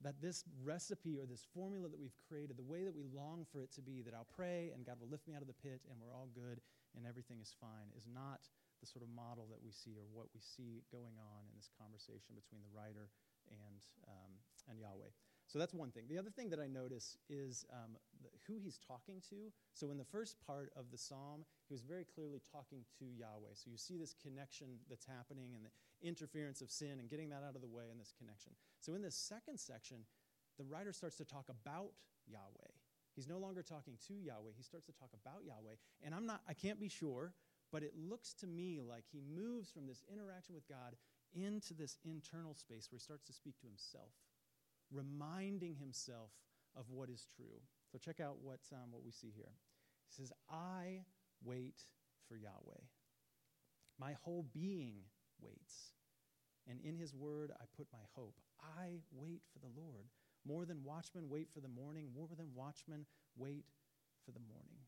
That 0.04 0.20
this 0.20 0.44
recipe 0.60 1.16
or 1.16 1.24
this 1.24 1.48
formula 1.56 1.88
that 1.88 1.96
we've 1.96 2.20
created, 2.28 2.60
the 2.60 2.68
way 2.68 2.84
that 2.84 2.92
we 2.92 3.08
long 3.08 3.48
for 3.48 3.64
it 3.64 3.72
to 3.80 3.82
be, 3.82 4.04
that 4.04 4.12
I'll 4.12 4.28
pray 4.36 4.76
and 4.76 4.84
God 4.84 5.00
will 5.00 5.08
lift 5.08 5.24
me 5.24 5.32
out 5.32 5.40
of 5.40 5.48
the 5.48 5.56
pit 5.64 5.80
and 5.88 5.96
we're 6.04 6.12
all 6.12 6.28
good 6.36 6.60
and 6.92 7.08
everything 7.08 7.40
is 7.40 7.56
fine, 7.56 7.88
is 7.96 8.04
not 8.04 8.52
the 8.84 8.92
sort 8.92 9.00
of 9.00 9.16
model 9.16 9.48
that 9.48 9.64
we 9.64 9.72
see 9.72 9.96
or 9.96 10.04
what 10.12 10.28
we 10.36 10.44
see 10.44 10.84
going 10.92 11.16
on 11.16 11.48
in 11.48 11.56
this 11.56 11.72
conversation 11.80 12.36
between 12.36 12.60
the 12.68 12.74
writer 12.76 13.08
and, 13.48 13.80
um, 14.12 14.36
and 14.68 14.76
Yahweh. 14.76 15.16
So 15.48 15.60
that's 15.60 15.74
one 15.74 15.92
thing. 15.92 16.04
The 16.10 16.18
other 16.18 16.30
thing 16.30 16.50
that 16.50 16.60
I 16.60 16.68
notice 16.68 17.18
is 17.30 17.66
um, 17.72 17.96
the, 18.22 18.30
who 18.48 18.60
he's 18.60 18.80
talking 18.80 19.22
to. 19.30 19.52
So 19.74 19.92
in 19.92 19.98
the 19.98 20.06
first 20.06 20.38
part 20.46 20.72
of 20.76 20.90
the 20.92 20.98
psalm, 20.98 21.46
he 21.68 21.74
was 21.74 21.84
very 21.84 22.06
clearly 22.06 22.42
talking 22.52 22.86
to 23.00 23.06
Yahweh. 23.06 23.54
So 23.54 23.70
you 23.70 23.78
see 23.78 23.98
this 23.98 24.16
connection 24.16 24.80
that's 24.90 25.06
happening 25.06 25.54
and 25.54 25.64
the 25.66 26.08
interference 26.08 26.62
of 26.62 26.72
sin 26.72 27.00
and 27.00 27.10
getting 27.10 27.30
that 27.30 27.44
out 27.48 27.56
of 27.56 27.62
the 27.62 27.68
way 27.68 27.92
and 27.92 28.00
this 28.00 28.14
connection. 28.18 28.54
So 28.80 28.96
in 28.96 29.02
this 29.02 29.16
second 29.16 29.60
section, 29.60 30.06
the 30.58 30.66
writer 30.66 30.94
starts 30.94 31.18
to 31.18 31.26
talk 31.26 31.46
about 31.50 31.92
Yahweh. 32.26 32.74
He's 33.16 33.28
no 33.28 33.38
longer 33.38 33.62
talking 33.62 33.94
to 34.08 34.14
Yahweh. 34.14 34.58
He 34.58 34.64
starts 34.64 34.88
to 34.88 34.92
talk 34.94 35.12
about 35.14 35.46
Yahweh. 35.46 35.78
And 36.04 36.16
I'm 36.16 36.26
not, 36.26 36.42
I 36.50 36.54
can't 36.54 36.80
be 36.80 36.90
sure, 36.90 37.34
but 37.72 37.84
it 37.84 37.94
looks 37.98 38.34
to 38.42 38.48
me 38.48 38.82
like 38.82 39.06
he 39.12 39.22
moves 39.22 39.70
from 39.70 39.86
this 39.86 40.04
interaction 40.12 40.56
with 40.56 40.68
God 40.68 40.96
into 41.34 41.74
this 41.74 41.98
internal 42.06 42.54
space 42.54 42.90
where 42.90 42.98
he 42.98 43.04
starts 43.04 43.26
to 43.28 43.34
speak 43.34 43.60
to 43.62 43.68
himself, 43.68 44.14
reminding 44.92 45.76
himself 45.76 46.32
of 46.76 46.86
what 46.90 47.10
is 47.10 47.28
true. 47.36 47.62
So 47.92 47.98
check 47.98 48.20
out 48.20 48.38
what, 48.42 48.60
um, 48.72 48.92
what 48.92 49.04
we 49.04 49.12
see 49.12 49.32
here. 49.36 49.52
He 50.08 50.22
says, 50.22 50.32
I 50.50 51.02
wait 51.44 51.86
for 52.28 52.36
Yahweh. 52.36 52.82
My 54.00 54.14
whole 54.22 54.46
being 54.54 54.96
waits. 55.40 55.94
And 56.68 56.80
in 56.82 56.96
his 56.96 57.14
word, 57.14 57.52
I 57.60 57.66
put 57.76 57.88
my 57.92 58.00
hope. 58.14 58.36
I 58.62 59.00
wait 59.12 59.42
for 59.52 59.60
the 59.60 59.80
Lord. 59.80 60.08
More 60.46 60.66
than 60.66 60.84
watchmen 60.84 61.30
wait 61.30 61.50
for 61.54 61.60
the 61.60 61.68
morning, 61.68 62.08
more 62.16 62.28
than 62.36 62.48
watchmen 62.54 63.06
wait 63.38 63.66
for 64.26 64.32
the 64.32 64.40
morning. 64.40 64.80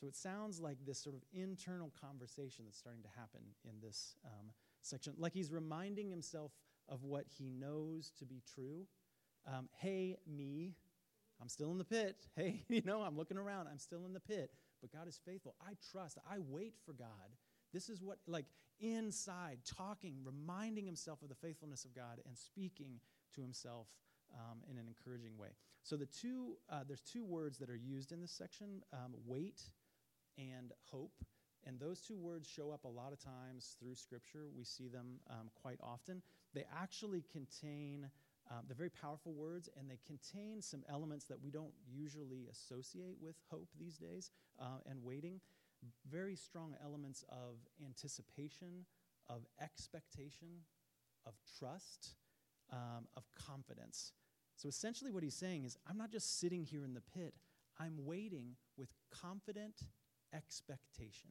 So 0.00 0.06
it 0.06 0.14
sounds 0.14 0.60
like 0.60 0.78
this 0.84 1.02
sort 1.02 1.14
of 1.14 1.22
internal 1.32 1.92
conversation 1.98 2.64
that's 2.66 2.76
starting 2.78 3.02
to 3.02 3.08
happen 3.18 3.40
in 3.64 3.80
this 3.80 4.16
um, 4.24 4.50
section, 4.82 5.14
like 5.16 5.32
he's 5.32 5.50
reminding 5.50 6.10
himself 6.10 6.52
of 6.88 7.02
what 7.02 7.24
he 7.38 7.48
knows 7.48 8.12
to 8.18 8.26
be 8.26 8.42
true. 8.46 8.86
Um, 9.46 9.68
hey, 9.78 10.16
me, 10.26 10.74
I'm 11.40 11.48
still 11.48 11.70
in 11.70 11.78
the 11.78 11.84
pit. 11.84 12.16
Hey, 12.36 12.64
you 12.68 12.82
know, 12.84 13.02
I'm 13.02 13.16
looking 13.16 13.38
around. 13.38 13.68
I'm 13.70 13.78
still 13.78 14.04
in 14.04 14.12
the 14.12 14.20
pit, 14.20 14.50
but 14.80 14.92
God 14.92 15.08
is 15.08 15.18
faithful. 15.24 15.54
I 15.60 15.72
trust. 15.90 16.18
I 16.30 16.36
wait 16.38 16.74
for 16.84 16.92
God. 16.92 17.08
This 17.72 17.88
is 17.88 18.02
what, 18.02 18.18
like, 18.26 18.46
inside, 18.80 19.58
talking, 19.64 20.16
reminding 20.24 20.84
himself 20.84 21.22
of 21.22 21.28
the 21.28 21.34
faithfulness 21.34 21.84
of 21.84 21.94
God 21.94 22.20
and 22.26 22.36
speaking 22.36 23.00
to 23.34 23.40
himself 23.40 23.86
um, 24.34 24.58
in 24.70 24.78
an 24.78 24.86
encouraging 24.86 25.36
way. 25.38 25.48
So 25.82 25.96
the 25.96 26.06
two, 26.06 26.56
uh, 26.70 26.82
there's 26.86 27.00
two 27.00 27.24
words 27.24 27.58
that 27.58 27.70
are 27.70 27.76
used 27.76 28.12
in 28.12 28.20
this 28.20 28.32
section: 28.32 28.82
um, 28.92 29.14
wait 29.24 29.62
and 30.36 30.72
hope. 30.90 31.12
And 31.66 31.80
those 31.80 32.00
two 32.00 32.16
words 32.16 32.48
show 32.48 32.70
up 32.70 32.84
a 32.84 32.88
lot 32.88 33.12
of 33.12 33.18
times 33.18 33.76
through 33.80 33.96
Scripture. 33.96 34.46
We 34.56 34.62
see 34.62 34.88
them 34.88 35.18
um, 35.28 35.50
quite 35.60 35.78
often. 35.82 36.22
They 36.54 36.64
actually 36.80 37.24
contain, 37.32 38.08
um, 38.50 38.64
they're 38.66 38.76
very 38.76 38.90
powerful 38.90 39.32
words, 39.32 39.68
and 39.78 39.90
they 39.90 39.98
contain 40.06 40.62
some 40.62 40.84
elements 40.88 41.24
that 41.26 41.42
we 41.42 41.50
don't 41.50 41.72
usually 41.90 42.46
associate 42.50 43.16
with 43.20 43.36
hope 43.50 43.68
these 43.78 43.96
days 43.96 44.30
uh, 44.60 44.78
and 44.88 45.02
waiting. 45.02 45.40
Very 46.10 46.36
strong 46.36 46.74
elements 46.82 47.24
of 47.28 47.56
anticipation, 47.84 48.86
of 49.28 49.46
expectation, 49.60 50.48
of 51.26 51.34
trust, 51.58 52.14
um, 52.72 53.06
of 53.16 53.24
confidence. 53.34 54.12
So 54.56 54.68
essentially, 54.68 55.10
what 55.10 55.22
he's 55.22 55.34
saying 55.34 55.64
is, 55.64 55.76
I'm 55.88 55.98
not 55.98 56.10
just 56.10 56.40
sitting 56.40 56.64
here 56.64 56.84
in 56.84 56.94
the 56.94 57.02
pit, 57.14 57.34
I'm 57.78 58.06
waiting 58.06 58.56
with 58.76 58.88
confident 59.10 59.82
expectation 60.32 61.30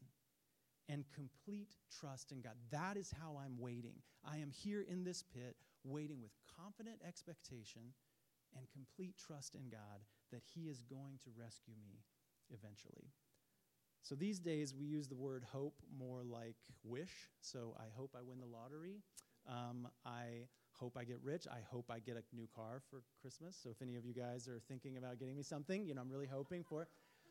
and 0.87 1.05
complete 1.13 1.75
trust 1.99 2.31
in 2.31 2.41
God. 2.41 2.53
That 2.71 2.97
is 2.97 3.11
how 3.19 3.39
I'm 3.43 3.57
waiting. 3.57 3.95
I 4.23 4.37
am 4.37 4.51
here 4.51 4.85
in 4.87 5.03
this 5.03 5.23
pit, 5.23 5.55
waiting 5.85 6.21
with 6.21 6.31
confident 6.57 6.97
expectation 7.07 7.93
and 8.57 8.65
complete 8.71 9.15
trust 9.17 9.55
in 9.55 9.69
God 9.69 10.01
that 10.31 10.41
He 10.53 10.61
is 10.67 10.81
going 10.81 11.19
to 11.23 11.29
rescue 11.37 11.75
me 11.85 12.03
eventually. 12.51 13.11
So 14.01 14.13
these 14.13 14.39
days, 14.39 14.75
we 14.75 14.85
use 14.85 15.07
the 15.07 15.15
word 15.15 15.43
hope 15.51 15.75
more 15.97 16.23
like 16.23 16.57
wish. 16.83 17.29
So 17.41 17.75
I 17.79 17.85
hope 17.95 18.15
I 18.15 18.21
win 18.21 18.39
the 18.39 18.45
lottery. 18.45 19.01
Um, 19.47 19.87
I 20.05 20.47
hope 20.73 20.95
I 20.97 21.03
get 21.05 21.17
rich. 21.23 21.47
I 21.49 21.59
hope 21.71 21.89
I 21.89 21.99
get 21.99 22.15
a 22.15 22.35
new 22.35 22.47
car 22.55 22.81
for 22.89 23.01
Christmas. 23.19 23.57
So 23.61 23.69
if 23.71 23.81
any 23.81 23.95
of 23.95 24.05
you 24.05 24.13
guys 24.13 24.47
are 24.47 24.59
thinking 24.67 24.97
about 24.97 25.17
getting 25.17 25.35
me 25.35 25.41
something, 25.41 25.85
you 25.87 25.95
know, 25.95 26.01
I'm 26.01 26.09
really 26.09 26.27
hoping 26.27 26.63
for. 26.63 26.87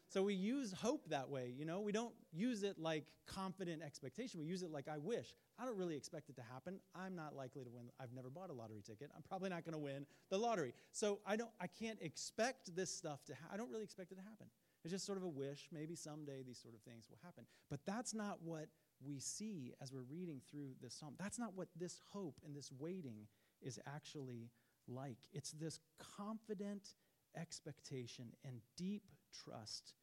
So 0.09 0.23
we 0.23 0.35
use 0.35 0.73
hope 0.73 1.09
that 1.11 1.29
way, 1.29 1.55
you 1.57 1.65
know. 1.65 1.81
We 1.81 1.93
don't 1.93 2.15
use 2.33 2.63
it 2.63 2.79
like 2.79 3.05
confident 3.27 3.83
expectation. 3.83 4.41
We 4.41 4.47
use 4.47 4.63
it 4.63 4.71
like 4.71 4.89
I 4.89 4.99
wish. 4.99 5.33
I 5.59 5.65
don't 5.65 5.77
really 5.77 5.97
expect 5.97 6.29
it 6.31 6.37
to 6.37 6.43
happen. 6.43 6.81
I'm 6.95 7.15
not 7.15 7.37
likely 7.37 7.63
to 7.65 7.71
win. 7.71 7.85
I've 8.01 8.13
never 8.13 8.29
bought 8.31 8.51
a 8.51 8.53
lottery 8.53 8.83
ticket. 8.85 9.11
I'm 9.15 9.23
probably 9.23 9.51
not 9.51 9.65
going 9.65 9.75
to 9.75 9.79
win 9.79 10.07
the 10.31 10.39
lottery. 10.39 10.75
So 10.93 11.21
I 11.27 11.37
don't 11.37 11.51
I 11.61 11.67
can't 11.67 12.01
expect 12.03 12.75
this 12.75 12.95
stuff 12.95 13.25
to 13.27 13.35
ha- 13.35 13.51
I 13.53 13.57
don't 13.57 13.71
really 13.71 13.85
expect 13.85 14.13
it 14.13 14.17
to 14.17 14.23
happen. 14.23 14.47
It's 14.85 14.93
just 14.93 15.07
sort 15.07 15.19
of 15.19 15.25
a 15.25 15.29
wish. 15.29 15.69
Maybe 15.73 15.95
someday 15.95 16.43
these 16.47 16.59
sort 16.59 16.75
of 16.75 16.81
things 16.83 17.07
will 17.09 17.19
happen. 17.23 17.45
But 17.71 17.81
that's 17.87 18.15
not 18.15 18.39
what 18.43 18.67
we 19.05 19.19
see 19.19 19.75
as 19.81 19.93
we're 19.93 20.03
reading 20.03 20.41
through 20.51 20.71
this 20.83 20.95
psalm. 20.95 21.15
That's 21.19 21.39
not 21.39 21.55
what 21.55 21.69
this 21.77 22.01
hope 22.13 22.37
and 22.45 22.55
this 22.55 22.71
waiting 22.79 23.27
is 23.63 23.79
actually 23.87 24.51
like. 24.89 25.19
It's 25.33 25.53
this 25.53 25.81
confident 26.17 26.95
expectation 27.37 28.27
and 28.45 28.61
deep 28.77 29.05
trust 29.45 29.95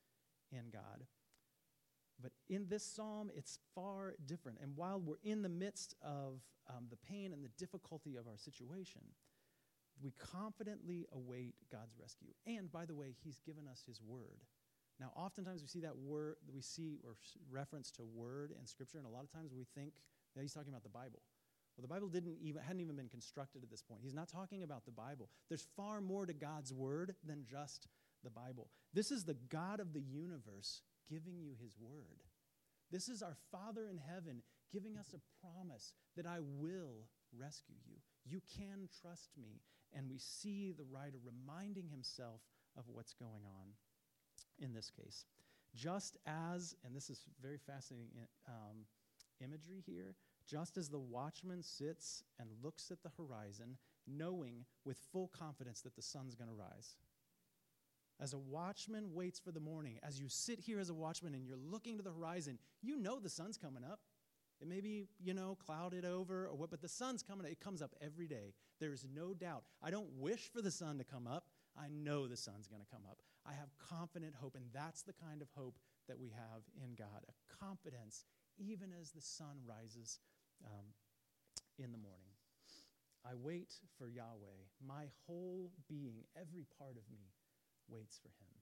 in 0.51 0.69
God. 0.71 1.05
But 2.21 2.31
in 2.49 2.67
this 2.69 2.83
psalm, 2.83 3.31
it's 3.35 3.59
far 3.75 4.15
different. 4.25 4.59
And 4.61 4.75
while 4.75 4.99
we're 4.99 5.15
in 5.23 5.41
the 5.41 5.49
midst 5.49 5.95
of 6.01 6.41
um, 6.69 6.85
the 6.89 6.97
pain 6.97 7.33
and 7.33 7.43
the 7.43 7.51
difficulty 7.57 8.15
of 8.15 8.27
our 8.27 8.37
situation, 8.37 9.01
we 10.01 10.13
confidently 10.17 11.05
await 11.13 11.55
God's 11.71 11.95
rescue. 11.99 12.29
And 12.45 12.71
by 12.71 12.85
the 12.85 12.95
way, 12.95 13.15
He's 13.23 13.39
given 13.39 13.67
us 13.67 13.83
His 13.85 14.01
word. 14.01 14.41
Now, 14.99 15.11
oftentimes 15.15 15.61
we 15.61 15.67
see 15.67 15.79
that 15.81 15.97
word, 15.97 16.35
we 16.53 16.61
see 16.61 16.99
or 17.03 17.15
reference 17.49 17.91
to 17.91 18.03
word 18.03 18.53
in 18.59 18.65
Scripture, 18.67 18.97
and 18.97 19.07
a 19.07 19.09
lot 19.09 19.23
of 19.23 19.31
times 19.31 19.51
we 19.53 19.65
think 19.75 19.93
that 20.35 20.41
He's 20.41 20.53
talking 20.53 20.69
about 20.69 20.83
the 20.83 20.89
Bible. 20.89 21.21
Well, 21.75 21.81
the 21.81 21.87
Bible 21.87 22.09
didn't 22.09 22.37
even 22.41 22.61
hadn't 22.61 22.81
even 22.81 22.95
been 22.95 23.09
constructed 23.09 23.63
at 23.63 23.69
this 23.69 23.81
point. 23.81 24.01
He's 24.03 24.13
not 24.13 24.27
talking 24.27 24.63
about 24.63 24.85
the 24.85 24.91
Bible. 24.91 25.29
There's 25.49 25.65
far 25.75 26.01
more 26.01 26.25
to 26.25 26.33
God's 26.33 26.73
word 26.73 27.15
than 27.25 27.45
just 27.49 27.87
the 28.23 28.29
Bible. 28.29 28.69
This 28.93 29.11
is 29.11 29.23
the 29.23 29.37
God 29.49 29.79
of 29.79 29.93
the 29.93 30.01
universe 30.01 30.81
giving 31.11 31.41
you 31.41 31.51
his 31.61 31.75
word. 31.77 32.23
This 32.91 33.09
is 33.09 33.21
our 33.21 33.35
Father 33.51 33.87
in 33.89 33.97
heaven 33.97 34.41
giving 34.71 34.97
us 34.97 35.13
a 35.13 35.45
promise 35.45 35.93
that 36.15 36.25
I 36.25 36.39
will 36.39 37.07
rescue 37.37 37.75
you. 37.85 37.97
You 38.25 38.41
can 38.57 38.87
trust 39.01 39.31
me. 39.37 39.61
And 39.93 40.09
we 40.09 40.17
see 40.17 40.71
the 40.71 40.85
writer 40.85 41.17
reminding 41.23 41.89
himself 41.89 42.39
of 42.77 42.85
what's 42.87 43.13
going 43.13 43.43
on 43.45 43.67
in 44.59 44.73
this 44.73 44.89
case. 44.89 45.25
Just 45.75 46.17
as, 46.25 46.75
and 46.85 46.95
this 46.95 47.09
is 47.09 47.25
very 47.41 47.57
fascinating 47.57 48.09
um, 48.47 48.85
imagery 49.43 49.83
here, 49.85 50.15
just 50.47 50.77
as 50.77 50.89
the 50.89 50.99
watchman 50.99 51.61
sits 51.61 52.23
and 52.39 52.49
looks 52.63 52.91
at 52.91 53.03
the 53.03 53.11
horizon, 53.17 53.77
knowing 54.07 54.65
with 54.85 54.97
full 55.11 55.29
confidence 55.37 55.81
that 55.81 55.95
the 55.95 56.01
sun's 56.01 56.35
going 56.35 56.49
to 56.49 56.55
rise. 56.55 56.95
As 58.21 58.33
a 58.33 58.37
watchman 58.37 59.13
waits 59.13 59.39
for 59.39 59.51
the 59.51 59.59
morning, 59.59 59.97
as 60.03 60.19
you 60.19 60.29
sit 60.29 60.59
here 60.59 60.79
as 60.79 60.89
a 60.89 60.93
watchman 60.93 61.33
and 61.33 61.43
you're 61.43 61.57
looking 61.57 61.97
to 61.97 62.03
the 62.03 62.11
horizon, 62.11 62.59
you 62.81 62.95
know 62.95 63.19
the 63.19 63.29
sun's 63.29 63.57
coming 63.57 63.83
up. 63.83 63.99
It 64.61 64.67
may 64.67 64.79
be, 64.79 65.07
you 65.19 65.33
know, 65.33 65.57
clouded 65.65 66.05
over 66.05 66.45
or 66.45 66.55
what, 66.55 66.69
but 66.69 66.83
the 66.83 66.87
sun's 66.87 67.23
coming 67.23 67.47
up. 67.47 67.51
It 67.51 67.59
comes 67.59 67.81
up 67.81 67.95
every 67.99 68.27
day. 68.27 68.53
There's 68.79 69.07
no 69.11 69.33
doubt. 69.33 69.63
I 69.81 69.89
don't 69.89 70.11
wish 70.19 70.51
for 70.53 70.61
the 70.61 70.69
sun 70.69 70.99
to 70.99 71.03
come 71.03 71.25
up. 71.25 71.45
I 71.75 71.87
know 71.89 72.27
the 72.27 72.37
sun's 72.37 72.67
going 72.67 72.81
to 72.81 72.87
come 72.93 73.05
up. 73.09 73.17
I 73.43 73.53
have 73.53 73.69
confident 73.89 74.35
hope, 74.39 74.55
and 74.55 74.65
that's 74.71 75.01
the 75.01 75.13
kind 75.13 75.41
of 75.41 75.47
hope 75.57 75.79
that 76.07 76.19
we 76.19 76.29
have 76.29 76.61
in 76.83 76.93
God 76.93 77.25
a 77.27 77.65
confidence 77.65 78.25
even 78.59 78.89
as 78.99 79.11
the 79.11 79.21
sun 79.21 79.57
rises 79.67 80.19
um, 80.63 80.85
in 81.79 81.91
the 81.91 81.97
morning. 81.97 82.33
I 83.25 83.33
wait 83.35 83.73
for 83.97 84.07
Yahweh. 84.07 84.69
My 84.85 85.05
whole 85.25 85.71
being, 85.87 86.25
every 86.39 86.65
part 86.77 86.97
of 86.97 87.03
me, 87.11 87.31
waits 87.87 88.19
for 88.21 88.29
him. 88.29 88.53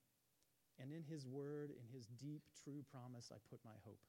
And 0.80 0.92
in 0.92 1.04
his 1.04 1.28
word, 1.28 1.72
in 1.72 1.86
his 1.92 2.08
deep, 2.08 2.44
true 2.64 2.84
promise, 2.92 3.32
I 3.32 3.38
put 3.50 3.60
my 3.66 3.76
hope. 3.84 4.00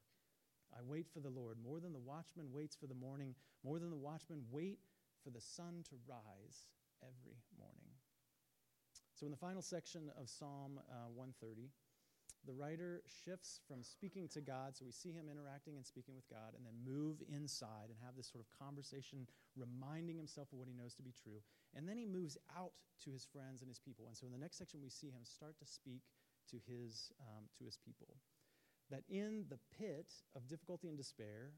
I 0.73 0.79
wait 0.83 1.07
for 1.11 1.19
the 1.19 1.29
Lord 1.29 1.57
more 1.61 1.79
than 1.79 1.91
the 1.91 1.99
watchman 1.99 2.51
waits 2.51 2.75
for 2.75 2.87
the 2.87 2.95
morning, 2.95 3.35
more 3.63 3.77
than 3.79 3.89
the 3.89 3.95
watchman 3.95 4.43
wait 4.49 4.79
for 5.23 5.29
the 5.29 5.41
sun 5.41 5.83
to 5.89 5.95
rise 6.07 6.67
every 7.03 7.35
morning. 7.59 7.91
So, 9.13 9.25
in 9.25 9.31
the 9.31 9.37
final 9.37 9.61
section 9.61 10.09
of 10.17 10.29
Psalm 10.29 10.79
uh, 10.89 11.11
130, 11.13 11.69
the 12.45 12.53
writer 12.53 13.03
shifts 13.05 13.61
from 13.67 13.83
speaking 13.83 14.27
to 14.29 14.41
God, 14.41 14.75
so 14.75 14.85
we 14.85 14.91
see 14.91 15.11
him 15.11 15.29
interacting 15.29 15.77
and 15.77 15.85
speaking 15.85 16.15
with 16.15 16.27
God, 16.29 16.57
and 16.57 16.65
then 16.65 16.73
move 16.81 17.21
inside 17.29 17.89
and 17.89 17.97
have 18.03 18.15
this 18.17 18.31
sort 18.31 18.43
of 18.43 18.49
conversation, 18.57 19.27
reminding 19.55 20.17
himself 20.17 20.49
of 20.51 20.57
what 20.57 20.67
he 20.67 20.73
knows 20.73 20.95
to 20.95 21.03
be 21.03 21.13
true. 21.13 21.41
And 21.75 21.87
then 21.87 21.97
he 21.97 22.05
moves 22.05 22.37
out 22.57 22.73
to 23.05 23.11
his 23.11 23.25
friends 23.25 23.61
and 23.61 23.69
his 23.69 23.79
people. 23.79 24.05
And 24.07 24.17
so 24.17 24.25
in 24.25 24.31
the 24.31 24.41
next 24.41 24.57
section, 24.57 24.81
we 24.81 24.89
see 24.89 25.07
him 25.07 25.21
start 25.23 25.57
to 25.59 25.65
speak 25.65 26.01
to 26.49 26.57
his, 26.65 27.11
um, 27.21 27.45
to 27.57 27.65
his 27.65 27.77
people. 27.77 28.17
That 28.89 29.03
in 29.07 29.45
the 29.49 29.59
pit 29.77 30.11
of 30.35 30.47
difficulty 30.47 30.89
and 30.89 30.97
despair, 30.97 31.53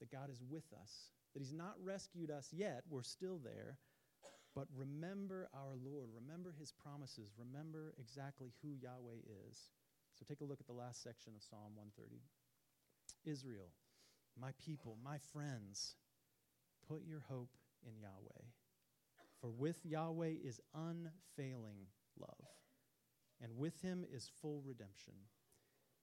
that 0.00 0.10
God 0.10 0.30
is 0.30 0.42
with 0.42 0.72
us, 0.72 1.12
that 1.32 1.40
he's 1.40 1.52
not 1.52 1.74
rescued 1.82 2.30
us 2.30 2.48
yet, 2.52 2.82
we're 2.88 3.02
still 3.02 3.38
there. 3.44 3.78
But 4.54 4.68
remember 4.74 5.48
our 5.52 5.74
Lord, 5.84 6.10
remember 6.14 6.54
his 6.58 6.72
promises, 6.72 7.32
remember 7.36 7.94
exactly 7.98 8.52
who 8.62 8.74
Yahweh 8.74 9.22
is. 9.48 9.68
So 10.18 10.24
take 10.28 10.40
a 10.40 10.44
look 10.44 10.60
at 10.60 10.66
the 10.66 10.72
last 10.72 11.02
section 11.02 11.32
of 11.36 11.42
Psalm 11.42 11.74
130. 11.74 12.22
Israel, 13.24 13.70
my 14.40 14.50
people, 14.64 14.96
my 15.04 15.18
friends, 15.32 15.96
put 16.88 17.02
your 17.04 17.24
hope 17.28 17.56
in 17.86 17.98
Yahweh. 17.98 18.44
For 19.40 19.50
with 19.50 19.84
Yahweh 19.84 20.34
is 20.44 20.60
unfailing 20.74 21.86
love, 22.18 22.46
and 23.42 23.56
with 23.56 23.80
him 23.82 24.04
is 24.12 24.30
full 24.40 24.62
redemption. 24.64 25.14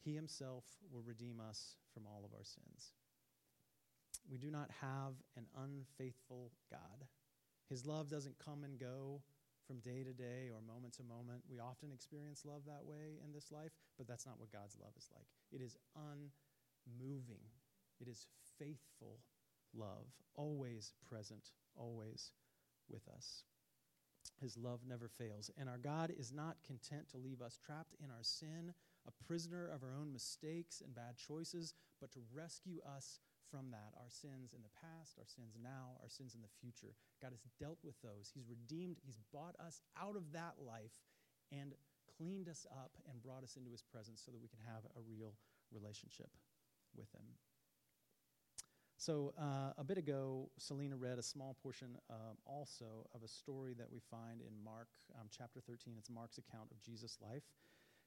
He 0.03 0.13
himself 0.13 0.65
will 0.91 1.03
redeem 1.03 1.39
us 1.39 1.75
from 1.93 2.05
all 2.05 2.23
of 2.25 2.33
our 2.33 2.43
sins. 2.43 2.93
We 4.29 4.37
do 4.37 4.51
not 4.51 4.69
have 4.81 5.13
an 5.37 5.45
unfaithful 5.57 6.51
God. 6.69 7.07
His 7.69 7.85
love 7.85 8.09
doesn't 8.09 8.43
come 8.43 8.63
and 8.63 8.79
go 8.79 9.21
from 9.71 9.79
day 9.79 10.03
to 10.03 10.11
day 10.11 10.51
or 10.51 10.59
moment 10.59 10.91
to 10.91 11.03
moment. 11.03 11.41
We 11.49 11.59
often 11.59 11.93
experience 11.93 12.43
love 12.43 12.63
that 12.67 12.83
way 12.83 13.15
in 13.23 13.31
this 13.31 13.53
life, 13.53 13.71
but 13.97 14.05
that's 14.05 14.25
not 14.25 14.37
what 14.37 14.51
God's 14.51 14.75
love 14.77 14.91
is 14.97 15.07
like. 15.15 15.27
It 15.53 15.63
is 15.63 15.77
unmoving, 15.95 17.39
it 18.01 18.09
is 18.09 18.27
faithful 18.59 19.19
love, 19.73 20.11
always 20.35 20.91
present, 21.07 21.51
always 21.77 22.31
with 22.89 23.07
us. 23.15 23.43
His 24.41 24.57
love 24.57 24.81
never 24.85 25.07
fails. 25.07 25.49
And 25.57 25.69
our 25.69 25.77
God 25.77 26.11
is 26.19 26.33
not 26.33 26.57
content 26.67 27.07
to 27.11 27.17
leave 27.17 27.41
us 27.41 27.57
trapped 27.57 27.95
in 28.03 28.09
our 28.11 28.23
sin, 28.23 28.73
a 29.07 29.25
prisoner 29.25 29.69
of 29.73 29.83
our 29.83 29.95
own 29.97 30.11
mistakes 30.11 30.81
and 30.83 30.93
bad 30.93 31.15
choices, 31.15 31.75
but 32.01 32.11
to 32.11 32.19
rescue 32.33 32.79
us 32.85 33.19
from 33.51 33.69
that 33.75 33.91
our 33.99 34.07
sins 34.07 34.55
in 34.55 34.63
the 34.63 34.71
past, 34.79 35.19
our 35.19 35.27
sins 35.27 35.59
now, 35.59 35.99
our 35.99 36.07
sins 36.07 36.33
in 36.33 36.41
the 36.41 36.55
future. 36.63 36.95
God 37.19 37.35
has 37.35 37.43
dealt 37.59 37.83
with 37.83 37.99
those. 37.99 38.31
He's 38.31 38.47
redeemed, 38.47 38.97
He's 39.03 39.19
bought 39.35 39.59
us 39.59 39.83
out 39.99 40.15
of 40.15 40.31
that 40.31 40.55
life 40.57 40.95
and 41.51 41.75
cleaned 42.17 42.47
us 42.47 42.65
up 42.71 42.95
and 43.11 43.21
brought 43.21 43.43
us 43.43 43.59
into 43.59 43.69
His 43.69 43.83
presence 43.83 44.23
so 44.23 44.31
that 44.31 44.41
we 44.41 44.47
can 44.47 44.63
have 44.63 44.87
a 44.95 45.03
real 45.03 45.35
relationship 45.69 46.31
with 46.95 47.11
Him. 47.11 47.27
So, 49.01 49.33
uh, 49.33 49.73
a 49.77 49.83
bit 49.83 49.97
ago, 49.97 50.49
Selena 50.59 50.95
read 50.95 51.17
a 51.17 51.23
small 51.23 51.57
portion 51.63 51.97
um, 52.11 52.37
also 52.45 53.09
of 53.15 53.23
a 53.23 53.27
story 53.27 53.73
that 53.73 53.91
we 53.91 53.99
find 53.99 54.41
in 54.41 54.53
Mark 54.63 54.89
um, 55.19 55.25
chapter 55.35 55.59
13. 55.59 55.95
It's 55.97 56.09
Mark's 56.09 56.37
account 56.37 56.69
of 56.69 56.79
Jesus' 56.83 57.17
life. 57.19 57.41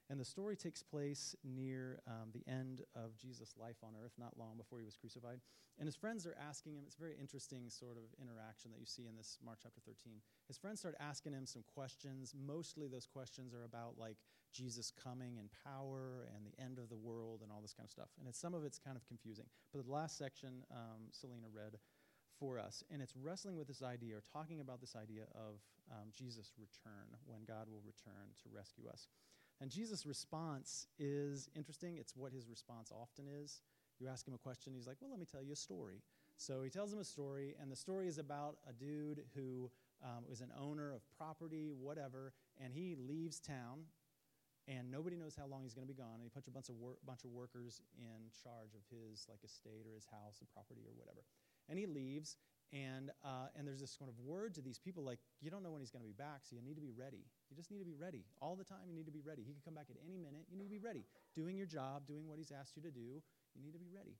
And 0.09 0.19
the 0.19 0.25
story 0.25 0.55
takes 0.55 0.83
place 0.83 1.35
near 1.43 1.99
um, 2.07 2.29
the 2.31 2.43
end 2.51 2.81
of 2.95 3.17
Jesus' 3.17 3.55
life 3.59 3.77
on 3.83 3.93
earth, 4.03 4.13
not 4.19 4.37
long 4.37 4.55
before 4.55 4.79
he 4.79 4.85
was 4.85 4.95
crucified. 4.95 5.39
And 5.79 5.87
his 5.87 5.95
friends 5.95 6.25
are 6.25 6.37
asking 6.39 6.75
him, 6.75 6.83
it's 6.85 6.95
a 6.95 6.99
very 6.99 7.15
interesting 7.19 7.69
sort 7.69 7.97
of 7.97 8.03
interaction 8.21 8.71
that 8.71 8.79
you 8.79 8.85
see 8.85 9.07
in 9.07 9.15
this 9.15 9.39
Mark 9.43 9.59
chapter 9.63 9.81
13. 9.85 10.21
His 10.47 10.57
friends 10.57 10.79
start 10.79 10.95
asking 10.99 11.33
him 11.33 11.45
some 11.45 11.63
questions. 11.73 12.33
Mostly 12.37 12.87
those 12.87 13.07
questions 13.07 13.53
are 13.53 13.65
about 13.65 13.97
like 13.97 14.17
Jesus 14.53 14.91
coming 14.91 15.37
in 15.37 15.49
power 15.65 16.29
and 16.35 16.45
the 16.45 16.63
end 16.63 16.77
of 16.77 16.87
the 16.87 16.95
world 16.95 17.41
and 17.41 17.51
all 17.51 17.61
this 17.61 17.73
kind 17.73 17.85
of 17.85 17.91
stuff. 17.91 18.09
And 18.19 18.27
it's, 18.27 18.39
some 18.39 18.53
of 18.53 18.63
it's 18.63 18.77
kind 18.77 18.95
of 18.95 19.05
confusing. 19.07 19.45
But 19.73 19.85
the 19.85 19.91
last 19.91 20.17
section, 20.17 20.63
um, 20.71 21.09
Selena 21.11 21.47
read 21.51 21.77
for 22.39 22.59
us. 22.59 22.83
And 22.91 23.01
it's 23.01 23.13
wrestling 23.15 23.57
with 23.57 23.67
this 23.67 23.81
idea 23.81 24.15
or 24.15 24.23
talking 24.31 24.61
about 24.61 24.81
this 24.81 24.95
idea 24.95 25.23
of 25.33 25.59
um, 25.91 26.09
Jesus' 26.15 26.51
return, 26.57 27.09
when 27.25 27.43
God 27.47 27.67
will 27.69 27.81
return 27.85 28.31
to 28.43 28.49
rescue 28.53 28.87
us. 28.87 29.07
And 29.61 29.71
Jesus' 29.71 30.05
response 30.05 30.87
is 30.99 31.49
interesting. 31.55 31.97
It's 31.97 32.15
what 32.15 32.31
his 32.33 32.47
response 32.49 32.91
often 32.91 33.25
is. 33.27 33.61
You 33.99 34.09
ask 34.09 34.27
him 34.27 34.33
a 34.33 34.37
question, 34.37 34.73
he's 34.73 34.87
like, 34.87 34.97
Well, 34.99 35.09
let 35.09 35.19
me 35.19 35.25
tell 35.25 35.41
you 35.41 35.53
a 35.53 35.55
story. 35.55 36.01
So 36.37 36.63
he 36.63 36.69
tells 36.69 36.91
him 36.91 36.99
a 36.99 37.05
story, 37.05 37.55
and 37.61 37.71
the 37.71 37.77
story 37.77 38.09
is 38.09 38.17
about 38.17 38.57
a 38.69 38.73
dude 38.73 39.23
who 39.35 39.71
um, 40.03 40.25
was 40.27 40.41
an 40.41 40.51
owner 40.59 40.91
of 40.91 41.01
property, 41.17 41.71
whatever, 41.71 42.33
and 42.61 42.73
he 42.73 42.95
leaves 42.99 43.39
town, 43.39 43.87
and 44.67 44.91
nobody 44.91 45.15
knows 45.15 45.35
how 45.39 45.45
long 45.45 45.63
he's 45.63 45.73
going 45.73 45.87
to 45.87 45.93
be 45.93 45.97
gone. 45.97 46.15
And 46.15 46.23
he 46.23 46.29
puts 46.29 46.47
a 46.47 46.51
bunch 46.51 46.67
of, 46.67 46.75
wor- 46.75 46.97
bunch 47.05 47.23
of 47.23 47.31
workers 47.31 47.81
in 47.97 48.27
charge 48.43 48.75
of 48.75 48.83
his 48.91 49.25
like 49.29 49.39
estate 49.45 49.85
or 49.87 49.95
his 49.95 50.07
house 50.11 50.41
and 50.41 50.49
property 50.51 50.81
or 50.83 50.91
whatever. 50.97 51.23
And 51.69 51.79
he 51.79 51.85
leaves, 51.85 52.35
and, 52.73 53.11
uh, 53.23 53.47
and 53.55 53.67
there's 53.67 53.79
this 53.79 53.95
kind 53.95 54.09
of 54.09 54.17
word 54.19 54.55
to 54.55 54.61
these 54.61 54.79
people 54.79 55.03
like, 55.03 55.19
you 55.41 55.49
don't 55.49 55.63
know 55.63 55.71
when 55.71 55.81
he's 55.81 55.91
going 55.91 56.03
to 56.03 56.07
be 56.07 56.17
back, 56.17 56.41
so 56.43 56.55
you 56.55 56.61
need 56.61 56.75
to 56.75 56.81
be 56.81 56.91
ready. 56.91 57.23
You 57.49 57.55
just 57.55 57.71
need 57.71 57.79
to 57.79 57.85
be 57.85 57.95
ready. 57.95 58.25
All 58.41 58.55
the 58.55 58.63
time, 58.63 58.87
you 58.87 58.93
need 58.95 59.05
to 59.05 59.11
be 59.11 59.21
ready. 59.21 59.43
He 59.43 59.53
could 59.53 59.63
come 59.63 59.75
back 59.75 59.87
at 59.89 59.97
any 60.03 60.17
minute. 60.17 60.45
You 60.49 60.57
need 60.57 60.65
to 60.65 60.75
be 60.75 60.79
ready. 60.79 61.05
Doing 61.35 61.57
your 61.57 61.67
job, 61.67 62.07
doing 62.07 62.27
what 62.27 62.37
he's 62.37 62.51
asked 62.51 62.75
you 62.75 62.81
to 62.83 62.91
do, 62.91 63.21
you 63.53 63.61
need 63.63 63.73
to 63.73 63.79
be 63.79 63.89
ready. 63.93 64.17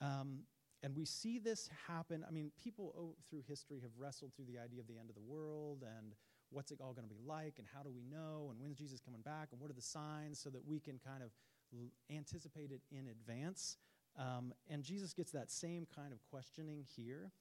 Um, 0.00 0.40
and 0.82 0.94
we 0.94 1.04
see 1.04 1.38
this 1.38 1.68
happen. 1.88 2.24
I 2.26 2.30
mean, 2.30 2.52
people 2.62 2.94
oh, 2.96 3.16
through 3.28 3.42
history 3.48 3.80
have 3.80 3.90
wrestled 3.98 4.32
through 4.36 4.46
the 4.46 4.58
idea 4.58 4.80
of 4.80 4.86
the 4.86 4.98
end 4.98 5.08
of 5.08 5.16
the 5.16 5.22
world 5.22 5.82
and 5.82 6.14
what's 6.50 6.70
it 6.70 6.80
all 6.80 6.92
going 6.92 7.06
to 7.06 7.12
be 7.12 7.20
like 7.26 7.54
and 7.58 7.66
how 7.74 7.82
do 7.82 7.90
we 7.90 8.04
know 8.04 8.48
and 8.50 8.60
when's 8.60 8.78
Jesus 8.78 9.00
coming 9.00 9.20
back 9.20 9.48
and 9.52 9.60
what 9.60 9.70
are 9.70 9.74
the 9.74 9.82
signs 9.82 10.38
so 10.38 10.50
that 10.50 10.64
we 10.64 10.78
can 10.78 10.98
kind 11.04 11.22
of 11.22 11.30
l- 11.74 11.90
anticipate 12.14 12.70
it 12.70 12.80
in 12.90 13.08
advance. 13.08 13.76
Um, 14.16 14.54
and 14.70 14.82
Jesus 14.82 15.12
gets 15.12 15.32
that 15.32 15.50
same 15.50 15.86
kind 15.94 16.12
of 16.12 16.22
questioning 16.30 16.84
here. 16.96 17.32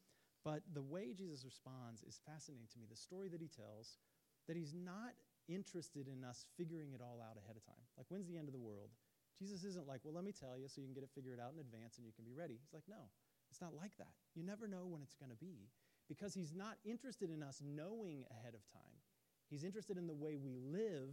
But 0.48 0.64
the 0.72 0.82
way 0.82 1.12
Jesus 1.12 1.44
responds 1.44 2.08
is 2.08 2.24
fascinating 2.24 2.72
to 2.72 2.80
me. 2.80 2.88
The 2.88 2.96
story 2.96 3.28
that 3.36 3.44
he 3.44 3.52
tells, 3.52 4.00
that 4.48 4.56
he's 4.56 4.72
not 4.72 5.12
interested 5.52 6.08
in 6.08 6.24
us 6.24 6.48
figuring 6.56 6.96
it 6.96 7.04
all 7.04 7.20
out 7.20 7.36
ahead 7.36 7.60
of 7.60 7.68
time. 7.68 7.84
Like, 8.00 8.08
when's 8.08 8.32
the 8.32 8.40
end 8.40 8.48
of 8.48 8.56
the 8.56 8.64
world? 8.64 8.96
Jesus 9.36 9.68
isn't 9.68 9.92
like, 9.92 10.00
well, 10.08 10.16
let 10.16 10.24
me 10.24 10.32
tell 10.32 10.56
you 10.56 10.72
so 10.72 10.80
you 10.80 10.88
can 10.88 10.96
get 10.96 11.04
it 11.04 11.12
figured 11.12 11.36
out 11.36 11.52
in 11.52 11.60
advance 11.60 12.00
and 12.00 12.08
you 12.08 12.16
can 12.16 12.24
be 12.24 12.32
ready. 12.32 12.56
He's 12.64 12.72
like, 12.72 12.88
no, 12.88 13.12
it's 13.52 13.60
not 13.60 13.76
like 13.76 13.92
that. 14.00 14.16
You 14.40 14.48
never 14.48 14.72
know 14.72 14.88
when 14.88 15.04
it's 15.04 15.20
going 15.20 15.36
to 15.36 15.44
be 15.44 15.68
because 16.08 16.32
he's 16.32 16.56
not 16.56 16.80
interested 16.88 17.28
in 17.28 17.44
us 17.44 17.60
knowing 17.60 18.24
ahead 18.32 18.56
of 18.56 18.64
time. 18.72 19.04
He's 19.52 19.68
interested 19.68 20.00
in 20.00 20.08
the 20.08 20.16
way 20.16 20.40
we 20.40 20.56
live 20.56 21.12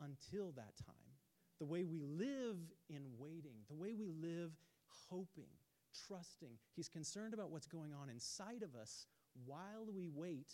until 0.00 0.56
that 0.56 0.72
time, 0.80 1.12
the 1.60 1.68
way 1.68 1.84
we 1.84 2.00
live 2.00 2.56
in 2.88 3.04
waiting, 3.20 3.60
the 3.68 3.76
way 3.76 3.92
we 3.92 4.08
live 4.08 4.56
hoping, 5.12 5.52
trusting. 5.94 6.58
He's 6.74 6.88
concerned 6.88 7.34
about 7.34 7.50
what's 7.50 7.66
going 7.66 7.92
on 7.94 8.08
inside 8.10 8.62
of 8.62 8.74
us 8.74 9.06
while 9.46 9.86
we 9.86 10.08
wait 10.08 10.50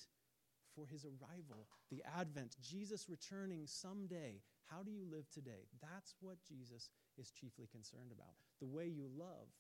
for 0.75 0.87
his 0.87 1.05
arrival, 1.05 1.67
the 1.91 2.03
advent, 2.19 2.57
Jesus 2.63 3.09
returning 3.09 3.67
someday. 3.67 4.41
How 4.71 4.83
do 4.83 4.91
you 4.91 5.03
live 5.11 5.29
today? 5.31 5.67
That's 5.83 6.15
what 6.21 6.39
Jesus 6.47 6.91
is 7.19 7.31
chiefly 7.31 7.67
concerned 7.67 8.13
about. 8.15 8.39
The 8.61 8.71
way 8.71 8.87
you 8.87 9.11
love, 9.19 9.51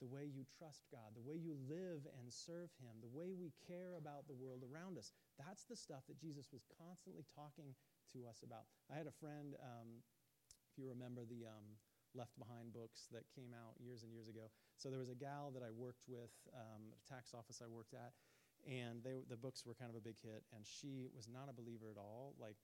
the 0.00 0.06
way 0.06 0.30
you 0.30 0.46
trust 0.58 0.86
God, 0.90 1.14
the 1.14 1.26
way 1.26 1.34
you 1.34 1.58
live 1.68 2.06
and 2.18 2.30
serve 2.30 2.70
him, 2.78 2.94
the 3.02 3.10
way 3.10 3.34
we 3.34 3.52
care 3.66 3.98
about 3.98 4.26
the 4.26 4.38
world 4.38 4.62
around 4.62 4.98
us. 4.98 5.10
That's 5.38 5.64
the 5.64 5.76
stuff 5.76 6.06
that 6.06 6.20
Jesus 6.20 6.50
was 6.52 6.62
constantly 6.78 7.24
talking 7.34 7.74
to 8.14 8.26
us 8.30 8.42
about. 8.46 8.70
I 8.90 8.96
had 8.98 9.06
a 9.06 9.18
friend, 9.18 9.58
um, 9.58 10.02
if 10.70 10.78
you 10.78 10.86
remember 10.86 11.22
the 11.26 11.50
um, 11.50 11.66
Left 12.14 12.38
Behind 12.38 12.72
books 12.72 13.06
that 13.10 13.26
came 13.34 13.50
out 13.52 13.74
years 13.82 14.02
and 14.02 14.12
years 14.14 14.28
ago. 14.30 14.50
So 14.78 14.88
there 14.88 15.02
was 15.02 15.10
a 15.10 15.18
gal 15.18 15.50
that 15.52 15.62
I 15.62 15.70
worked 15.70 16.06
with, 16.06 16.32
um, 16.54 16.94
a 16.94 17.02
tax 17.04 17.34
office 17.34 17.60
I 17.62 17.68
worked 17.68 17.94
at, 17.94 18.14
and 18.64 19.02
they, 19.02 19.26
the 19.28 19.36
books 19.36 19.66
were 19.66 19.74
kind 19.74 19.90
of 19.90 19.96
a 19.96 20.04
big 20.04 20.16
hit, 20.22 20.46
and 20.54 20.64
she 20.64 21.10
was 21.14 21.28
not 21.28 21.50
a 21.50 21.54
believer 21.54 21.90
at 21.90 21.98
all, 21.98 22.34
like, 22.40 22.56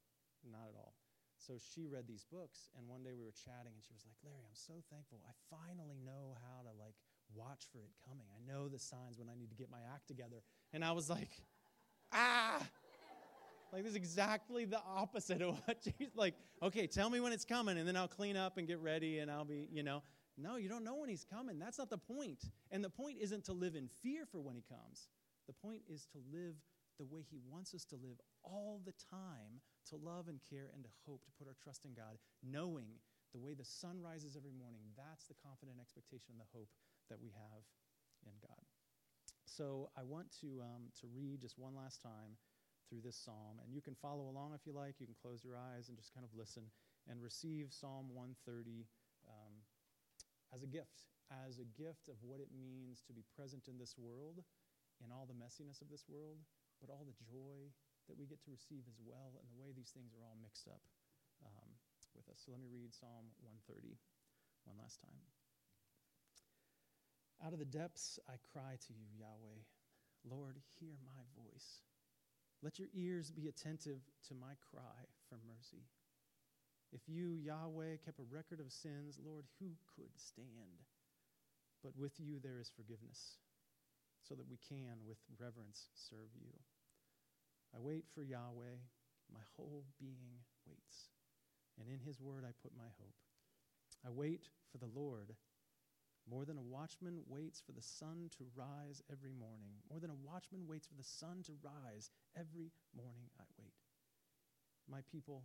not 0.46 0.70
at 0.70 0.76
all. 0.78 0.94
So 1.36 1.56
she 1.56 1.88
read 1.88 2.06
these 2.06 2.24
books, 2.24 2.68
and 2.76 2.86
one 2.86 3.02
day 3.02 3.12
we 3.16 3.24
were 3.24 3.32
chatting, 3.32 3.72
and 3.72 3.84
she 3.84 3.96
was 3.96 4.04
like, 4.04 4.16
Larry, 4.24 4.44
I'm 4.44 4.56
so 4.56 4.84
thankful. 4.92 5.20
I 5.24 5.32
finally 5.48 6.00
know 6.04 6.36
how 6.36 6.62
to, 6.64 6.72
like, 6.76 6.96
watch 7.34 7.64
for 7.72 7.80
it 7.80 7.92
coming. 8.06 8.26
I 8.28 8.40
know 8.44 8.68
the 8.68 8.78
signs 8.78 9.18
when 9.18 9.28
I 9.28 9.38
need 9.38 9.50
to 9.50 9.56
get 9.56 9.70
my 9.70 9.80
act 9.92 10.06
together. 10.06 10.42
And 10.72 10.84
I 10.84 10.92
was 10.92 11.08
like, 11.08 11.30
ah! 12.12 12.60
Like 13.72 13.82
this 13.82 13.90
is 13.90 13.96
exactly 13.96 14.64
the 14.64 14.80
opposite 14.86 15.42
of 15.42 15.60
what 15.64 15.78
she's 15.82 16.14
like. 16.14 16.34
Okay, 16.62 16.86
tell 16.86 17.10
me 17.10 17.20
when 17.20 17.32
it's 17.32 17.44
coming, 17.44 17.78
and 17.78 17.86
then 17.86 17.96
I'll 17.96 18.08
clean 18.08 18.36
up 18.36 18.58
and 18.58 18.66
get 18.66 18.80
ready, 18.80 19.18
and 19.18 19.30
I'll 19.30 19.44
be, 19.44 19.68
you 19.72 19.82
know. 19.82 20.02
No, 20.38 20.56
you 20.56 20.68
don't 20.68 20.84
know 20.84 20.94
when 20.94 21.10
he's 21.10 21.24
coming. 21.24 21.58
That's 21.58 21.78
not 21.78 21.90
the 21.90 21.98
point. 21.98 22.44
And 22.70 22.82
the 22.82 22.90
point 22.90 23.18
isn't 23.20 23.44
to 23.44 23.52
live 23.52 23.74
in 23.74 23.88
fear 24.02 24.24
for 24.24 24.40
when 24.40 24.56
he 24.56 24.62
comes. 24.62 25.08
The 25.46 25.52
point 25.52 25.82
is 25.88 26.06
to 26.12 26.18
live 26.32 26.54
the 26.98 27.04
way 27.04 27.24
he 27.28 27.40
wants 27.50 27.74
us 27.74 27.84
to 27.86 27.96
live 27.96 28.20
all 28.42 28.80
the 28.84 28.94
time, 29.10 29.60
to 29.88 29.96
love 29.96 30.28
and 30.28 30.40
care 30.48 30.70
and 30.72 30.84
to 30.84 30.90
hope, 31.06 31.24
to 31.24 31.30
put 31.38 31.46
our 31.46 31.56
trust 31.62 31.84
in 31.84 31.92
God, 31.92 32.16
knowing 32.42 33.00
the 33.32 33.38
way 33.38 33.54
the 33.54 33.64
sun 33.64 34.00
rises 34.00 34.36
every 34.36 34.52
morning. 34.52 34.80
That's 34.96 35.26
the 35.26 35.36
confident 35.44 35.78
expectation 35.80 36.36
and 36.36 36.40
the 36.40 36.52
hope 36.52 36.68
that 37.08 37.20
we 37.20 37.32
have 37.32 37.62
in 38.26 38.32
God. 38.40 38.64
So 39.44 39.90
I 39.96 40.04
want 40.04 40.28
to, 40.40 40.62
um, 40.62 40.92
to 41.00 41.08
read 41.12 41.40
just 41.40 41.58
one 41.58 41.74
last 41.74 42.02
time 42.02 42.36
through 42.90 43.06
this 43.06 43.16
psalm. 43.16 43.62
And 43.62 43.70
you 43.70 43.80
can 43.80 43.94
follow 43.94 44.26
along 44.26 44.58
if 44.58 44.66
you 44.66 44.74
like. 44.74 44.98
You 44.98 45.06
can 45.06 45.14
close 45.22 45.46
your 45.46 45.54
eyes 45.54 45.86
and 45.86 45.94
just 45.94 46.10
kind 46.10 46.26
of 46.26 46.34
listen 46.34 46.66
and 47.06 47.22
receive 47.22 47.70
Psalm 47.70 48.10
130 48.10 48.90
um, 49.30 49.54
as 50.50 50.66
a 50.66 50.68
gift, 50.68 51.06
as 51.46 51.62
a 51.62 51.68
gift 51.78 52.10
of 52.10 52.18
what 52.26 52.42
it 52.42 52.50
means 52.50 53.06
to 53.06 53.14
be 53.14 53.22
present 53.38 53.70
in 53.70 53.78
this 53.78 53.94
world, 53.94 54.42
in 54.98 55.14
all 55.14 55.30
the 55.30 55.38
messiness 55.38 55.78
of 55.78 55.88
this 55.88 56.04
world, 56.10 56.42
but 56.82 56.90
all 56.90 57.06
the 57.06 57.16
joy 57.22 57.70
that 58.10 58.18
we 58.18 58.26
get 58.26 58.42
to 58.42 58.50
receive 58.50 58.82
as 58.90 58.98
well, 58.98 59.38
and 59.38 59.46
the 59.46 59.60
way 59.62 59.70
these 59.70 59.94
things 59.94 60.10
are 60.10 60.26
all 60.26 60.36
mixed 60.42 60.66
up 60.66 60.82
um, 61.46 61.70
with 62.18 62.26
us. 62.26 62.42
So 62.42 62.50
let 62.50 62.60
me 62.60 62.68
read 62.68 62.90
Psalm 62.90 63.30
130 63.46 63.94
one 64.66 64.76
last 64.82 64.98
time. 64.98 65.22
Out 67.40 67.54
of 67.54 67.62
the 67.62 67.70
depths 67.70 68.18
I 68.28 68.36
cry 68.52 68.76
to 68.76 68.92
you, 68.92 69.08
Yahweh. 69.16 69.64
Lord, 70.28 70.60
hear 70.76 70.92
my 71.00 71.24
voice. 71.32 71.80
Let 72.62 72.78
your 72.78 72.88
ears 72.94 73.30
be 73.30 73.48
attentive 73.48 74.00
to 74.28 74.34
my 74.34 74.52
cry 74.70 75.08
for 75.28 75.38
mercy. 75.48 75.88
If 76.92 77.00
you, 77.08 77.38
Yahweh, 77.40 78.04
kept 78.04 78.20
a 78.20 78.34
record 78.34 78.60
of 78.60 78.72
sins, 78.72 79.18
Lord, 79.22 79.44
who 79.58 79.72
could 79.96 80.12
stand? 80.16 80.84
But 81.82 81.96
with 81.96 82.18
you 82.18 82.38
there 82.42 82.60
is 82.60 82.68
forgiveness, 82.68 83.38
so 84.28 84.34
that 84.34 84.48
we 84.50 84.58
can, 84.68 85.06
with 85.06 85.18
reverence, 85.38 85.88
serve 85.94 86.28
you. 86.34 86.52
I 87.74 87.78
wait 87.78 88.04
for 88.12 88.22
Yahweh, 88.22 88.76
my 89.32 89.40
whole 89.56 89.84
being 89.98 90.44
waits, 90.66 91.08
and 91.78 91.88
in 91.88 92.00
his 92.04 92.20
word 92.20 92.44
I 92.44 92.52
put 92.60 92.76
my 92.76 92.90
hope. 92.98 93.16
I 94.04 94.10
wait 94.10 94.48
for 94.70 94.78
the 94.78 94.90
Lord 94.92 95.34
more 96.30 96.44
than 96.44 96.56
a 96.56 96.62
watchman 96.62 97.18
waits 97.26 97.60
for 97.60 97.72
the 97.72 97.82
sun 97.82 98.30
to 98.38 98.46
rise 98.54 99.02
every 99.10 99.34
morning. 99.34 99.82
More 99.90 99.98
than 99.98 100.14
a 100.14 100.22
watchman 100.22 100.66
waits 100.70 100.86
for 100.86 100.94
the 100.94 101.02
sun 101.02 101.42
to 101.50 101.58
rise 101.58 102.10
every 102.38 102.70
morning, 102.94 103.26
I 103.38 103.44
wait. 103.58 103.74
My 104.86 105.02
people, 105.10 105.42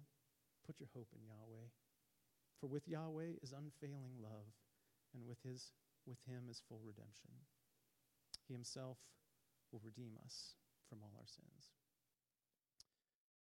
put 0.66 0.80
your 0.80 0.90
hope 0.94 1.10
in 1.18 1.26
Yahweh. 1.26 1.74
For 2.62 2.68
with 2.68 2.88
Yahweh 2.88 3.42
is 3.42 3.52
unfailing 3.52 4.22
love, 4.22 4.54
and 5.14 5.26
with, 5.26 5.42
his, 5.42 5.74
with 6.06 6.22
him 6.30 6.46
is 6.50 6.62
full 6.70 6.82
redemption. 6.86 7.34
He 8.48 8.54
himself 8.54 8.98
will 9.72 9.82
redeem 9.84 10.14
us 10.24 10.54
from 10.88 11.00
all 11.02 11.14
our 11.18 11.28
sins. 11.28 11.74